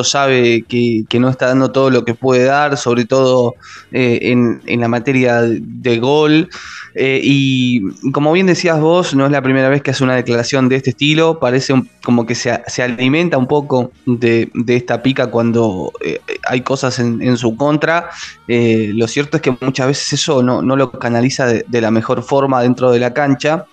sabe 0.05 0.63
que, 0.63 1.07
no 1.19 1.29
está 1.29 1.47
dando 1.47 1.73
todo 1.73 1.91
lo 1.91 2.05
que 2.05 2.15
puede 2.15 2.45
dar, 2.45 2.77
sobre 2.77 3.05
todo 3.05 3.55
eh, 3.91 4.21
en, 4.23 4.81
la 4.81 4.89
materia 4.89 5.41
de 5.43 5.99
gol. 5.99 6.49
Eh, 6.95 7.21
y 7.25 7.83
como 8.13 8.33
bien 8.33 8.47
decías 8.47 8.79
vos, 8.79 9.15
no 9.15 9.27
es 9.27 9.33
la 9.33 9.43
primera 9.43 9.69
vez 9.71 9.83
que 9.83 9.91
hace 9.91 10.05
una 10.05 10.15
declaración 10.15 10.69
de 10.69 10.77
este 10.77 10.91
estilo, 10.91 11.41
parece 11.41 11.75
como 12.05 12.27
que 12.27 12.35
se, 12.37 12.53
alimenta 12.83 13.37
un 13.37 13.49
poco 13.49 13.91
de, 14.07 14.51
esta 14.69 15.03
pica 15.03 15.29
cuando 15.29 15.93
eh, 16.05 16.21
hay 16.45 16.61
cosas 16.61 16.99
en, 17.01 17.37
su 17.37 17.57
contra. 17.57 18.11
lo 18.47 19.09
cierto 19.09 19.39
es 19.39 19.43
que 19.43 19.57
muchas 19.61 19.87
veces 19.89 20.13
eso 20.13 20.43
no, 20.45 20.63
lo 20.63 20.93
canaliza 20.93 21.47
de 21.47 21.81
la 21.81 21.91
mejor 21.91 22.23
forma 22.23 22.63
dentro 22.63 22.93
de 22.93 23.01
la 23.01 23.13
cancha. 23.13 23.67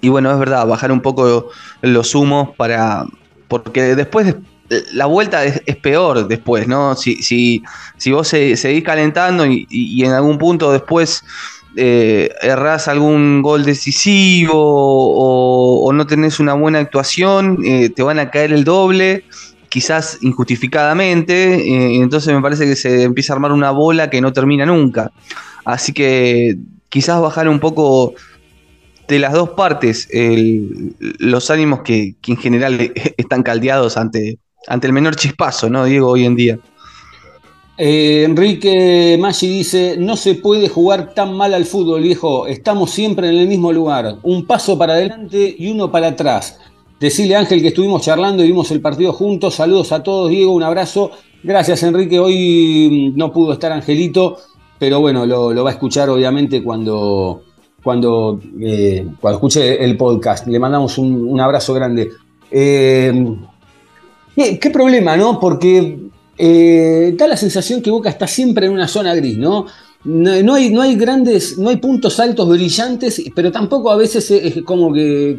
Y 0.00 0.08
bueno, 0.08 0.32
es 0.32 0.38
verdad, 0.38 0.66
bajar 0.66 0.92
un 0.92 1.00
poco 1.00 1.50
los 1.82 2.14
humos 2.14 2.50
para. 2.56 3.04
Porque 3.48 3.94
después 3.94 4.34
la 4.92 5.06
vuelta 5.06 5.44
es, 5.44 5.60
peor 5.76 6.26
después, 6.28 6.66
¿no? 6.66 6.94
Si, 6.96 7.22
si, 7.22 7.62
si 7.96 8.12
vos 8.12 8.28
seguís 8.28 8.82
calentando 8.84 9.44
y, 9.46 10.02
en 10.02 10.12
algún 10.12 10.38
punto 10.38 10.72
después 10.72 11.24
eh, 11.76 12.30
errás 12.40 12.88
algún 12.88 13.42
gol 13.42 13.64
decisivo 13.64 14.52
o, 14.54 15.92
no 15.92 16.06
tenés 16.06 16.40
una 16.40 16.54
buena 16.54 16.78
actuación, 16.78 17.58
eh, 17.64 17.90
te 17.90 18.02
van 18.02 18.18
a 18.18 18.30
caer 18.30 18.52
el 18.52 18.64
doble, 18.64 19.24
quizás 19.68 20.18
injustificadamente, 20.22 21.54
eh, 21.54 21.96
entonces 21.96 22.32
me 22.34 22.40
parece 22.40 22.66
que 22.66 22.76
se 22.76 23.02
empieza 23.02 23.32
a 23.32 23.36
armar 23.36 23.52
una 23.52 23.70
bola 23.70 24.10
que 24.10 24.20
no 24.20 24.32
termina 24.32 24.66
nunca. 24.66 25.12
Así 25.64 25.92
que 25.92 26.56
quizás 26.88 27.20
bajar 27.20 27.48
un 27.48 27.60
poco 27.60 28.14
de 29.08 29.18
las 29.18 29.32
dos 29.32 29.50
partes 29.50 30.08
los 30.90 31.50
ánimos 31.50 31.80
que, 31.80 32.14
en 32.26 32.36
general 32.36 32.92
están 33.16 33.42
caldeados 33.42 33.96
ante, 33.96 34.38
ante 34.66 34.86
el 34.86 34.92
menor 34.92 35.16
chispazo, 35.16 35.68
¿no, 35.70 35.84
Diego, 35.84 36.08
hoy 36.08 36.24
en 36.24 36.36
día? 36.36 36.58
Eh, 37.78 38.24
Enrique 38.24 39.16
Maggi 39.18 39.48
dice, 39.48 39.96
no 39.98 40.16
se 40.16 40.34
puede 40.34 40.68
jugar 40.68 41.14
tan 41.14 41.34
mal 41.34 41.54
al 41.54 41.64
fútbol, 41.64 42.02
viejo. 42.02 42.46
Estamos 42.46 42.90
siempre 42.90 43.28
en 43.28 43.36
el 43.36 43.48
mismo 43.48 43.72
lugar. 43.72 44.18
Un 44.22 44.46
paso 44.46 44.76
para 44.78 44.92
adelante 44.92 45.54
y 45.58 45.70
uno 45.70 45.90
para 45.90 46.08
atrás. 46.08 46.58
Decirle 47.00 47.34
Ángel 47.34 47.60
que 47.60 47.68
estuvimos 47.68 48.02
charlando 48.02 48.44
y 48.44 48.48
vimos 48.48 48.70
el 48.70 48.80
partido 48.80 49.12
juntos. 49.12 49.54
Saludos 49.54 49.90
a 49.90 50.02
todos, 50.02 50.30
Diego, 50.30 50.52
un 50.52 50.62
abrazo. 50.62 51.10
Gracias, 51.42 51.82
Enrique. 51.82 52.20
Hoy 52.20 53.12
mm, 53.14 53.18
no 53.18 53.32
pudo 53.32 53.54
estar 53.54 53.72
Angelito, 53.72 54.36
pero 54.78 55.00
bueno, 55.00 55.26
lo 55.26 55.64
va 55.64 55.70
a 55.70 55.72
escuchar 55.72 56.10
obviamente 56.10 56.62
cuando, 56.62 57.42
cuando, 57.82 58.40
eh, 58.60 59.06
cuando 59.20 59.38
escuche 59.38 59.82
el 59.84 59.96
podcast. 59.96 60.46
Le 60.46 60.58
mandamos 60.58 60.98
un, 60.98 61.26
un 61.28 61.40
abrazo 61.40 61.74
grande. 61.74 62.10
Eh, 62.50 63.12
¿qué, 64.60 64.70
problema, 64.70 65.16
no? 65.16 65.38
Porque 65.40 65.98
eh, 66.38 67.14
da 67.16 67.28
la 67.28 67.36
sensación 67.36 67.82
que 67.82 67.90
Boca 67.90 68.08
está 68.10 68.26
siempre 68.26 68.66
en 68.66 68.72
una 68.72 68.88
zona 68.88 69.14
gris, 69.14 69.38
¿no? 69.38 69.66
No, 70.04 70.54
hay, 70.54 70.70
no 70.70 70.82
hay 70.82 70.96
grandes, 70.96 71.56
no 71.58 71.68
hay 71.68 71.76
puntos 71.76 72.18
altos 72.18 72.48
brillantes, 72.48 73.22
pero 73.36 73.52
tampoco 73.52 73.90
a 73.90 73.96
veces 73.96 74.30
es 74.30 74.62
como 74.62 74.92
que. 74.92 75.38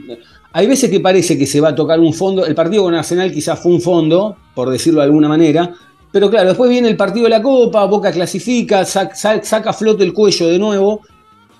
Hay 0.55 0.67
veces 0.67 0.89
que 0.89 0.99
parece 0.99 1.37
que 1.37 1.47
se 1.47 1.59
va 1.59 1.69
a 1.69 1.75
tocar 1.75 1.99
un 1.99 2.13
fondo. 2.13 2.45
El 2.45 2.53
partido 2.55 2.83
con 2.83 2.93
Arsenal 2.93 3.31
quizás 3.31 3.59
fue 3.59 3.71
un 3.73 3.81
fondo, 3.81 4.37
por 4.53 4.69
decirlo 4.69 4.99
de 4.99 5.05
alguna 5.07 5.27
manera. 5.27 5.73
Pero 6.11 6.29
claro, 6.29 6.49
después 6.49 6.69
viene 6.69 6.87
el 6.87 6.95
partido 6.95 7.23
de 7.23 7.31
la 7.31 7.41
Copa, 7.41 7.83
Boca 7.85 8.11
clasifica, 8.11 8.83
sac- 8.83 9.13
sac- 9.15 9.43
saca 9.43 9.71
a 9.71 9.73
flote 9.73 10.03
el 10.03 10.13
cuello 10.13 10.47
de 10.47 10.59
nuevo. 10.59 11.01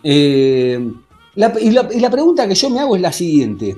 Eh, 0.03 0.91
la- 1.35 1.53
y, 1.59 1.71
la, 1.71 1.87
y 1.93 1.99
la 1.99 2.09
pregunta 2.09 2.47
que 2.47 2.55
yo 2.55 2.69
me 2.69 2.79
hago 2.79 2.95
es 2.95 3.01
la 3.01 3.11
siguiente. 3.11 3.75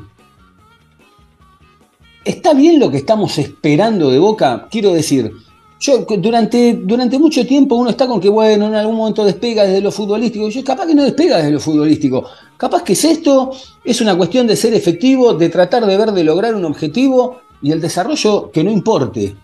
¿Está 2.23 2.53
bien 2.53 2.79
lo 2.79 2.89
que 2.89 2.97
estamos 2.97 3.37
esperando 3.37 4.09
de 4.09 4.17
Boca? 4.17 4.67
Quiero 4.71 4.91
decir, 4.93 5.31
yo 5.79 5.99
durante, 6.17 6.73
durante 6.73 7.19
mucho 7.19 7.45
tiempo 7.45 7.75
uno 7.75 7.91
está 7.91 8.07
con 8.07 8.19
que, 8.19 8.29
bueno, 8.29 8.67
en 8.67 8.73
algún 8.73 8.95
momento 8.95 9.23
despega 9.23 9.63
desde 9.63 9.81
lo 9.81 9.91
futbolístico. 9.91 10.49
Yo 10.49 10.63
capaz 10.63 10.87
que 10.87 10.95
no 10.95 11.03
despega 11.03 11.37
desde 11.37 11.51
lo 11.51 11.59
futbolístico. 11.59 12.25
Capaz 12.57 12.81
que 12.83 12.93
es 12.93 13.05
esto, 13.05 13.51
es 13.83 14.01
una 14.01 14.17
cuestión 14.17 14.47
de 14.47 14.55
ser 14.55 14.73
efectivo, 14.73 15.33
de 15.33 15.49
tratar 15.49 15.85
de 15.85 15.97
ver, 15.97 16.11
de 16.13 16.23
lograr 16.23 16.55
un 16.55 16.65
objetivo 16.65 17.41
y 17.61 17.71
el 17.71 17.79
desarrollo 17.79 18.49
que 18.51 18.63
no 18.63 18.71
importe. 18.71 19.35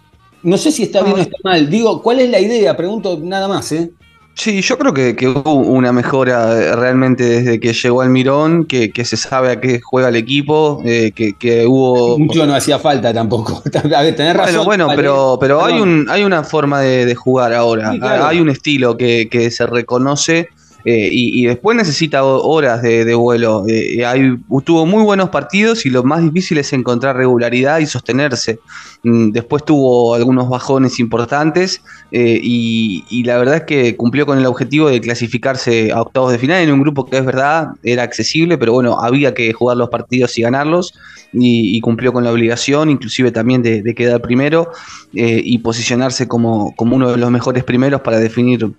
No 0.44 0.58
sé 0.58 0.72
si 0.72 0.84
está 0.84 1.04
bien 1.04 1.18
o 1.18 1.20
está 1.20 1.38
mal. 1.44 1.70
Digo, 1.70 2.02
¿cuál 2.02 2.20
es 2.20 2.32
la 2.32 2.40
idea? 2.40 2.76
Pregunto 2.76 3.20
nada 3.22 3.48
más, 3.48 3.72
¿eh? 3.74 3.92
Sí, 4.34 4.62
yo 4.62 4.78
creo 4.78 4.94
que, 4.94 5.16
que 5.16 5.28
hubo 5.28 5.54
una 5.54 5.92
mejora 5.92 6.58
eh, 6.58 6.76
realmente 6.76 7.24
desde 7.24 7.60
que 7.60 7.74
llegó 7.74 8.02
Almirón, 8.02 8.66
que, 8.66 8.92
que 8.92 9.06
se 9.06 9.18
sabe 9.18 9.52
a 9.52 9.60
qué 9.60 9.80
juega 9.82 10.10
el 10.10 10.16
equipo, 10.16 10.82
eh, 10.86 11.12
que, 11.14 11.34
que 11.34 11.68
hubo... 11.68 12.18
Mucho 12.18 12.46
no 12.48 12.56
hacía 12.56 12.80
falta 12.80 13.14
tampoco. 13.14 13.62
A 13.96 14.02
ver, 14.02 14.16
tenés 14.16 14.36
razón. 14.36 14.66
Bueno, 14.66 14.66
bueno, 14.66 14.88
vale. 14.88 14.98
pero, 14.98 15.38
pero 15.40 15.66
hay, 15.66 15.80
un, 15.80 16.08
hay 16.10 16.24
una 16.24 16.44
forma 16.44 16.80
de, 16.82 17.06
de 17.06 17.14
jugar 17.16 17.54
ahora, 17.54 17.92
Sí, 17.92 18.00
claro. 18.00 18.26
hay 18.26 18.40
un 18.40 18.50
estilo 18.50 18.98
que, 18.98 19.28
que 19.30 19.52
se 19.52 19.66
reconoce 19.68 20.50
eh, 20.86 21.10
y, 21.12 21.46
después 21.46 21.78
necesita 21.78 22.24
ho- 22.24 22.42
horas 22.42 22.82
de, 22.82 23.14
vuelo. 23.16 23.64
Eh, 23.68 24.06
hay, 24.06 24.38
tuvo 24.66 24.86
muy 24.86 25.04
buenos 25.04 25.30
partidos 25.30 25.86
y 25.86 25.90
lo 25.90 26.04
más 26.04 26.22
difícil 26.24 26.58
es 26.58 26.74
encontrar 26.74 27.16
regularidad 27.18 27.80
y 27.80 27.86
sostenerse. 27.86 28.60
Mm, 29.04 29.32
Después 29.32 29.66
tuvo 29.66 30.16
algunos 30.16 30.50
bajones 30.50 31.00
importantes 31.00 31.82
eh, 32.12 32.40
y, 32.42 33.24
la 33.24 33.38
verdad 33.38 33.58
es 33.58 33.64
que 33.64 33.96
cumplió 33.96 34.26
con 34.26 34.38
el 34.38 34.46
objetivo 34.46 34.90
de 34.90 35.00
clasificarse 35.02 35.92
a 35.92 36.02
octavos 36.02 36.32
de 36.32 36.40
final 36.40 36.62
en 36.62 36.72
un 36.72 36.82
grupo 36.82 37.06
que 37.06 37.18
es 37.18 37.26
verdad 37.26 37.70
era 37.84 38.04
accesible, 38.04 38.58
pero 38.58 38.74
bueno, 38.74 39.00
había 39.00 39.34
que 39.34 39.54
jugar 39.54 39.78
los 39.78 39.90
partidos 39.90 40.38
y 40.38 40.42
ganarlos 40.42 40.94
y, 41.34 41.80
cumplió 41.82 42.14
con 42.14 42.24
la 42.24 42.32
obligación, 42.32 42.90
inclusive 42.90 43.32
también 43.32 43.62
de, 43.62 43.82
de 43.82 43.96
quedar 43.96 44.22
primero 44.22 44.70
eh, 45.14 45.42
y 45.44 45.60
posicionarse 45.60 46.28
como, 46.28 46.76
como 46.76 46.96
uno 46.96 47.12
de 47.12 47.18
los 47.18 47.32
mejores 47.32 47.64
primeros 47.64 48.02
para 48.02 48.20
definir 48.20 48.72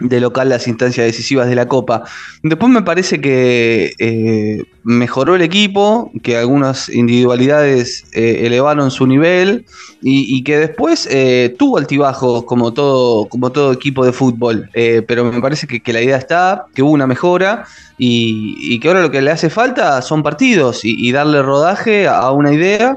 de 0.00 0.20
local 0.20 0.48
las 0.48 0.68
instancias 0.68 1.06
decisivas 1.06 1.48
de 1.48 1.54
la 1.54 1.66
Copa. 1.66 2.04
Después 2.42 2.70
me 2.70 2.82
parece 2.82 3.20
que 3.20 3.92
eh, 3.98 4.64
mejoró 4.84 5.34
el 5.34 5.42
equipo, 5.42 6.10
que 6.22 6.36
algunas 6.36 6.88
individualidades 6.88 8.04
eh, 8.12 8.46
elevaron 8.46 8.90
su 8.90 9.06
nivel 9.06 9.66
y, 10.00 10.44
que 10.44 10.58
después 10.58 11.08
eh, 11.10 11.54
tuvo 11.58 11.78
altibajos 11.78 12.44
como 12.44 12.72
todo, 12.72 13.26
como 13.26 13.50
todo 13.50 13.72
equipo 13.72 14.04
de 14.04 14.12
fútbol. 14.12 14.70
Pero 14.72 15.24
me 15.24 15.40
parece 15.40 15.66
que, 15.66 15.92
la 15.92 16.00
idea 16.00 16.16
está, 16.16 16.66
que 16.74 16.82
hubo 16.82 16.92
una 16.92 17.06
mejora 17.06 17.64
y, 17.98 18.78
que 18.78 18.88
ahora 18.88 19.02
lo 19.02 19.10
que 19.10 19.20
le 19.20 19.32
hace 19.32 19.50
falta 19.50 20.00
son 20.02 20.22
partidos 20.22 20.80
y, 20.84 21.10
darle 21.10 21.42
rodaje 21.42 22.06
a 22.06 22.30
una 22.30 22.52
idea 22.52 22.96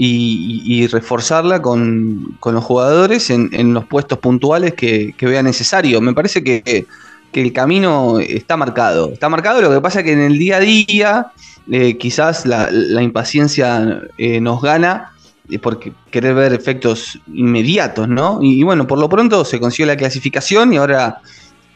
y, 0.00 0.86
reforzarla 0.86 1.60
con, 1.60 2.36
con 2.38 2.54
los 2.54 2.62
jugadores 2.62 3.30
en, 3.30 3.50
en 3.52 3.74
los 3.74 3.84
puestos 3.84 4.18
puntuales 4.18 4.74
que, 4.74 5.12
que 5.16 5.26
vea 5.26 5.42
necesario. 5.42 6.00
Me 6.00 6.14
parece 6.14 6.44
que, 6.44 6.86
que 7.32 7.42
el 7.42 7.52
camino 7.52 8.20
está 8.20 8.56
marcado. 8.56 9.12
Está 9.12 9.28
marcado, 9.28 9.60
lo 9.60 9.70
que 9.70 9.80
pasa 9.80 10.00
es 10.00 10.04
que 10.04 10.12
en 10.12 10.20
el 10.20 10.38
día 10.38 10.58
a 10.58 10.60
día 10.60 11.32
eh, 11.70 11.98
quizás 11.98 12.46
la, 12.46 13.02
impaciencia 13.02 14.02
eh, 14.18 14.40
nos 14.40 14.62
gana 14.62 15.12
eh, 15.50 15.58
porque 15.58 15.92
querer 16.12 16.34
ver 16.34 16.52
efectos 16.52 17.18
inmediatos, 17.32 18.08
¿no? 18.08 18.38
Y, 18.40 18.60
y 18.60 18.62
bueno, 18.62 18.86
por 18.86 19.00
lo 19.00 19.08
pronto 19.08 19.44
se 19.44 19.58
consiguió 19.58 19.86
la 19.86 19.96
clasificación 19.96 20.72
y 20.72 20.76
ahora 20.76 21.18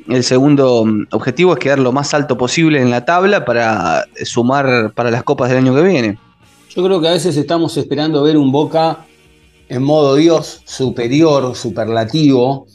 el 0.09 0.23
segundo 0.23 0.85
mm, 0.85 1.09
objetivo 1.11 1.55
es 1.55 1.59
quedar 1.59 1.81
lo 1.81 1.91
más 1.91 2.15
alto 2.15 2.39
posible 2.39 2.81
en 2.81 2.91
la 2.91 3.05
tabla 3.05 3.45
para 3.45 4.05
sumar 4.25 4.93
para 4.93 5.11
las 5.11 5.25
copas 5.25 5.49
del 5.49 5.59
año 5.59 5.75
que 5.75 5.83
viene. 5.83 6.19
Yo 6.75 6.83
creo 6.83 7.03
que 7.03 7.09
a 7.09 7.13
veces 7.13 7.37
estamos 7.37 7.77
esperando 7.77 8.23
ver 8.23 8.39
un 8.39 8.51
Boca 8.51 9.05
en 9.69 9.83
modo 9.83 10.17
Dios, 10.17 10.63
superior, 10.65 11.55
superlativo. 11.55 12.67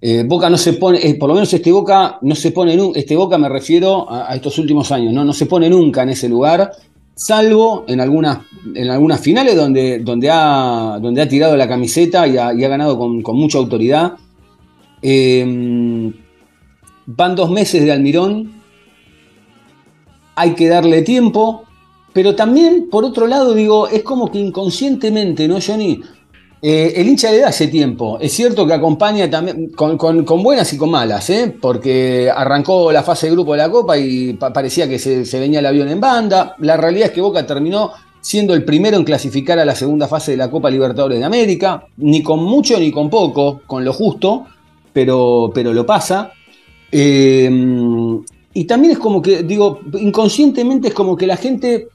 Eh, 0.00 0.24
Boca 0.26 0.48
no 0.48 0.56
se 0.56 0.72
pone, 0.72 1.06
eh, 1.06 1.16
por 1.16 1.28
lo 1.28 1.34
menos 1.34 1.52
este 1.52 1.70
Boca 1.70 2.18
no 2.22 2.34
se 2.34 2.50
pone 2.50 2.78
este 2.94 3.16
Boca 3.16 3.36
me 3.36 3.50
refiero 3.50 4.10
a, 4.10 4.34
estos 4.34 4.56
últimos 4.58 4.90
años, 4.90 5.12
¿no? 5.12 5.22
no 5.22 5.34
se 5.34 5.44
pone 5.44 5.68
nunca 5.68 6.02
en 6.02 6.08
ese 6.08 6.30
lugar, 6.30 6.72
salvo 7.14 7.84
en 7.86 8.00
algunas, 8.00 8.38
en 8.74 8.88
algunas 8.88 9.20
finales 9.20 9.54
donde, 9.54 9.98
donde, 9.98 10.30
ha, 10.32 10.98
donde 11.02 11.20
ha 11.20 11.28
tirado 11.28 11.54
la 11.58 11.68
camiseta 11.68 12.26
y 12.26 12.38
ha, 12.38 12.52
ganado 12.52 12.98
con, 12.98 13.20
con 13.20 13.36
mucha 13.36 13.58
autoridad. 13.58 14.14
Eh, 15.02 16.10
van 17.04 17.36
dos 17.36 17.50
meses 17.50 17.84
de 17.84 17.92
Almirón, 17.92 18.62
hay 20.36 20.54
que 20.54 20.68
darle 20.68 21.02
tiempo, 21.02 21.66
pero 22.12 22.34
también, 22.34 22.88
por 22.90 23.04
otro 23.04 23.26
lado, 23.26 23.54
digo, 23.54 23.88
es 23.88 24.02
como 24.02 24.30
que 24.30 24.38
inconscientemente, 24.38 25.46
¿no, 25.48 25.58
Johnny? 25.64 26.00
Eh, 26.62 26.92
el 26.96 27.08
hincha 27.08 27.30
le 27.30 27.38
da 27.38 27.48
ese 27.48 27.68
tiempo. 27.68 28.18
Es 28.20 28.32
cierto 28.32 28.66
que 28.66 28.74
acompaña 28.74 29.30
también 29.30 29.68
con, 29.70 29.96
con- 29.96 30.42
buenas 30.42 30.70
y 30.74 30.76
con 30.76 30.90
malas, 30.90 31.30
¿eh? 31.30 31.54
porque 31.58 32.30
arrancó 32.34 32.92
la 32.92 33.02
fase 33.02 33.26
de 33.28 33.32
grupo 33.32 33.52
de 33.52 33.58
la 33.58 33.70
Copa 33.70 33.96
y 33.96 34.34
pa- 34.34 34.52
parecía 34.52 34.86
que 34.86 34.98
se, 34.98 35.24
se 35.24 35.40
venía 35.40 35.60
el 35.60 35.66
avión 35.66 35.88
en 35.88 36.00
banda. 36.00 36.54
La 36.58 36.76
realidad 36.76 37.06
es 37.06 37.12
que 37.12 37.22
Boca 37.22 37.46
terminó 37.46 37.92
siendo 38.20 38.52
el 38.52 38.64
primero 38.64 38.98
en 38.98 39.04
clasificar 39.04 39.58
a 39.58 39.64
la 39.64 39.74
segunda 39.74 40.06
fase 40.06 40.32
de 40.32 40.36
la 40.36 40.50
Copa 40.50 40.68
Libertadores 40.68 41.18
de 41.18 41.24
América, 41.24 41.86
ni 41.96 42.22
con 42.22 42.44
mucho 42.44 42.78
ni 42.78 42.90
con 42.90 43.08
poco, 43.08 43.62
con 43.66 43.82
lo 43.82 43.94
justo, 43.94 44.44
pero, 44.92 45.50
pero 45.54 45.72
lo 45.72 45.86
pasa. 45.86 46.32
Eh, 46.92 47.50
y 48.52 48.64
también 48.64 48.92
es 48.92 48.98
como 48.98 49.22
que, 49.22 49.44
digo, 49.44 49.80
inconscientemente 49.98 50.88
es 50.88 50.94
como 50.94 51.16
que 51.16 51.26
la 51.26 51.36
gente 51.38 51.88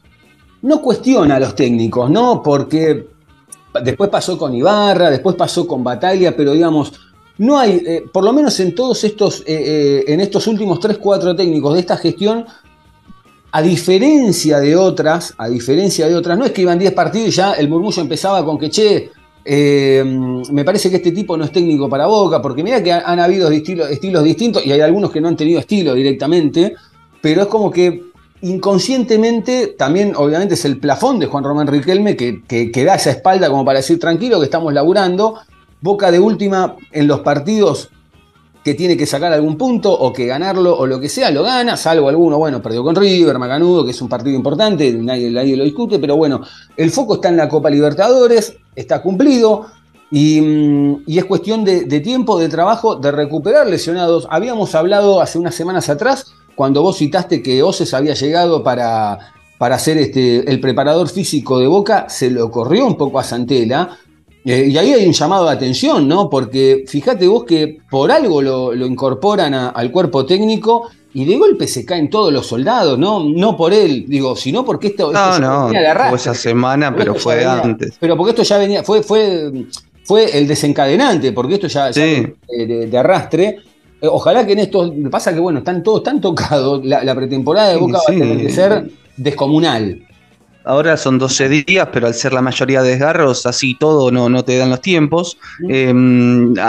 no 0.65 0.81
cuestiona 0.81 1.35
a 1.35 1.39
los 1.39 1.55
técnicos, 1.55 2.09
¿no? 2.09 2.41
Porque 2.43 3.07
después 3.83 4.09
pasó 4.09 4.37
con 4.37 4.53
Ibarra, 4.53 5.09
después 5.11 5.35
pasó 5.35 5.67
con 5.67 5.83
Bataglia, 5.83 6.35
pero 6.35 6.53
digamos, 6.53 6.93
no 7.37 7.57
hay, 7.59 7.81
eh, 7.85 8.03
por 8.11 8.23
lo 8.23 8.33
menos 8.33 8.59
en 8.59 8.73
todos 8.73 9.03
estos, 9.03 9.41
eh, 9.41 9.43
eh, 9.47 10.03
en 10.07 10.21
estos 10.21 10.47
últimos 10.47 10.79
3, 10.79 10.97
4 10.97 11.35
técnicos 11.35 11.73
de 11.75 11.81
esta 11.81 11.97
gestión, 11.97 12.45
a 13.51 13.61
diferencia 13.61 14.59
de 14.59 14.75
otras, 14.75 15.33
a 15.37 15.47
diferencia 15.47 16.07
de 16.07 16.15
otras, 16.15 16.37
no 16.37 16.45
es 16.45 16.51
que 16.51 16.61
iban 16.63 16.79
10 16.79 16.93
partidos 16.93 17.27
y 17.29 17.31
ya 17.31 17.53
el 17.53 17.69
murmullo 17.69 18.01
empezaba 18.01 18.43
con 18.43 18.57
que, 18.57 18.69
che, 18.69 19.11
me 20.51 20.65
parece 20.65 20.89
que 20.89 20.95
este 20.95 21.11
tipo 21.11 21.37
no 21.37 21.43
es 21.45 21.51
técnico 21.51 21.87
para 21.87 22.07
Boca, 22.07 22.41
porque 22.41 22.63
mira 22.63 22.81
que 22.81 22.91
han, 22.91 23.19
habido 23.19 23.49
estilo- 23.51 23.87
estilos 23.87 24.23
distintos 24.23 24.65
y 24.65 24.71
hay 24.71 24.81
algunos 24.81 25.11
que 25.11 25.21
no 25.21 25.27
han 25.27 25.37
tenido 25.37 25.59
estilo 25.59 25.93
directamente, 25.93 26.73
pero 27.21 27.43
es 27.43 27.47
como 27.47 27.69
que 27.69 28.14
inconscientemente 28.45 29.73
también 29.75 30.13
obviamente 30.15 30.53
es 30.53 30.65
el 30.65 30.77
plafón 30.79 31.17
de 31.17 31.25
Juan 31.25 31.43
Román 31.43 31.65
Riquelme 31.65 32.15
que, 32.15 32.85
da 32.85 32.93
esa 32.93 33.09
espalda 33.09 33.49
como 33.49 33.65
para 33.65 33.79
decir 33.79 33.99
tranquilo 33.99 34.39
que 34.39 34.45
estamos 34.45 34.71
laburando. 34.71 35.39
Boca 35.81 36.11
de 36.11 36.19
última 36.19 36.75
en 36.91 37.07
los 37.07 37.21
partidos 37.21 37.89
que 38.63 38.75
tiene 38.75 38.97
que 38.97 39.07
sacar 39.07 39.33
algún 39.33 39.57
punto 39.57 39.91
o 39.91 40.13
que 40.13 40.27
ganarlo 40.27 40.77
o 40.77 40.85
lo 40.85 40.99
que 40.99 41.09
sea, 41.09 41.31
lo 41.31 41.43
gana, 41.43 41.75
salvo 41.75 42.07
alguno, 42.07 42.37
bueno, 42.37 42.61
perdió 42.61 42.83
con 42.83 42.95
River, 42.95 43.37
Macanudo, 43.37 43.83
que 43.83 43.91
es 43.91 44.01
un 44.01 44.09
partido 44.09 44.35
importante, 44.35 44.91
nadie, 44.93 45.29
lo 45.29 45.63
discute, 45.63 45.99
pero 45.99 46.15
bueno, 46.15 46.41
el 46.77 46.89
foco 46.89 47.15
está 47.15 47.29
en 47.29 47.37
la 47.37 47.47
Copa 47.47 47.69
Libertadores, 47.69 48.57
está 48.75 49.01
cumplido 49.03 49.67
y, 50.09 50.41
mm, 50.41 51.03
es 51.07 51.25
cuestión 51.25 51.63
de 51.63 51.99
tiempo, 51.99 52.39
de 52.39 52.49
trabajo, 52.49 52.95
de 52.95 53.11
recuperar 53.11 53.67
lesionados. 53.67 54.27
Habíamos 54.31 54.73
hablado 54.73 55.21
hace 55.21 55.37
unas 55.37 55.53
semanas 55.53 55.89
atrás 55.89 56.33
cuando 56.55 56.81
vos 56.81 56.97
citaste 56.97 57.41
que 57.41 57.61
Oces 57.63 57.93
había 57.93 58.13
llegado 58.13 58.63
para, 58.63 59.17
para 59.57 59.77
ser 59.79 59.97
este, 59.97 60.49
el 60.49 60.59
preparador 60.59 61.09
físico 61.09 61.59
de 61.59 61.67
Boca, 61.67 62.07
se 62.09 62.29
lo 62.31 62.49
corrió 62.49 62.85
un 62.87 62.95
poco 62.97 63.19
a 63.19 63.23
Santela. 63.23 63.97
Eh, 64.43 64.67
y 64.69 64.77
ahí 64.77 64.93
hay 64.93 65.07
un 65.07 65.13
llamado 65.13 65.45
de 65.45 65.51
atención, 65.53 66.07
¿no? 66.07 66.29
Porque 66.29 66.85
fíjate 66.87 67.27
vos 67.27 67.45
que 67.45 67.79
por 67.89 68.11
algo 68.11 68.41
lo, 68.41 68.73
lo 68.75 68.85
incorporan 68.85 69.53
a- 69.55 69.69
al 69.69 69.89
cuerpo 69.91 70.23
técnico 70.25 70.89
y 71.15 71.25
de 71.25 71.37
golpe 71.37 71.65
se 71.67 71.83
caen 71.83 72.09
todos 72.11 72.31
los 72.31 72.45
soldados, 72.45 72.99
¿no? 72.99 73.23
No 73.23 73.57
por 73.57 73.73
él, 73.73 74.05
digo, 74.07 74.35
sino 74.35 74.63
porque 74.63 74.87
esto, 74.87 75.11
No, 75.11 75.29
esto 75.31 75.39
no, 75.41 75.65
venía 75.67 75.93
de 75.95 76.09
fue 76.09 76.17
esa 76.17 76.35
semana, 76.35 76.95
pero 76.95 77.15
fue 77.15 77.37
venía- 77.37 77.59
antes. 77.61 77.95
Pero 77.99 78.15
porque 78.15 78.31
esto 78.31 78.43
ya 78.43 78.57
venía, 78.59 78.83
fue, 78.83 79.01
fue, 79.01 79.51
fue 80.03 80.37
el 80.37 80.45
desencadenante, 80.47 81.31
porque 81.31 81.55
esto 81.55 81.67
ya, 81.67 81.91
Sí. 81.91 82.27
de- 82.47 82.87
de 82.87 82.97
arrastre. 82.97 83.57
Eh, 84.01 84.07
Ojalá 84.07 84.45
que 84.45 84.53
en 84.53 84.59
estos. 84.59 84.91
Pasa 85.09 85.33
que, 85.33 85.39
bueno, 85.39 85.59
están 85.59 85.83
todos 85.83 86.03
tan 86.03 86.21
tocados. 86.21 86.85
La, 86.85 87.03
la 87.03 87.15
pretemporada 87.15 87.69
de 87.69 87.75
Sí, 87.75 87.79
Boca 87.79 87.97
va 87.97 88.13
a 88.13 88.17
tener 88.17 88.37
que 88.37 88.49
ser 88.49 88.91
descomunal. 89.17 90.01
Ahora 90.67 90.97
son 90.97 91.19
12 91.19 91.47
días, 91.47 91.87
pero 91.93 92.07
al 92.07 92.15
ser 92.15 92.33
la 92.33 92.41
mayoría 92.41 92.81
desgarros, 92.81 93.45
así 93.45 93.75
todo 93.79 94.09
no, 94.09 94.29
no 94.29 94.43
te 94.43 94.57
dan 94.57 94.71
los 94.71 94.81
tiempos. 94.81 95.37
Eh, 95.69 95.93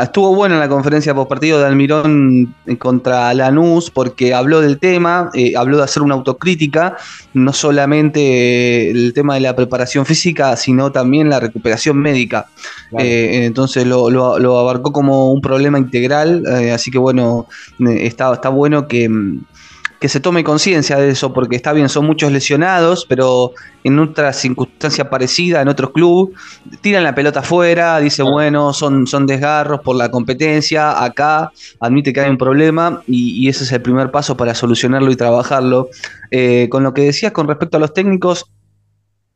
estuvo 0.03 0.34
bueno 0.34 0.55
en 0.57 0.61
la 0.61 0.68
conferencia 0.68 1.14
post 1.14 1.30
partido 1.30 1.59
de 1.59 1.64
Almirón 1.66 2.55
contra 2.78 3.32
Lanús 3.32 3.90
porque 3.90 4.34
habló 4.34 4.61
del 4.61 4.78
tema, 4.78 5.30
eh, 5.32 5.55
habló 5.57 5.78
de 5.78 5.84
hacer 5.84 6.03
una 6.03 6.14
autocrítica, 6.14 6.97
no 7.32 7.55
solamente 7.55 8.20
eh, 8.20 8.90
el 8.90 9.14
tema 9.14 9.34
de 9.34 9.40
la 9.40 9.57
preparación 9.57 10.05
física, 10.05 10.55
sino 10.57 10.92
también 10.92 11.30
la 11.30 11.40
recuperación 11.40 11.97
médica. 11.97 12.47
Claro. 12.90 13.05
Eh, 13.05 13.47
entonces 13.47 13.86
lo, 13.86 14.11
lo- 14.11 14.38
lo 14.38 14.59
abarcó 14.59 14.92
como 14.92 15.32
un 15.32 15.40
problema 15.40 15.78
integral, 15.78 16.44
así 16.74 16.90
que 16.90 16.99
bueno, 16.99 17.47
está, 17.78 18.32
está 18.34 18.51
bueno 18.51 18.86
que, 18.88 19.09
mm, 19.09 19.40
que 20.07 20.11
se 20.11 20.20
tome 20.20 20.44
conciencia 20.44 20.98
de 20.98 21.09
eso, 21.11 21.32
porque 21.32 21.57
está 21.57 21.72
bien, 21.72 21.88
son 21.88 22.07
muchos 22.07 22.30
lesionados, 22.30 23.04
pero 23.09 23.54
en 23.82 23.98
otra 23.98 24.32
circunstancia 24.32 25.11
parecida, 25.11 25.61
en 25.62 25.66
otros 25.66 25.90
clubes, 25.90 26.32
tiran 26.80 27.02
la 27.02 27.12
pelota 27.12 27.40
afuera, 27.40 27.98
dice, 27.98 28.22
bueno, 28.22 28.72
son, 28.72 29.09
son 29.09 29.26
desgarros 29.26 29.80
por 29.80 29.96
la 29.96 30.09
competencia, 30.12 31.02
acá 31.02 31.50
admite 31.80 32.12
que 32.12 32.20
hay 32.20 32.30
un 32.30 32.38
problema 32.38 33.02
y, 33.09 33.32
y 33.44 33.48
ese 33.48 33.64
es 33.64 33.72
el 33.72 33.82
primer 33.82 34.12
paso 34.12 34.36
para 34.36 34.54
solucionarlo 34.54 35.11
y 35.11 35.16
trabajarlo. 35.16 35.88
Eh, 36.30 36.68
con 36.70 36.84
lo 36.84 36.94
que 36.94 37.02
decías 37.02 37.32
con 37.32 37.48
respecto 37.48 37.76
a 37.76 37.80
los 37.80 37.92
técnicos, 37.92 38.46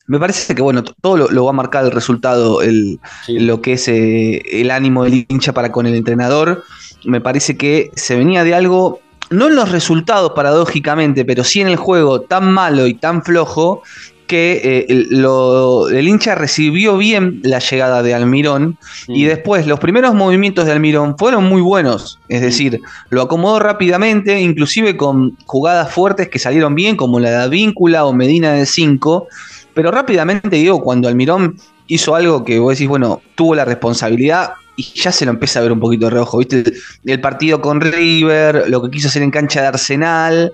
me 0.06 0.20
parece 0.20 0.54
que 0.54 0.62
bueno, 0.62 0.84
todo 0.84 1.16
lo, 1.16 1.30
lo 1.32 1.44
va 1.46 1.50
a 1.50 1.54
marcar 1.54 1.84
el 1.84 1.90
resultado, 1.90 2.62
el, 2.62 3.00
Sí. 3.26 3.40
lo 3.40 3.60
que 3.60 3.72
es 3.72 3.88
eh, 3.88 4.40
el 4.52 4.70
ánimo 4.70 5.02
del 5.02 5.26
hincha 5.28 5.52
para 5.52 5.72
con 5.72 5.86
el 5.86 5.96
entrenador. 5.96 6.62
Me 7.04 7.20
parece 7.20 7.56
que 7.56 7.90
se 7.96 8.14
venía 8.16 8.44
de 8.44 8.54
algo, 8.54 9.00
no 9.31 9.49
en 9.49 9.57
los 9.57 9.70
resultados 9.70 10.33
paradójicamente, 10.35 11.24
pero 11.24 11.45
sí 11.45 11.61
en 11.61 11.68
el 11.68 11.76
juego 11.76 12.20
tan 12.22 12.53
malo 12.53 12.87
y 12.87 12.95
tan 12.95 13.22
flojo 13.22 13.83
que 14.26 14.61
eh, 14.62 14.87
el, 14.89 15.09
lo- 15.22 15.89
el 15.89 16.07
hincha 16.07 16.37
recibió 16.37 16.97
bien 16.97 17.41
la 17.43 17.59
llegada 17.59 18.01
de 18.05 18.14
Almirón 18.14 18.78
y 19.09 19.24
Mm. 19.24 19.26
después 19.28 19.66
los 19.66 19.81
primeros 19.81 20.14
movimientos 20.14 20.66
de 20.66 20.72
Almirón 20.72 21.16
fueron 21.18 21.45
muy 21.49 21.61
buenos, 21.61 22.20
es 22.28 22.41
decir, 22.41 22.81
lo 23.09 23.22
acomodó 23.22 23.59
rápidamente, 23.59 24.41
inclusive 24.41 24.97
con 24.97 25.37
jugadas 25.47 25.93
fuertes 25.93 26.28
que 26.28 26.39
salieron 26.39 26.76
bien, 26.76 26.95
como 26.95 27.18
la 27.18 27.43
de 27.43 27.49
Víncula 27.49 28.05
o 28.05 28.12
Medina 28.12 28.53
de 28.53 28.66
5, 28.66 29.26
pero 29.74 29.91
rápidamente 29.91 30.57
digo, 30.57 30.81
cuando 30.81 31.09
Almirón 31.09 31.57
hizo 31.89 32.14
algo 32.14 32.45
que 32.45 32.61
vos 32.61 32.74
decís, 32.74 32.87
bueno, 32.89 33.20
tuvo 33.35 33.57
la 33.57 33.64
responsabilidad 33.64 34.53
y 34.81 35.01
ya 35.01 35.12
se 35.12 35.24
lo 35.24 35.31
empieza 35.33 35.59
a 35.59 35.62
ver 35.62 35.72
un 35.72 35.81
poquito 35.81 36.07
de 36.07 36.11
reojo, 36.11 36.39
¿viste? 36.39 36.64
El 37.05 37.20
partido 37.20 37.61
con 37.61 37.81
River, 37.81 38.64
lo 38.68 38.83
que 38.83 38.91
quiso 38.91 39.09
hacer 39.09 39.22
en 39.22 39.31
cancha 39.31 39.61
de 39.62 39.66
Arsenal. 39.68 40.53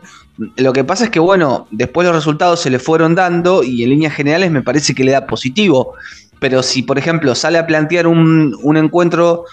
Lo 0.57 0.73
que 0.73 0.85
pasa 0.85 1.05
es 1.05 1.11
que, 1.11 1.21
bueno, 1.21 1.67
después 1.71 2.07
los 2.07 2.15
resultados 2.15 2.61
se 2.61 2.71
le 2.71 2.79
fueron 2.79 3.15
dando 3.15 3.63
y 3.63 3.83
en 3.83 3.91
líneas 3.91 4.15
generales 4.15 4.51
me 4.51 4.63
parece 4.63 4.95
que 4.95 5.05
le 5.05 5.13
da 5.13 5.27
positivo. 5.27 5.95
Pero 6.39 6.63
si, 6.63 6.83
por 6.83 6.99
ejemplo, 6.99 7.35
sale 7.35 7.59
a 7.59 7.67
plantear 7.67 8.07
un, 8.07 8.55
un 8.63 8.77
encuentro 8.77 9.45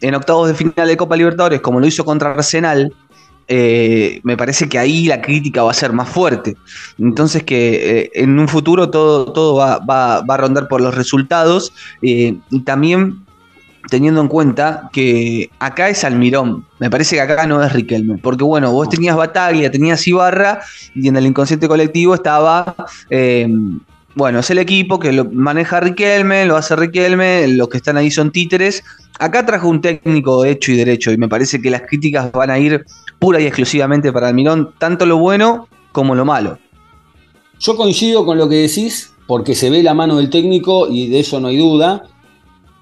en 0.00 0.14
octavos 0.16 0.48
de 0.48 0.54
final 0.54 0.88
de 0.88 0.96
Copa 0.96 1.16
Libertadores, 1.16 1.60
como 1.60 1.78
lo 1.78 1.86
hizo 1.86 2.04
contra 2.04 2.32
Arsenal, 2.32 2.92
eh, 3.48 4.20
me 4.24 4.36
parece 4.36 4.68
que 4.68 4.78
ahí 4.78 5.06
la 5.06 5.20
crítica 5.20 5.62
va 5.62 5.70
a 5.70 5.74
ser 5.74 5.92
más 5.92 6.08
fuerte. 6.08 6.56
Entonces 6.98 7.44
que 7.44 8.00
eh, 8.00 8.10
en 8.14 8.38
un 8.38 8.48
futuro 8.48 8.88
todo, 8.90 9.32
todo 9.32 9.54
va, 9.56 9.78
va- 9.78 10.22
va 10.22 10.34
a 10.34 10.38
rondar 10.38 10.66
por 10.68 10.80
los 10.80 10.94
resultados 10.94 11.72
eh, 12.02 12.34
y 12.50 12.60
también 12.60 13.24
teniendo 13.88 14.20
en 14.20 14.28
cuenta 14.28 14.90
que 14.92 15.50
acá 15.58 15.88
es 15.88 16.04
Almirón, 16.04 16.66
me 16.78 16.90
parece 16.90 17.16
que 17.16 17.22
acá 17.22 17.46
no 17.46 17.62
es 17.62 17.72
Riquelme, 17.72 18.18
porque 18.18 18.44
bueno, 18.44 18.72
vos 18.72 18.88
tenías 18.88 19.16
Bataglia, 19.16 19.70
tenías 19.70 20.06
Ibarra 20.06 20.60
y 20.94 21.08
en 21.08 21.16
el 21.16 21.26
inconsciente 21.26 21.68
colectivo 21.68 22.14
estaba... 22.14 22.74
eh, 23.10 23.48
bueno, 24.14 24.40
es 24.40 24.50
el 24.50 24.58
equipo 24.58 24.98
que 24.98 25.10
lo 25.10 25.24
maneja 25.24 25.80
Riquelme, 25.80 26.44
lo 26.44 26.56
hace 26.56 26.76
Riquelme, 26.76 27.48
los 27.48 27.68
que 27.68 27.78
están 27.78 27.96
ahí 27.96 28.10
son 28.10 28.30
títeres. 28.30 28.84
Acá 29.18 29.46
trajo 29.46 29.68
un 29.68 29.80
técnico 29.80 30.44
hecho 30.44 30.70
y 30.70 30.76
derecho 30.76 31.12
y 31.12 31.16
me 31.16 31.28
parece 31.28 31.62
que 31.62 31.70
las 31.70 31.82
críticas 31.82 32.30
van 32.30 32.50
a 32.50 32.58
ir 32.58 32.84
pura 33.18 33.40
y 33.40 33.46
exclusivamente 33.46 34.12
para 34.12 34.28
Almirón, 34.28 34.74
tanto 34.78 35.06
lo 35.06 35.16
bueno 35.16 35.66
como 35.92 36.14
lo 36.14 36.24
malo. 36.24 36.58
Yo 37.58 37.76
coincido 37.76 38.26
con 38.26 38.36
lo 38.36 38.48
que 38.48 38.56
decís, 38.56 39.14
porque 39.26 39.54
se 39.54 39.70
ve 39.70 39.82
la 39.82 39.94
mano 39.94 40.18
del 40.18 40.28
técnico 40.28 40.88
y 40.90 41.08
de 41.08 41.20
eso 41.20 41.40
no 41.40 41.48
hay 41.48 41.56
duda, 41.56 42.02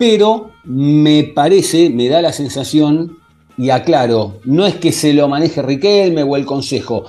pero 0.01 0.53
me 0.65 1.25
parece, 1.25 1.91
me 1.91 2.09
da 2.09 2.23
la 2.23 2.33
sensación, 2.33 3.19
y 3.59 3.69
aclaro, 3.69 4.41
no 4.45 4.65
es 4.65 4.77
que 4.77 4.93
se 4.93 5.13
lo 5.13 5.29
maneje 5.29 5.61
Riquelme 5.61 6.23
o 6.23 6.37
el 6.37 6.47
Consejo, 6.47 7.05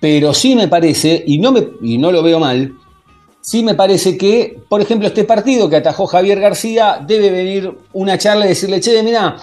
pero 0.00 0.32
sí 0.32 0.54
me 0.54 0.68
parece, 0.68 1.24
y 1.26 1.38
no, 1.38 1.50
me, 1.50 1.66
y 1.82 1.98
no 1.98 2.12
lo 2.12 2.22
veo 2.22 2.38
mal, 2.38 2.72
sí 3.40 3.64
me 3.64 3.74
parece 3.74 4.16
que, 4.16 4.60
por 4.68 4.80
ejemplo, 4.80 5.08
este 5.08 5.24
partido 5.24 5.68
que 5.68 5.74
atajó 5.74 6.06
Javier 6.06 6.38
García, 6.38 7.04
debe 7.04 7.32
venir 7.32 7.76
una 7.92 8.16
charla 8.16 8.46
y 8.46 8.50
decirle, 8.50 8.78
che, 8.78 9.02
mirá, 9.02 9.38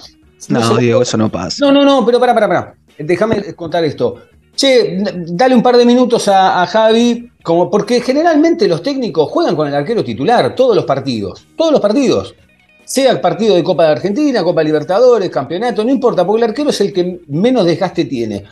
No, 0.48 0.78
Diego, 0.78 1.02
eso 1.02 1.18
no 1.18 1.30
pasa. 1.30 1.56
no, 1.60 1.72
no, 1.72 1.84
no, 1.84 2.06
pero 2.06 2.18
para, 2.18 2.32
para, 2.32 2.48
para. 2.48 2.74
Déjame 2.98 3.52
contar 3.54 3.84
esto. 3.84 4.16
Che, 4.56 4.96
dale 5.26 5.54
un 5.54 5.62
par 5.62 5.76
de 5.76 5.84
minutos 5.84 6.26
a, 6.28 6.62
a 6.62 6.66
Javi, 6.66 7.28
como, 7.42 7.70
porque 7.70 8.00
generalmente 8.00 8.66
los 8.66 8.82
técnicos 8.82 9.28
juegan 9.30 9.56
con 9.56 9.68
el 9.68 9.74
arquero 9.74 10.02
titular 10.02 10.54
todos 10.54 10.74
los 10.74 10.86
partidos, 10.86 11.44
todos 11.54 11.70
los 11.70 11.82
partidos. 11.82 12.34
Sea 12.84 13.10
el 13.10 13.20
partido 13.20 13.54
de 13.54 13.62
Copa 13.62 13.84
de 13.84 13.92
Argentina, 13.92 14.42
Copa 14.42 14.62
Libertadores, 14.62 15.30
campeonato, 15.30 15.84
no 15.84 15.90
importa, 15.90 16.26
porque 16.26 16.42
el 16.44 16.50
arquero 16.50 16.70
es 16.70 16.80
el 16.80 16.92
que 16.92 17.20
menos 17.28 17.64
desgaste 17.64 18.04
tiene. 18.04 18.44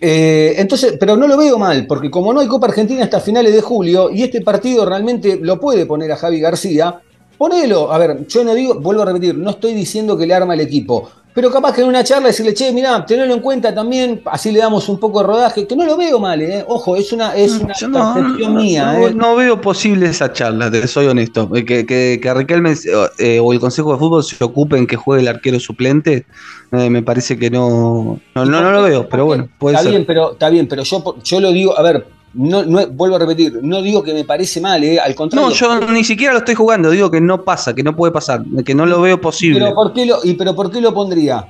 Eh, 0.00 0.54
entonces, 0.58 0.96
pero 1.00 1.16
no 1.16 1.26
lo 1.26 1.36
veo 1.36 1.58
mal, 1.58 1.86
porque 1.86 2.10
como 2.10 2.32
no 2.32 2.40
hay 2.40 2.46
Copa 2.46 2.66
Argentina 2.66 3.04
hasta 3.04 3.20
finales 3.20 3.54
de 3.54 3.60
julio, 3.60 4.10
y 4.10 4.22
este 4.22 4.40
partido 4.42 4.84
realmente 4.84 5.38
lo 5.40 5.58
puede 5.58 5.86
poner 5.86 6.12
a 6.12 6.16
Javi 6.16 6.40
García, 6.40 7.00
ponelo. 7.38 7.92
A 7.92 7.98
ver, 7.98 8.26
yo 8.26 8.44
no 8.44 8.54
digo, 8.54 8.74
vuelvo 8.80 9.02
a 9.02 9.06
repetir, 9.06 9.36
no 9.36 9.50
estoy 9.50 9.74
diciendo 9.74 10.16
que 10.16 10.26
le 10.26 10.34
arma 10.34 10.54
el 10.54 10.60
equipo, 10.60 11.08
pero 11.36 11.50
capaz 11.50 11.74
que 11.74 11.82
en 11.82 11.88
una 11.88 12.02
charla 12.02 12.28
decirle, 12.28 12.54
che, 12.54 12.72
mirá, 12.72 13.04
tenerlo 13.04 13.34
en 13.34 13.40
cuenta 13.40 13.74
también, 13.74 14.22
así 14.24 14.50
le 14.50 14.58
damos 14.60 14.88
un 14.88 14.98
poco 14.98 15.20
de 15.20 15.26
rodaje, 15.26 15.66
que 15.66 15.76
no 15.76 15.84
lo 15.84 15.94
veo 15.94 16.18
mal, 16.18 16.40
¿eh? 16.40 16.64
Ojo, 16.66 16.96
es 16.96 17.12
una, 17.12 17.36
es 17.36 17.60
una 17.60 17.74
Yo 17.78 17.88
no, 17.88 18.14
percepción 18.14 18.54
no- 18.54 18.60
mía, 18.62 18.92
no- 18.94 19.06
¿eh? 19.06 19.14
no 19.14 19.36
veo 19.36 19.60
posible 19.60 20.06
esa 20.06 20.32
charla, 20.32 20.70
te 20.70 20.88
soy 20.88 21.06
honesto. 21.08 21.50
Eh, 21.54 21.66
Que, 21.66 21.84
que, 21.84 22.18
que 22.22 22.32
Riquelme 22.34 22.72
eh, 23.18 23.38
o 23.38 23.52
el 23.52 23.60
Consejo 23.60 23.92
de 23.92 23.98
Fútbol 23.98 24.24
se 24.24 24.42
ocupen 24.42 24.86
que 24.86 24.96
juegue 24.96 25.20
el 25.22 25.28
arquero 25.28 25.60
suplente, 25.60 26.24
eh, 26.72 26.88
me 26.88 27.02
parece 27.02 27.38
que 27.38 27.50
no, 27.50 28.18
no, 28.34 28.44
no, 28.46 28.62
no 28.62 28.72
lo 28.72 28.82
veo, 28.82 29.06
pero 29.06 29.26
bueno, 29.26 29.46
puede 29.58 29.74
está 29.74 29.82
ser. 29.82 29.90
bien, 29.92 30.06
pero 30.06 30.32
está 30.32 30.48
bien, 30.48 30.66
pero 30.66 30.84
yo, 30.84 31.16
yo 31.22 31.40
lo 31.40 31.52
digo, 31.52 31.78
a 31.78 31.82
ver, 31.82 32.06
no, 32.36 32.64
no, 32.64 32.86
vuelvo 32.88 33.16
a 33.16 33.18
repetir, 33.18 33.58
no 33.62 33.82
digo 33.82 34.02
que 34.02 34.12
me 34.14 34.24
parece 34.24 34.60
mal, 34.60 34.82
¿eh? 34.84 34.98
Al 35.00 35.14
contrario. 35.14 35.48
No, 35.48 35.54
yo 35.54 35.80
ni 35.92 36.04
siquiera 36.04 36.32
lo 36.32 36.38
estoy 36.40 36.54
jugando, 36.54 36.90
digo 36.90 37.10
que 37.10 37.20
no 37.20 37.42
pasa, 37.44 37.74
que 37.74 37.82
no 37.82 37.96
puede 37.96 38.12
pasar, 38.12 38.42
que 38.64 38.74
no 38.74 38.86
lo 38.86 39.00
veo 39.00 39.20
posible. 39.20 39.58
pero 39.60 39.74
¿por 39.74 39.92
qué 39.92 40.06
lo, 40.06 40.18
y 40.24 40.34
pero 40.34 40.54
¿por 40.54 40.70
qué 40.70 40.80
lo 40.80 40.92
pondría? 40.94 41.46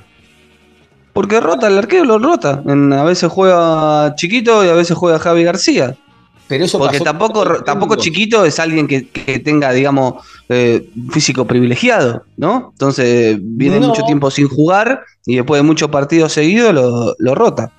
Porque 1.13 1.41
rota, 1.41 1.67
el 1.69 1.79
arquero 1.79 2.05
lo 2.05 2.19
rota. 2.19 2.63
En- 2.67 2.93
a 2.93 3.03
veces 3.05 3.31
juega 3.33 4.15
Chiquito 4.17 4.65
y 4.65 4.69
a 4.69 4.75
veces 4.75 4.97
juega 4.97 5.19
Javi 5.19 5.45
García. 5.45 5.97
Pero 6.49 6.65
eso 6.65 6.79
Porque 6.79 6.99
pasó 6.99 7.05
tampoco, 7.05 7.45
tampoco. 7.65 7.97
Chiquito 7.97 8.45
es 8.45 8.61
alguien 8.61 8.87
que, 8.87 9.09
que 9.09 9.41
tenga, 9.41 9.73
digamos, 9.73 10.23
eh, 10.49 10.89
físico 11.11 11.45
privilegiado, 11.45 12.23
¿no? 12.37 12.69
Entonces 12.73 13.37
viene 13.41 13.81
No. 13.81 13.89
mucho 13.89 14.03
tiempo 14.05 14.31
sin 14.31 14.47
jugar 14.47 15.03
y 15.25 15.37
después 15.37 15.59
de 15.59 15.67
muchos 15.67 15.89
partidos 15.91 16.33
seguidos 16.35 16.73
lo, 16.73 17.15
lo 17.19 17.35
rota. 17.35 17.73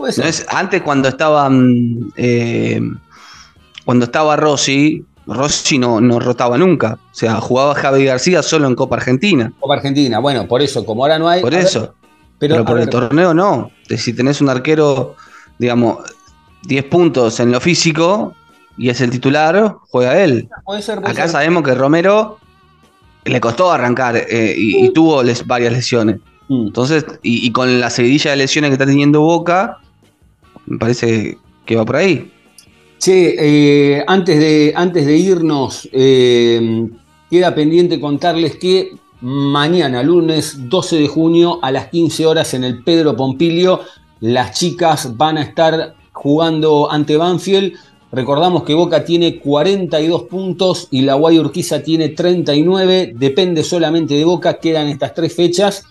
Puede 0.00 0.12
ser. 0.12 0.24
¿No 0.24 0.30
es? 0.30 0.46
Antes 0.48 0.82
cuando 0.82 1.08
estaba 1.08 1.48
mm, 1.48 2.12
eh, 2.16 2.80
cuando 3.84 4.04
estaba 4.06 4.36
Rossi, 4.36 5.04
Rossi 5.26 5.78
no, 5.78 6.00
no 6.00 6.18
rotaba 6.20 6.56
nunca. 6.58 6.98
O 7.10 7.14
sea, 7.14 7.40
jugaba 7.40 7.74
Javi 7.74 8.04
García 8.04 8.42
solo 8.42 8.66
en 8.66 8.74
Copa 8.74 8.96
Argentina. 8.96 9.52
Copa 9.60 9.74
Argentina, 9.74 10.18
bueno, 10.18 10.46
por 10.48 10.62
eso, 10.62 10.84
como 10.84 11.04
ahora 11.04 11.18
no 11.18 11.28
hay. 11.28 11.40
Por 11.42 11.52
ver, 11.52 11.64
eso. 11.64 11.94
pero, 12.38 12.64
por 12.64 12.80
el 12.80 12.88
torneo 12.88 13.34
no. 13.34 13.70
Si 13.96 14.12
tenés 14.12 14.40
un 14.40 14.48
arquero, 14.48 15.16
digamos, 15.58 15.98
10 16.64 16.84
puntos 16.84 17.38
en 17.40 17.52
lo 17.52 17.60
físico 17.60 18.34
y 18.76 18.88
es 18.88 19.00
el 19.00 19.10
titular, 19.10 19.76
juega 19.90 20.18
él. 20.22 20.48
puede 20.64 20.82
ser, 20.82 21.00
puede 21.00 21.12
Acá 21.12 21.22
ser. 21.22 21.32
sabemos 21.32 21.62
que 21.62 21.74
Romero 21.74 22.38
le 23.24 23.40
costó 23.40 23.70
arrancar 23.70 24.16
eh, 24.16 24.54
y, 24.56 24.84
y 24.86 24.92
tuvo 24.92 25.22
les- 25.22 25.46
varias 25.46 25.72
lesiones. 25.72 26.16
Mm. 26.48 26.66
Entonces, 26.68 27.04
y, 27.22 27.46
y 27.46 27.52
con 27.52 27.78
la 27.80 27.90
seguidilla 27.90 28.30
de 28.32 28.36
lesiones 28.38 28.70
que 28.70 28.74
está 28.74 28.86
teniendo 28.86 29.20
Boca, 29.20 29.78
Me 30.66 30.78
parece 30.78 31.38
que 31.64 31.76
va 31.76 31.84
por 31.84 31.96
ahí. 31.96 32.30
Che, 32.98 33.34
eh, 33.38 34.04
antes, 34.06 34.38
de, 34.38 34.72
antes 34.76 35.06
de 35.06 35.16
irnos, 35.16 35.88
eh, 35.92 36.88
queda 37.30 37.54
pendiente 37.54 37.98
contarles 37.98 38.56
que 38.56 38.90
mañana, 39.20 40.02
lunes 40.02 40.68
12 40.68 40.96
de 40.96 41.08
junio, 41.08 41.58
a 41.62 41.70
las 41.70 41.88
15 41.88 42.26
horas 42.26 42.54
en 42.54 42.64
el 42.64 42.82
Pedro 42.82 43.16
Pompilio, 43.16 43.80
las 44.20 44.58
chicas 44.58 45.16
van 45.16 45.38
a 45.38 45.42
estar 45.42 45.94
jugando 46.12 46.90
ante 46.90 47.16
Banfield. 47.16 47.74
Recordamos 48.12 48.64
que 48.64 48.74
Boca 48.74 49.04
tiene 49.04 49.38
42 49.38 50.24
puntos 50.24 50.88
y 50.90 51.02
la 51.02 51.14
Guay 51.14 51.38
Urquiza 51.38 51.82
tiene 51.82 52.10
39. 52.10 53.14
Depende 53.16 53.62
solamente 53.62 54.14
de 54.14 54.24
Boca, 54.24 54.58
quedan 54.58 54.88
estas 54.88 55.14
tres 55.14 55.34
fechas. 55.34 55.84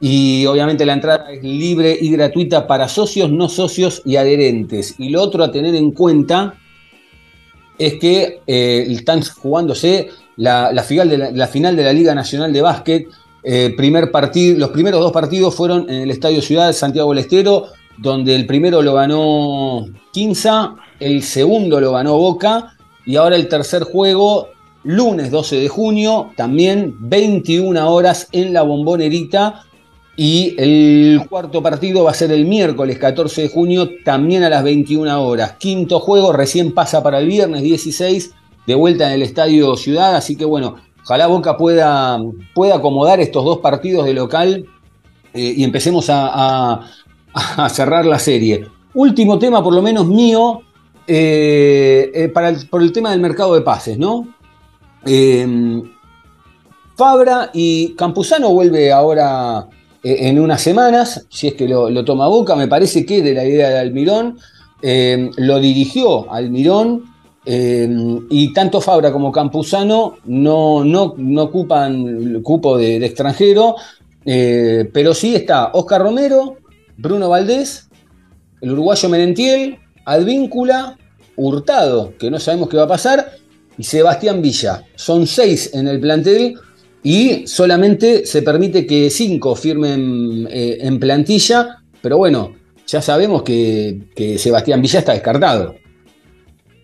Y 0.00 0.46
obviamente 0.46 0.86
la 0.86 0.94
entrada 0.94 1.30
es 1.30 1.42
libre 1.42 1.96
y 2.00 2.10
gratuita 2.10 2.66
para 2.66 2.88
socios, 2.88 3.30
no 3.30 3.48
socios 3.48 4.00
y 4.04 4.16
adherentes. 4.16 4.94
Y 4.98 5.10
lo 5.10 5.22
otro 5.22 5.44
a 5.44 5.52
tener 5.52 5.74
en 5.74 5.90
cuenta 5.92 6.54
es 7.78 7.94
que 7.94 8.40
eh, 8.46 8.86
están 8.88 9.22
jugándose 9.22 10.08
la, 10.36 10.72
final 10.82 11.08
de 11.08 11.18
la, 11.18 11.30
la 11.30 11.46
final 11.46 11.76
de 11.76 11.84
la 11.84 11.92
Liga 11.92 12.14
Nacional 12.14 12.52
de 12.52 12.62
Básquet. 12.62 13.08
Eh, 13.42 13.74
primer 13.76 14.10
partido, 14.10 14.58
los 14.58 14.70
primeros 14.70 15.00
dos 15.00 15.12
partidos 15.12 15.54
fueron 15.54 15.88
en 15.88 16.02
el 16.02 16.10
Estadio 16.10 16.42
Ciudad 16.42 16.66
de 16.66 16.72
Santiago 16.72 17.10
del 17.10 17.20
Estero, 17.20 17.66
donde 17.98 18.34
el 18.34 18.46
primero 18.46 18.82
lo 18.82 18.94
ganó 18.94 19.86
Quinza, 20.12 20.76
el 20.98 21.22
segundo 21.22 21.80
lo 21.80 21.92
ganó 21.92 22.16
Boca, 22.16 22.76
y 23.06 23.16
ahora 23.16 23.36
el 23.36 23.48
tercer 23.48 23.84
juego, 23.84 24.48
lunes 24.82 25.30
12 25.30 25.56
de 25.56 25.68
junio, 25.68 26.32
también 26.36 26.96
21 27.00 27.90
horas 27.90 28.28
en 28.32 28.52
la 28.52 28.62
bombonerita. 28.62 29.64
Y 30.16 30.54
el 30.58 31.26
cuarto 31.28 31.62
partido 31.62 32.04
va 32.04 32.10
a 32.10 32.14
ser 32.14 32.32
el 32.32 32.44
miércoles 32.44 32.98
14 32.98 33.42
de 33.42 33.48
junio, 33.48 33.88
también 34.04 34.42
a 34.42 34.50
las 34.50 34.62
21 34.62 35.22
horas. 35.22 35.52
Quinto 35.58 36.00
juego 36.00 36.32
recién 36.32 36.72
pasa 36.72 37.02
para 37.02 37.20
el 37.20 37.26
viernes 37.26 37.62
16, 37.62 38.34
de 38.66 38.74
vuelta 38.74 39.06
en 39.06 39.14
el 39.14 39.22
Estadio 39.22 39.76
Ciudad. 39.76 40.16
Así 40.16 40.36
que 40.36 40.44
bueno, 40.44 40.76
ojalá 41.02 41.26
Boca 41.26 41.56
pueda, 41.56 42.18
pueda 42.54 42.76
acomodar 42.76 43.20
estos 43.20 43.44
dos 43.44 43.58
partidos 43.58 44.04
de 44.04 44.14
local 44.14 44.66
eh, 45.32 45.54
y 45.56 45.64
empecemos 45.64 46.06
a, 46.10 46.80
cerrar 47.70 48.04
la 48.04 48.18
serie. 48.18 48.66
Último 48.92 49.38
tema, 49.38 49.62
por 49.62 49.72
lo 49.72 49.80
menos 49.80 50.06
mío, 50.06 50.62
eh, 51.06 52.10
eh, 52.12 52.28
para 52.28 52.48
el, 52.48 52.68
por 52.68 52.82
el 52.82 52.92
tema 52.92 53.12
del 53.12 53.20
mercado 53.20 53.54
de 53.54 53.60
pases, 53.62 53.96
¿no? 53.96 54.26
Fabra 56.96 57.50
y 57.54 57.94
Campuzano 57.94 58.50
vuelve 58.50 58.92
ahora 58.92 59.66
en 60.02 60.38
unas 60.40 60.62
semanas, 60.62 61.26
si 61.28 61.48
es 61.48 61.54
que 61.54 61.68
lo, 61.68 62.04
toma 62.04 62.26
Boca, 62.28 62.56
me 62.56 62.68
parece 62.68 63.04
que 63.04 63.22
de 63.22 63.34
la 63.34 63.44
idea 63.44 63.68
de 63.70 63.78
Almirón, 63.78 64.38
lo 64.82 65.60
dirigió 65.60 66.32
Almirón, 66.32 67.10
eh, 67.46 67.88
y 68.28 68.52
tanto 68.52 68.80
Fabra 68.80 69.10
como 69.12 69.32
Campuzano 69.32 70.16
no, 70.26 70.84
no, 70.84 71.14
ocupan 71.42 72.06
el 72.06 72.42
cupo 72.42 72.76
de, 72.76 73.04
extranjero, 73.04 73.76
eh, 74.24 74.88
pero 74.92 75.14
sí 75.14 75.34
está 75.34 75.70
Oscar 75.72 76.02
Romero, 76.02 76.58
Bruno 76.98 77.30
Valdés, 77.30 77.88
el 78.60 78.72
uruguayo 78.72 79.08
Merentiel, 79.08 79.78
Advíncula, 80.04 80.98
Hurtado, 81.36 82.12
que 82.18 82.30
no 82.30 82.38
sabemos 82.38 82.68
qué 82.68 82.76
va 82.76 82.84
a 82.84 82.88
pasar, 82.88 83.32
y 83.78 83.84
Sebastián 83.84 84.42
Villa. 84.42 84.84
Son 84.94 85.26
seis 85.26 85.70
en 85.72 85.88
el 85.88 85.98
plantel 85.98 86.56
y 87.02 87.46
solamente 87.46 88.26
se 88.26 88.42
permite 88.42 88.86
que 88.86 89.10
cinco 89.10 89.54
firmen 89.54 90.46
eh, 90.50 90.78
en 90.80 90.98
plantilla, 90.98 91.78
pero 92.02 92.18
bueno, 92.18 92.54
ya 92.86 93.00
sabemos 93.00 93.42
que, 93.42 94.00
que 94.14 94.38
Sebastián 94.38 94.82
Villa 94.82 94.98
está 94.98 95.12
descartado. 95.12 95.74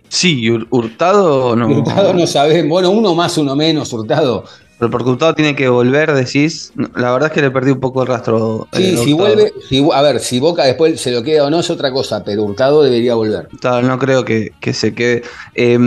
Sí, 0.09 0.49
Hurtado 0.71 1.57
no. 1.57 1.69
Hurtado 1.69 2.14
no 2.14 2.27
sabemos. 2.27 2.71
Bueno, 2.71 2.91
uno 2.91 3.14
más, 3.14 3.37
uno 3.39 3.57
menos, 3.57 3.93
Hurtado. 3.93 4.45
Pero 4.79 4.91
porque 4.91 5.11
Hurtado 5.11 5.35
tiene 5.35 5.57
que 5.57 5.69
volver, 5.69 6.12
decís. 6.12 6.73
La 6.95 7.11
verdad 7.12 7.31
es 7.31 7.33
que 7.33 7.43
le 7.43 7.51
perdí 7.51 7.73
un 7.73 7.81
poco 7.81 8.03
el 8.03 8.09
rastro. 8.09 8.69
Sí, 8.73 8.95
eh, 8.95 8.97
si 8.99 9.12
vuelve. 9.14 9.53
Si, 9.69 9.89
a 9.93 10.03
ver, 10.03 10.21
si 10.21 10.39
Boca 10.39 10.64
después 10.64 11.01
se 11.01 11.11
lo 11.11 11.23
queda 11.23 11.45
o 11.45 11.51
no 11.51 11.61
es 11.61 11.71
otra 11.71 11.91
cosa, 11.91 12.23
pero 12.23 12.45
Hurtado 12.45 12.83
debería 12.83 13.14
volver. 13.14 13.49
No 13.83 13.99
creo 13.99 14.25
que, 14.25 14.53
que 14.61 14.75
se 14.75 14.95
quede. 14.95 15.23
Eh, 15.55 15.79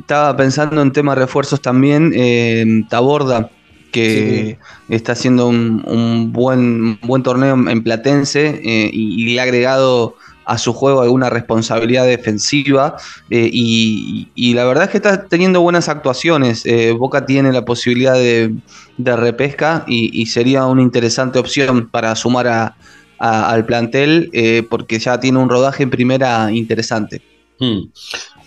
estaba 0.00 0.36
pensando 0.36 0.80
en 0.80 0.92
temas 0.92 1.16
de 1.16 1.22
refuerzos 1.22 1.60
también. 1.60 2.12
Eh, 2.14 2.64
Taborda, 2.88 3.50
que 3.90 4.58
sí. 4.88 4.94
está 4.94 5.12
haciendo 5.12 5.48
un, 5.48 5.82
un, 5.86 6.32
buen, 6.32 6.98
buen 7.00 7.22
torneo 7.22 7.54
en 7.54 7.82
Platense 7.82 8.60
eh, 8.64 8.90
y, 8.92 9.24
le 9.26 9.40
ha 9.40 9.44
agregado 9.44 10.16
a 10.44 10.56
su 10.56 10.72
juego 10.72 11.02
alguna 11.02 11.28
responsabilidad 11.28 12.06
defensiva 12.06 12.96
eh, 13.28 13.50
y, 13.52 14.28
y, 14.34 14.54
la 14.54 14.64
verdad 14.64 14.84
es 14.84 14.90
que 14.90 14.96
está 14.96 15.26
teniendo 15.26 15.60
buenas 15.60 15.88
actuaciones. 15.88 16.64
Eh, 16.64 16.92
Boca 16.92 17.26
tiene 17.26 17.52
la 17.52 17.64
posibilidad 17.64 18.14
de, 18.14 18.54
de 18.96 19.16
repesca 19.16 19.84
y, 19.86 20.10
y, 20.20 20.26
sería 20.26 20.64
una 20.66 20.82
interesante 20.82 21.38
opción 21.38 21.88
para 21.88 22.14
sumar 22.16 22.48
a, 22.48 22.76
a, 23.18 23.50
al 23.50 23.66
plantel 23.66 24.30
porque 24.70 24.98
ya 24.98 25.20
tiene 25.20 25.38
un 25.38 25.50
rodaje 25.50 25.82
en 25.82 25.90
primera 25.90 26.50
interesante. 26.50 27.20
Hmm. 27.58 27.90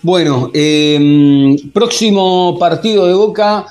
Bueno, 0.04 0.50
eh, 0.54 1.56
próximo 1.74 2.58
partido 2.58 3.06
de 3.06 3.14
Boca 3.14 3.66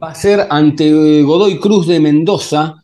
va 0.00 0.10
a 0.10 0.14
ser 0.14 0.46
ante 0.48 1.22
Godoy 1.22 1.58
Cruz 1.58 1.86
de 1.86 2.00
Mendoza 2.00 2.76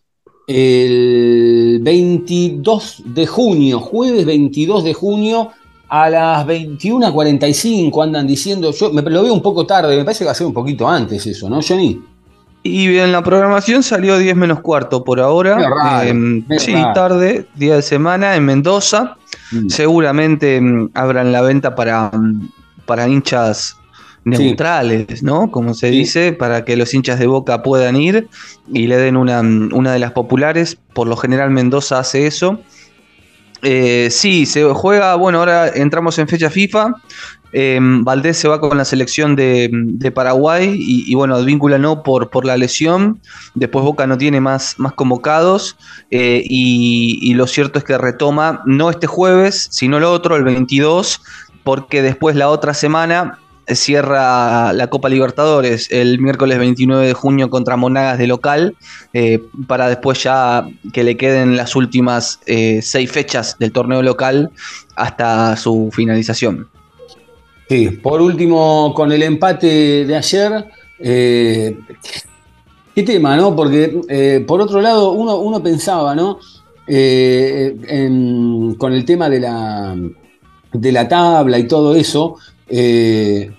el 0.47 1.81
22 1.83 3.03
de 3.07 3.27
junio, 3.27 3.81
jueves 3.81 4.25
22 4.25 4.85
de 4.85 4.95
junio 4.95 5.51
a 5.89 6.11
las 6.11 6.47
21.45 6.47 8.03
andan 8.03 8.27
diciendo, 8.27 8.73
yo 8.73 8.93
me 8.93 9.03
lo 9.03 9.23
veo 9.23 9.33
un 9.33 9.43
poco 9.43 9.67
tarde, 9.67 9.97
me 9.97 10.05
parece 10.05 10.21
que 10.21 10.27
va 10.27 10.33
a 10.33 10.35
ser 10.35 10.47
un 10.47 10.53
poquito 10.53 10.89
antes 10.89 11.27
eso, 11.27 11.49
¿no, 11.49 11.61
Johnny? 11.67 12.01
Y 12.63 12.99
en 12.99 13.13
la 13.13 13.23
programación 13.23 13.83
salió 13.83 14.19
10 14.19 14.37
menos 14.37 14.61
cuarto 14.61 15.05
por 15.05 15.21
ahora. 15.21 15.57
Raro, 15.57 16.03
eh, 16.03 16.59
sí, 16.59 16.75
raro. 16.75 16.93
tarde, 16.93 17.47
día 17.55 17.77
de 17.77 17.83
semana 17.83 18.37
en 18.37 18.45
Mendoza. 18.45 19.17
Mm. 19.53 19.69
Seguramente 19.69 20.61
mm, 20.61 20.91
abran 20.93 21.33
la 21.33 21.41
venta 21.41 21.75
para, 21.75 22.11
mm, 22.13 22.51
para 22.85 23.09
hinchas 23.09 23.78
neutrales, 24.31 25.07
sí. 25.21 25.25
¿no? 25.25 25.51
Como 25.51 25.75
se 25.75 25.91
sí. 25.91 25.99
dice, 25.99 26.33
para 26.33 26.65
que 26.65 26.77
los 26.77 26.93
hinchas 26.95 27.19
de 27.19 27.27
Boca 27.27 27.63
puedan 27.63 27.97
ir 27.97 28.29
y 28.73 28.87
le 28.87 28.97
den 28.97 29.17
una, 29.17 29.41
una 29.41 29.93
de 29.93 29.99
las 29.99 30.13
populares. 30.13 30.79
Por 30.93 31.09
lo 31.09 31.17
general 31.17 31.51
Mendoza 31.51 31.99
hace 31.99 32.27
eso. 32.27 32.61
Eh, 33.63 34.09
sí, 34.11 34.47
se 34.47 34.65
juega, 34.73 35.15
bueno, 35.17 35.39
ahora 35.39 35.69
entramos 35.69 36.19
en 36.19 36.29
fecha 36.29 36.51
FIFA. 36.51 36.95
Eh, 37.53 37.79
Valdés 37.81 38.37
se 38.37 38.47
va 38.47 38.61
con 38.61 38.77
la 38.77 38.85
selección 38.85 39.35
de, 39.35 39.71
de 39.73 40.11
Paraguay 40.11 40.77
y, 40.79 41.11
y, 41.11 41.15
bueno, 41.15 41.35
Advíncula 41.35 41.79
no 41.79 42.03
por, 42.03 42.31
por 42.31 42.45
la 42.45 42.57
lesión. 42.57 43.21
Después 43.55 43.85
Boca 43.85 44.07
no 44.07 44.19
tiene 44.19 44.41
más, 44.41 44.75
más 44.79 44.93
convocados 44.93 45.77
eh, 46.11 46.43
y, 46.45 47.19
y, 47.23 47.35
lo 47.35 47.47
cierto 47.47 47.79
es 47.79 47.85
que 47.85 47.97
retoma 47.97 48.63
no 48.67 48.91
este 48.91 49.07
jueves, 49.07 49.69
sino 49.71 49.97
el 49.97 50.05
otro, 50.05 50.37
el 50.37 50.45
22, 50.45 51.23
porque 51.65 52.03
después 52.03 52.37
la 52.37 52.51
otra 52.51 52.75
semana 52.75 53.39
cierra 53.75 54.73
la 54.73 54.89
Copa 54.89 55.09
Libertadores 55.09 55.89
el 55.91 56.19
miércoles 56.21 56.59
29 56.59 57.07
de 57.07 57.13
junio 57.13 57.51
contra 57.51 57.77
Monagas 57.77 58.19
de 58.19 58.27
local, 58.27 58.77
eh, 59.13 59.43
para 59.67 59.89
después 59.89 60.23
ya 60.23 60.69
que 60.93 61.05
le 61.05 61.17
queden 61.17 61.57
las 61.57 61.77
últimas 61.77 62.41
eh, 62.47 62.81
seis 62.83 63.11
fechas 63.11 63.57
del 63.59 63.73
torneo 63.73 64.03
local 64.03 64.51
hasta 64.97 65.57
su 65.57 65.91
finalización. 65.93 66.69
Sí, 67.69 67.91
por 67.91 68.23
último, 68.23 68.93
con 68.95 69.13
el 69.13 69.23
empate 69.23 70.07
de 70.07 70.17
ayer, 70.17 70.65
eh, 71.01 71.79
qué 72.95 73.03
tema, 73.03 73.37
¿no? 73.37 73.55
Porque 73.55 74.45
por 74.47 74.61
otro 74.61 74.81
lado, 74.81 75.13
uno, 75.13 75.37
uno 75.37 75.63
pensaba, 75.63 76.15
¿no? 76.15 76.39
Con 76.87 76.95
el 78.93 79.05
tema 79.05 79.29
de 79.29 79.41
la, 79.41 79.95
de 80.73 80.93
la 80.93 81.07
tabla 81.07 81.59
y 81.59 81.69
todo 81.69 81.95
eso, 81.95 82.37
eh, 82.69 83.51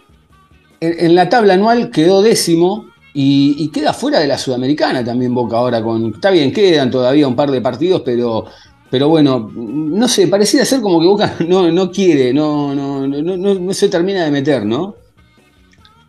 en, 0.80 1.16
la 1.16 1.30
tabla 1.30 1.56
anual 1.56 1.90
quedó 1.90 2.22
décimo 2.22 2.88
y, 3.14 3.56
y, 3.58 3.70
queda 3.70 3.94
fuera 3.94 4.20
de 4.20 4.28
la 4.28 4.38
Sudamericana 4.38 5.04
también 5.04 5.34
Boca 5.34 5.58
ahora 5.58 5.82
con. 5.82 6.14
Está 6.14 6.30
bien, 6.30 6.54
quedan 6.54 6.92
todavía 6.92 7.28
un 7.28 7.36
par 7.36 7.52
de 7.52 7.62
partidos, 7.62 8.02
pero. 8.06 8.46
Pero 8.92 9.08
bueno, 9.08 9.52
no 9.54 10.08
sé, 10.08 10.28
pareciera 10.28 10.66
ser 10.66 10.82
como 10.82 11.00
que 11.00 11.06
Boca 11.06 11.36
no, 11.48 11.72
no 11.72 11.92
quiere, 11.92 12.34
no, 12.34 12.74
no, 12.74 13.08
no, 13.08 13.38
no, 13.38 13.74
se 13.74 13.88
termina 13.88 14.24
de 14.24 14.32
meter, 14.32 14.66
¿no? 14.66 14.96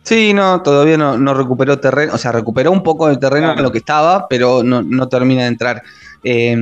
Sí, 0.01 0.33
no, 0.33 0.63
todavía 0.63 0.97
no, 0.97 1.15
no 1.15 1.35
recuperó 1.35 1.79
terreno, 1.79 2.15
o 2.15 2.17
sea, 2.17 2.31
recuperó 2.31 2.71
un 2.71 2.81
poco 2.81 3.07
el 3.07 3.19
terreno 3.19 3.47
claro. 3.47 3.59
en 3.59 3.63
lo 3.65 3.71
que 3.71 3.77
estaba, 3.77 4.27
pero 4.27 4.63
no, 4.63 4.81
no 4.81 5.07
termina 5.07 5.43
de 5.43 5.49
entrar. 5.49 5.83
Eh, 6.23 6.57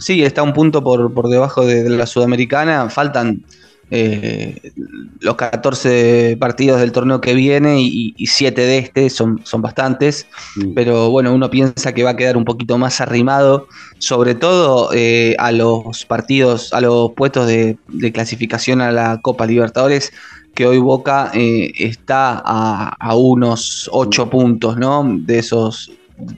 sí, 0.00 0.24
está 0.24 0.42
un 0.42 0.52
punto 0.52 0.82
por, 0.82 1.14
por 1.14 1.28
debajo 1.28 1.64
de, 1.64 1.84
de 1.84 1.90
la 1.90 2.06
Sudamericana, 2.06 2.90
faltan 2.90 3.44
eh, 3.90 4.72
los 5.20 5.34
14 5.36 6.36
partidos 6.38 6.80
del 6.80 6.92
torneo 6.92 7.20
que 7.20 7.34
viene 7.34 7.80
y, 7.82 8.14
7 8.26 8.60
de 8.60 8.78
este 8.78 9.10
son, 9.10 9.40
son 9.44 9.62
bastantes, 9.62 10.26
Mm. 10.56 10.74
pero 10.74 11.10
bueno, 11.10 11.32
uno 11.34 11.50
piensa 11.50 11.92
que 11.92 12.02
va 12.02 12.10
a 12.10 12.16
quedar 12.16 12.36
un 12.36 12.44
poquito 12.44 12.78
más 12.78 13.00
arrimado, 13.00 13.68
sobre 13.98 14.34
todo 14.34 14.90
eh, 14.92 15.36
a 15.38 15.52
los 15.52 16.04
partidos, 16.04 16.72
a 16.72 16.80
los 16.80 17.12
puestos 17.12 17.46
de, 17.46 17.78
de 17.88 18.12
clasificación 18.12 18.80
a 18.80 18.92
la 18.92 19.20
Copa 19.20 19.46
Libertadores, 19.46 20.12
que 20.54 20.66
hoy 20.66 20.78
Boca 20.78 21.30
eh, 21.34 21.72
está 21.78 22.42
a, 22.44 22.94
a 22.98 23.14
unos 23.16 23.88
8 23.92 24.30
puntos, 24.30 24.76
¿no? 24.76 25.04
De 25.06 25.38
esos 25.38 25.92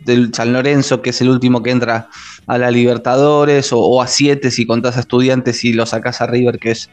del 0.04 0.32
San 0.32 0.52
Lorenzo, 0.52 1.02
que 1.02 1.10
es 1.10 1.20
el 1.22 1.28
último 1.28 1.62
que 1.62 1.70
entra 1.70 2.08
a 2.46 2.58
la 2.58 2.70
Libertadores, 2.70 3.72
o, 3.72 3.80
o 3.80 4.02
a 4.02 4.06
7 4.06 4.50
si 4.50 4.64
contás 4.66 4.96
a 4.96 5.00
estudiantes 5.00 5.64
y 5.64 5.72
lo 5.72 5.86
sacás 5.86 6.20
a 6.20 6.26
River, 6.26 6.58
que 6.58 6.72
es 6.72 6.90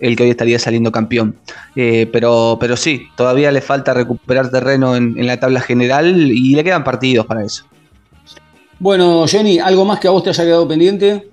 el 0.00 0.16
que 0.16 0.24
hoy 0.24 0.30
estaría 0.30 0.58
saliendo 0.58 0.92
campeón. 0.92 1.36
Eh, 1.76 2.08
pero, 2.12 2.58
pero 2.60 2.76
sí, 2.76 3.08
todavía 3.16 3.50
le 3.52 3.60
falta 3.60 3.94
recuperar 3.94 4.50
terreno 4.50 4.96
en, 4.96 5.18
en 5.18 5.26
la 5.26 5.38
tabla 5.38 5.60
general 5.60 6.32
y 6.32 6.54
le 6.54 6.64
quedan 6.64 6.84
partidos 6.84 7.26
para 7.26 7.44
eso. 7.44 7.64
Bueno, 8.78 9.24
Johnny, 9.30 9.58
¿algo 9.58 9.84
más 9.84 10.00
que 10.00 10.08
a 10.08 10.10
vos 10.10 10.22
te 10.22 10.30
haya 10.30 10.44
quedado 10.44 10.66
pendiente? 10.66 11.30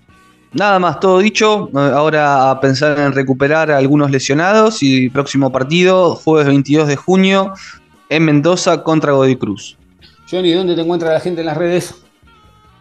Nada 0.54 0.80
más, 0.80 0.99
todo 0.99 1.20
dicho. 1.20 1.70
Ahora 1.74 2.52
a 2.52 2.60
pensar 2.60 2.99
en 2.99 3.14
recuperar 3.14 3.72
a 3.72 3.78
algunos 3.78 4.12
lesionados 4.12 4.84
y 4.84 5.10
próximo 5.10 5.52
partido, 5.52 6.16
jueves 6.16 6.47
22 6.47 6.88
de 6.88 6.95
junio, 6.97 7.54
en 8.10 8.26
Mendoza 8.26 8.84
contra 8.84 9.14
Godoy 9.14 9.38
Cruz. 9.38 9.78
Johnny, 10.30 10.52
¿dónde 10.52 10.76
te 10.76 10.82
encuentra 10.82 11.14
la 11.14 11.20
gente 11.20 11.41
en 11.41 11.47
las 11.47 11.58
redes? 11.58 11.95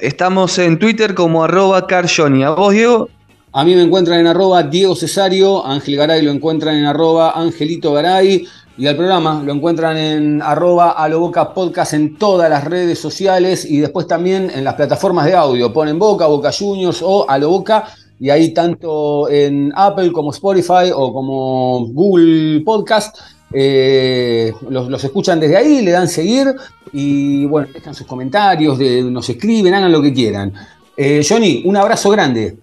Estamos 0.01 0.59
en 0.59 0.79
Twitter 0.79 1.15
como 1.15 1.45
arroba 1.45 1.87
carjohnny. 1.87 2.43
¿A 2.43 2.51
vos, 2.51 2.73
Diego? 2.73 3.09
A 3.53 3.65
mí 3.65 3.75
me 3.75 3.83
encuentran 3.83 4.21
en 4.21 4.29
arroba 4.29 4.63
Diego 4.63 4.95
Cesario, 4.95 5.67
a 5.67 5.73
Ángel 5.73 5.97
Garay 5.97 6.23
lo 6.23 6.31
encuentran 6.31 6.77
en 6.77 6.85
arroba 6.87 7.33
Angelito 7.33 7.93
Garay 7.93 8.47
y 8.79 8.87
al 8.87 8.97
programa 8.97 9.43
lo 9.45 9.53
encuentran 9.53 9.97
en 9.97 10.41
arroba 10.41 10.91
Aloboca 10.93 11.53
Podcast 11.53 11.95
en 11.95 12.17
todas 12.17 12.49
las 12.49 12.65
redes 12.65 13.01
sociales 13.01 13.65
y 13.69 13.79
después 13.81 14.07
también 14.07 14.51
en 14.55 14.63
las 14.63 14.75
plataformas 14.75 15.27
de 15.27 15.35
audio. 15.35 15.73
Ponen 15.73 15.99
Boca, 15.99 16.27
Boca 16.27 16.53
Juniors 16.57 17.01
o 17.03 17.29
Aloboca 17.29 17.89
y 18.21 18.31
ahí 18.31 18.55
tanto 18.55 19.29
en 19.29 19.73
Apple 19.75 20.13
como 20.13 20.31
Spotify 20.31 20.93
o 20.95 21.13
como 21.13 21.87
Google 21.89 22.61
Podcast 22.65 23.19
eh, 23.53 24.53
los, 24.69 24.89
los 24.89 25.03
escuchan 25.03 25.41
desde 25.41 25.57
ahí, 25.57 25.83
le 25.83 25.91
dan 25.91 26.07
seguir 26.07 26.55
y 26.93 27.47
bueno, 27.47 27.67
dejan 27.75 27.97
sus 27.97 28.07
comentarios, 28.07 28.79
de- 28.79 29.03
nos 29.03 29.29
escriben, 29.29 29.75
hagan 29.75 29.91
lo 29.91 30.01
que 30.01 30.13
quieran. 30.13 30.53
Eh, 30.97 31.27
Johnny, 31.29 31.63
un 31.67 31.77
abrazo 31.77 32.11
grande. 32.11 32.57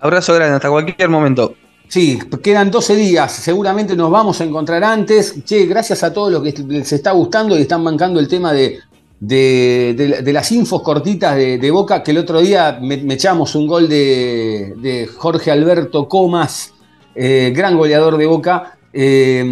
Abrazo 0.00 0.34
grande, 0.34 0.56
hasta 0.56 0.70
cualquier 0.70 1.08
momento. 1.08 1.54
Sí, 1.88 2.18
quedan 2.42 2.70
12 2.70 2.96
días, 2.96 3.32
seguramente 3.32 3.96
nos 3.96 4.10
vamos 4.10 4.40
a 4.40 4.44
encontrar 4.44 4.84
antes. 4.84 5.42
Che, 5.44 5.66
gracias 5.66 6.04
a 6.04 6.12
todos 6.12 6.30
los 6.30 6.42
que 6.42 6.54
les 6.68 6.92
está 6.92 7.12
gustando 7.12 7.58
y 7.58 7.62
están 7.62 7.82
bancando 7.82 8.20
el 8.20 8.28
tema 8.28 8.52
de, 8.52 8.78
de, 9.18 10.32
las 10.32 10.52
infos 10.52 10.82
cortitas 10.82 11.34
de, 11.36 11.70
Boca, 11.70 12.02
que 12.02 12.10
el 12.10 12.18
otro 12.18 12.40
día 12.40 12.78
me, 12.80 12.94
echamos 13.14 13.54
un 13.54 13.66
gol 13.66 13.88
de, 13.88 15.08
Jorge 15.16 15.50
Alberto 15.50 16.06
Comas, 16.08 16.74
eh, 17.14 17.52
gran 17.54 17.76
goleador 17.76 18.18
de 18.18 18.26
Boca. 18.26 18.74
Eh, 18.92 19.44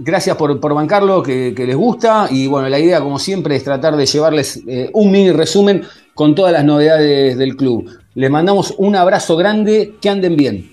gracias 0.00 0.36
por, 0.36 0.58
por 0.60 0.74
bancarlo, 0.74 1.22
que, 1.22 1.52
que 1.54 1.66
les 1.66 1.76
gusta. 1.76 2.28
Y 2.30 2.46
bueno, 2.46 2.68
la 2.68 2.78
idea, 2.78 3.00
como 3.00 3.18
siempre, 3.18 3.56
es 3.56 3.64
tratar 3.64 3.94
de 3.96 4.06
llevarles 4.06 4.62
eh, 4.66 4.90
un 4.94 5.10
mini 5.10 5.32
resumen 5.32 5.82
con 6.14 6.34
todas 6.34 6.52
las 6.52 6.64
novedades 6.64 7.36
del 7.36 7.56
club. 7.56 7.90
Les 8.16 8.30
mandamos 8.30 8.74
un 8.78 8.94
abrazo 8.94 9.36
grande, 9.36 9.96
que 10.00 10.08
anden 10.08 10.36
bien. 10.36 10.70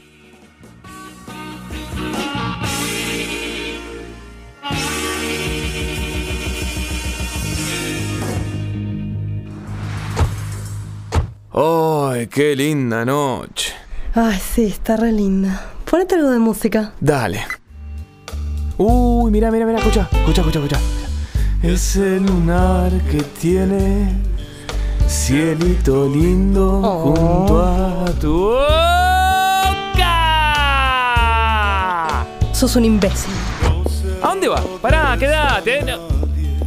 ¡Ay, 11.54 12.28
qué 12.28 12.56
linda 12.56 13.04
noche! 13.06 13.74
Ay, 14.14 14.38
sí, 14.40 14.66
está 14.66 14.96
re 14.98 15.12
linda. 15.12 15.72
Ponete 15.90 16.16
algo 16.16 16.30
de 16.30 16.38
música. 16.38 16.94
Dale. 17.00 17.42
Uy, 18.78 19.32
mira, 19.32 19.50
mira, 19.50 19.66
mira, 19.66 19.80
escucha, 19.80 20.08
escucha, 20.14 20.42
escucha, 20.42 20.60
escucha. 20.60 20.80
Es 21.64 21.96
el 21.96 22.24
lunar 22.24 22.92
que 23.10 23.24
tiene 23.42 24.10
cielito 25.12 26.08
lindo 26.08 26.80
Oh. 26.82 27.14
junto 27.14 27.62
a 27.62 28.06
tu 28.20 28.44
boca. 28.44 28.66
Sos 32.54 32.76
un 32.78 32.86
imbécil. 32.86 33.34
¿A 34.24 34.28
dónde 34.30 34.48
vas? 34.48 34.62
Pará, 34.82 35.18
quédate. 35.18 35.82
no. 35.84 35.98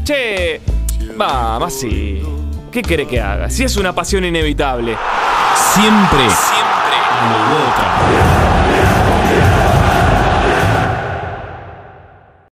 Che, 0.04 0.60
vamos 1.16 1.74
así. 1.74 2.22
¿Qué 2.70 2.82
quiere 2.82 3.06
que 3.06 3.18
haga? 3.20 3.48
Si 3.48 3.64
es 3.64 3.76
una 3.76 3.94
pasión 3.94 4.24
inevitable. 4.24 4.98
Siempre. 5.72 6.28
Siempre. 6.28 6.98
Boca. 7.48 8.53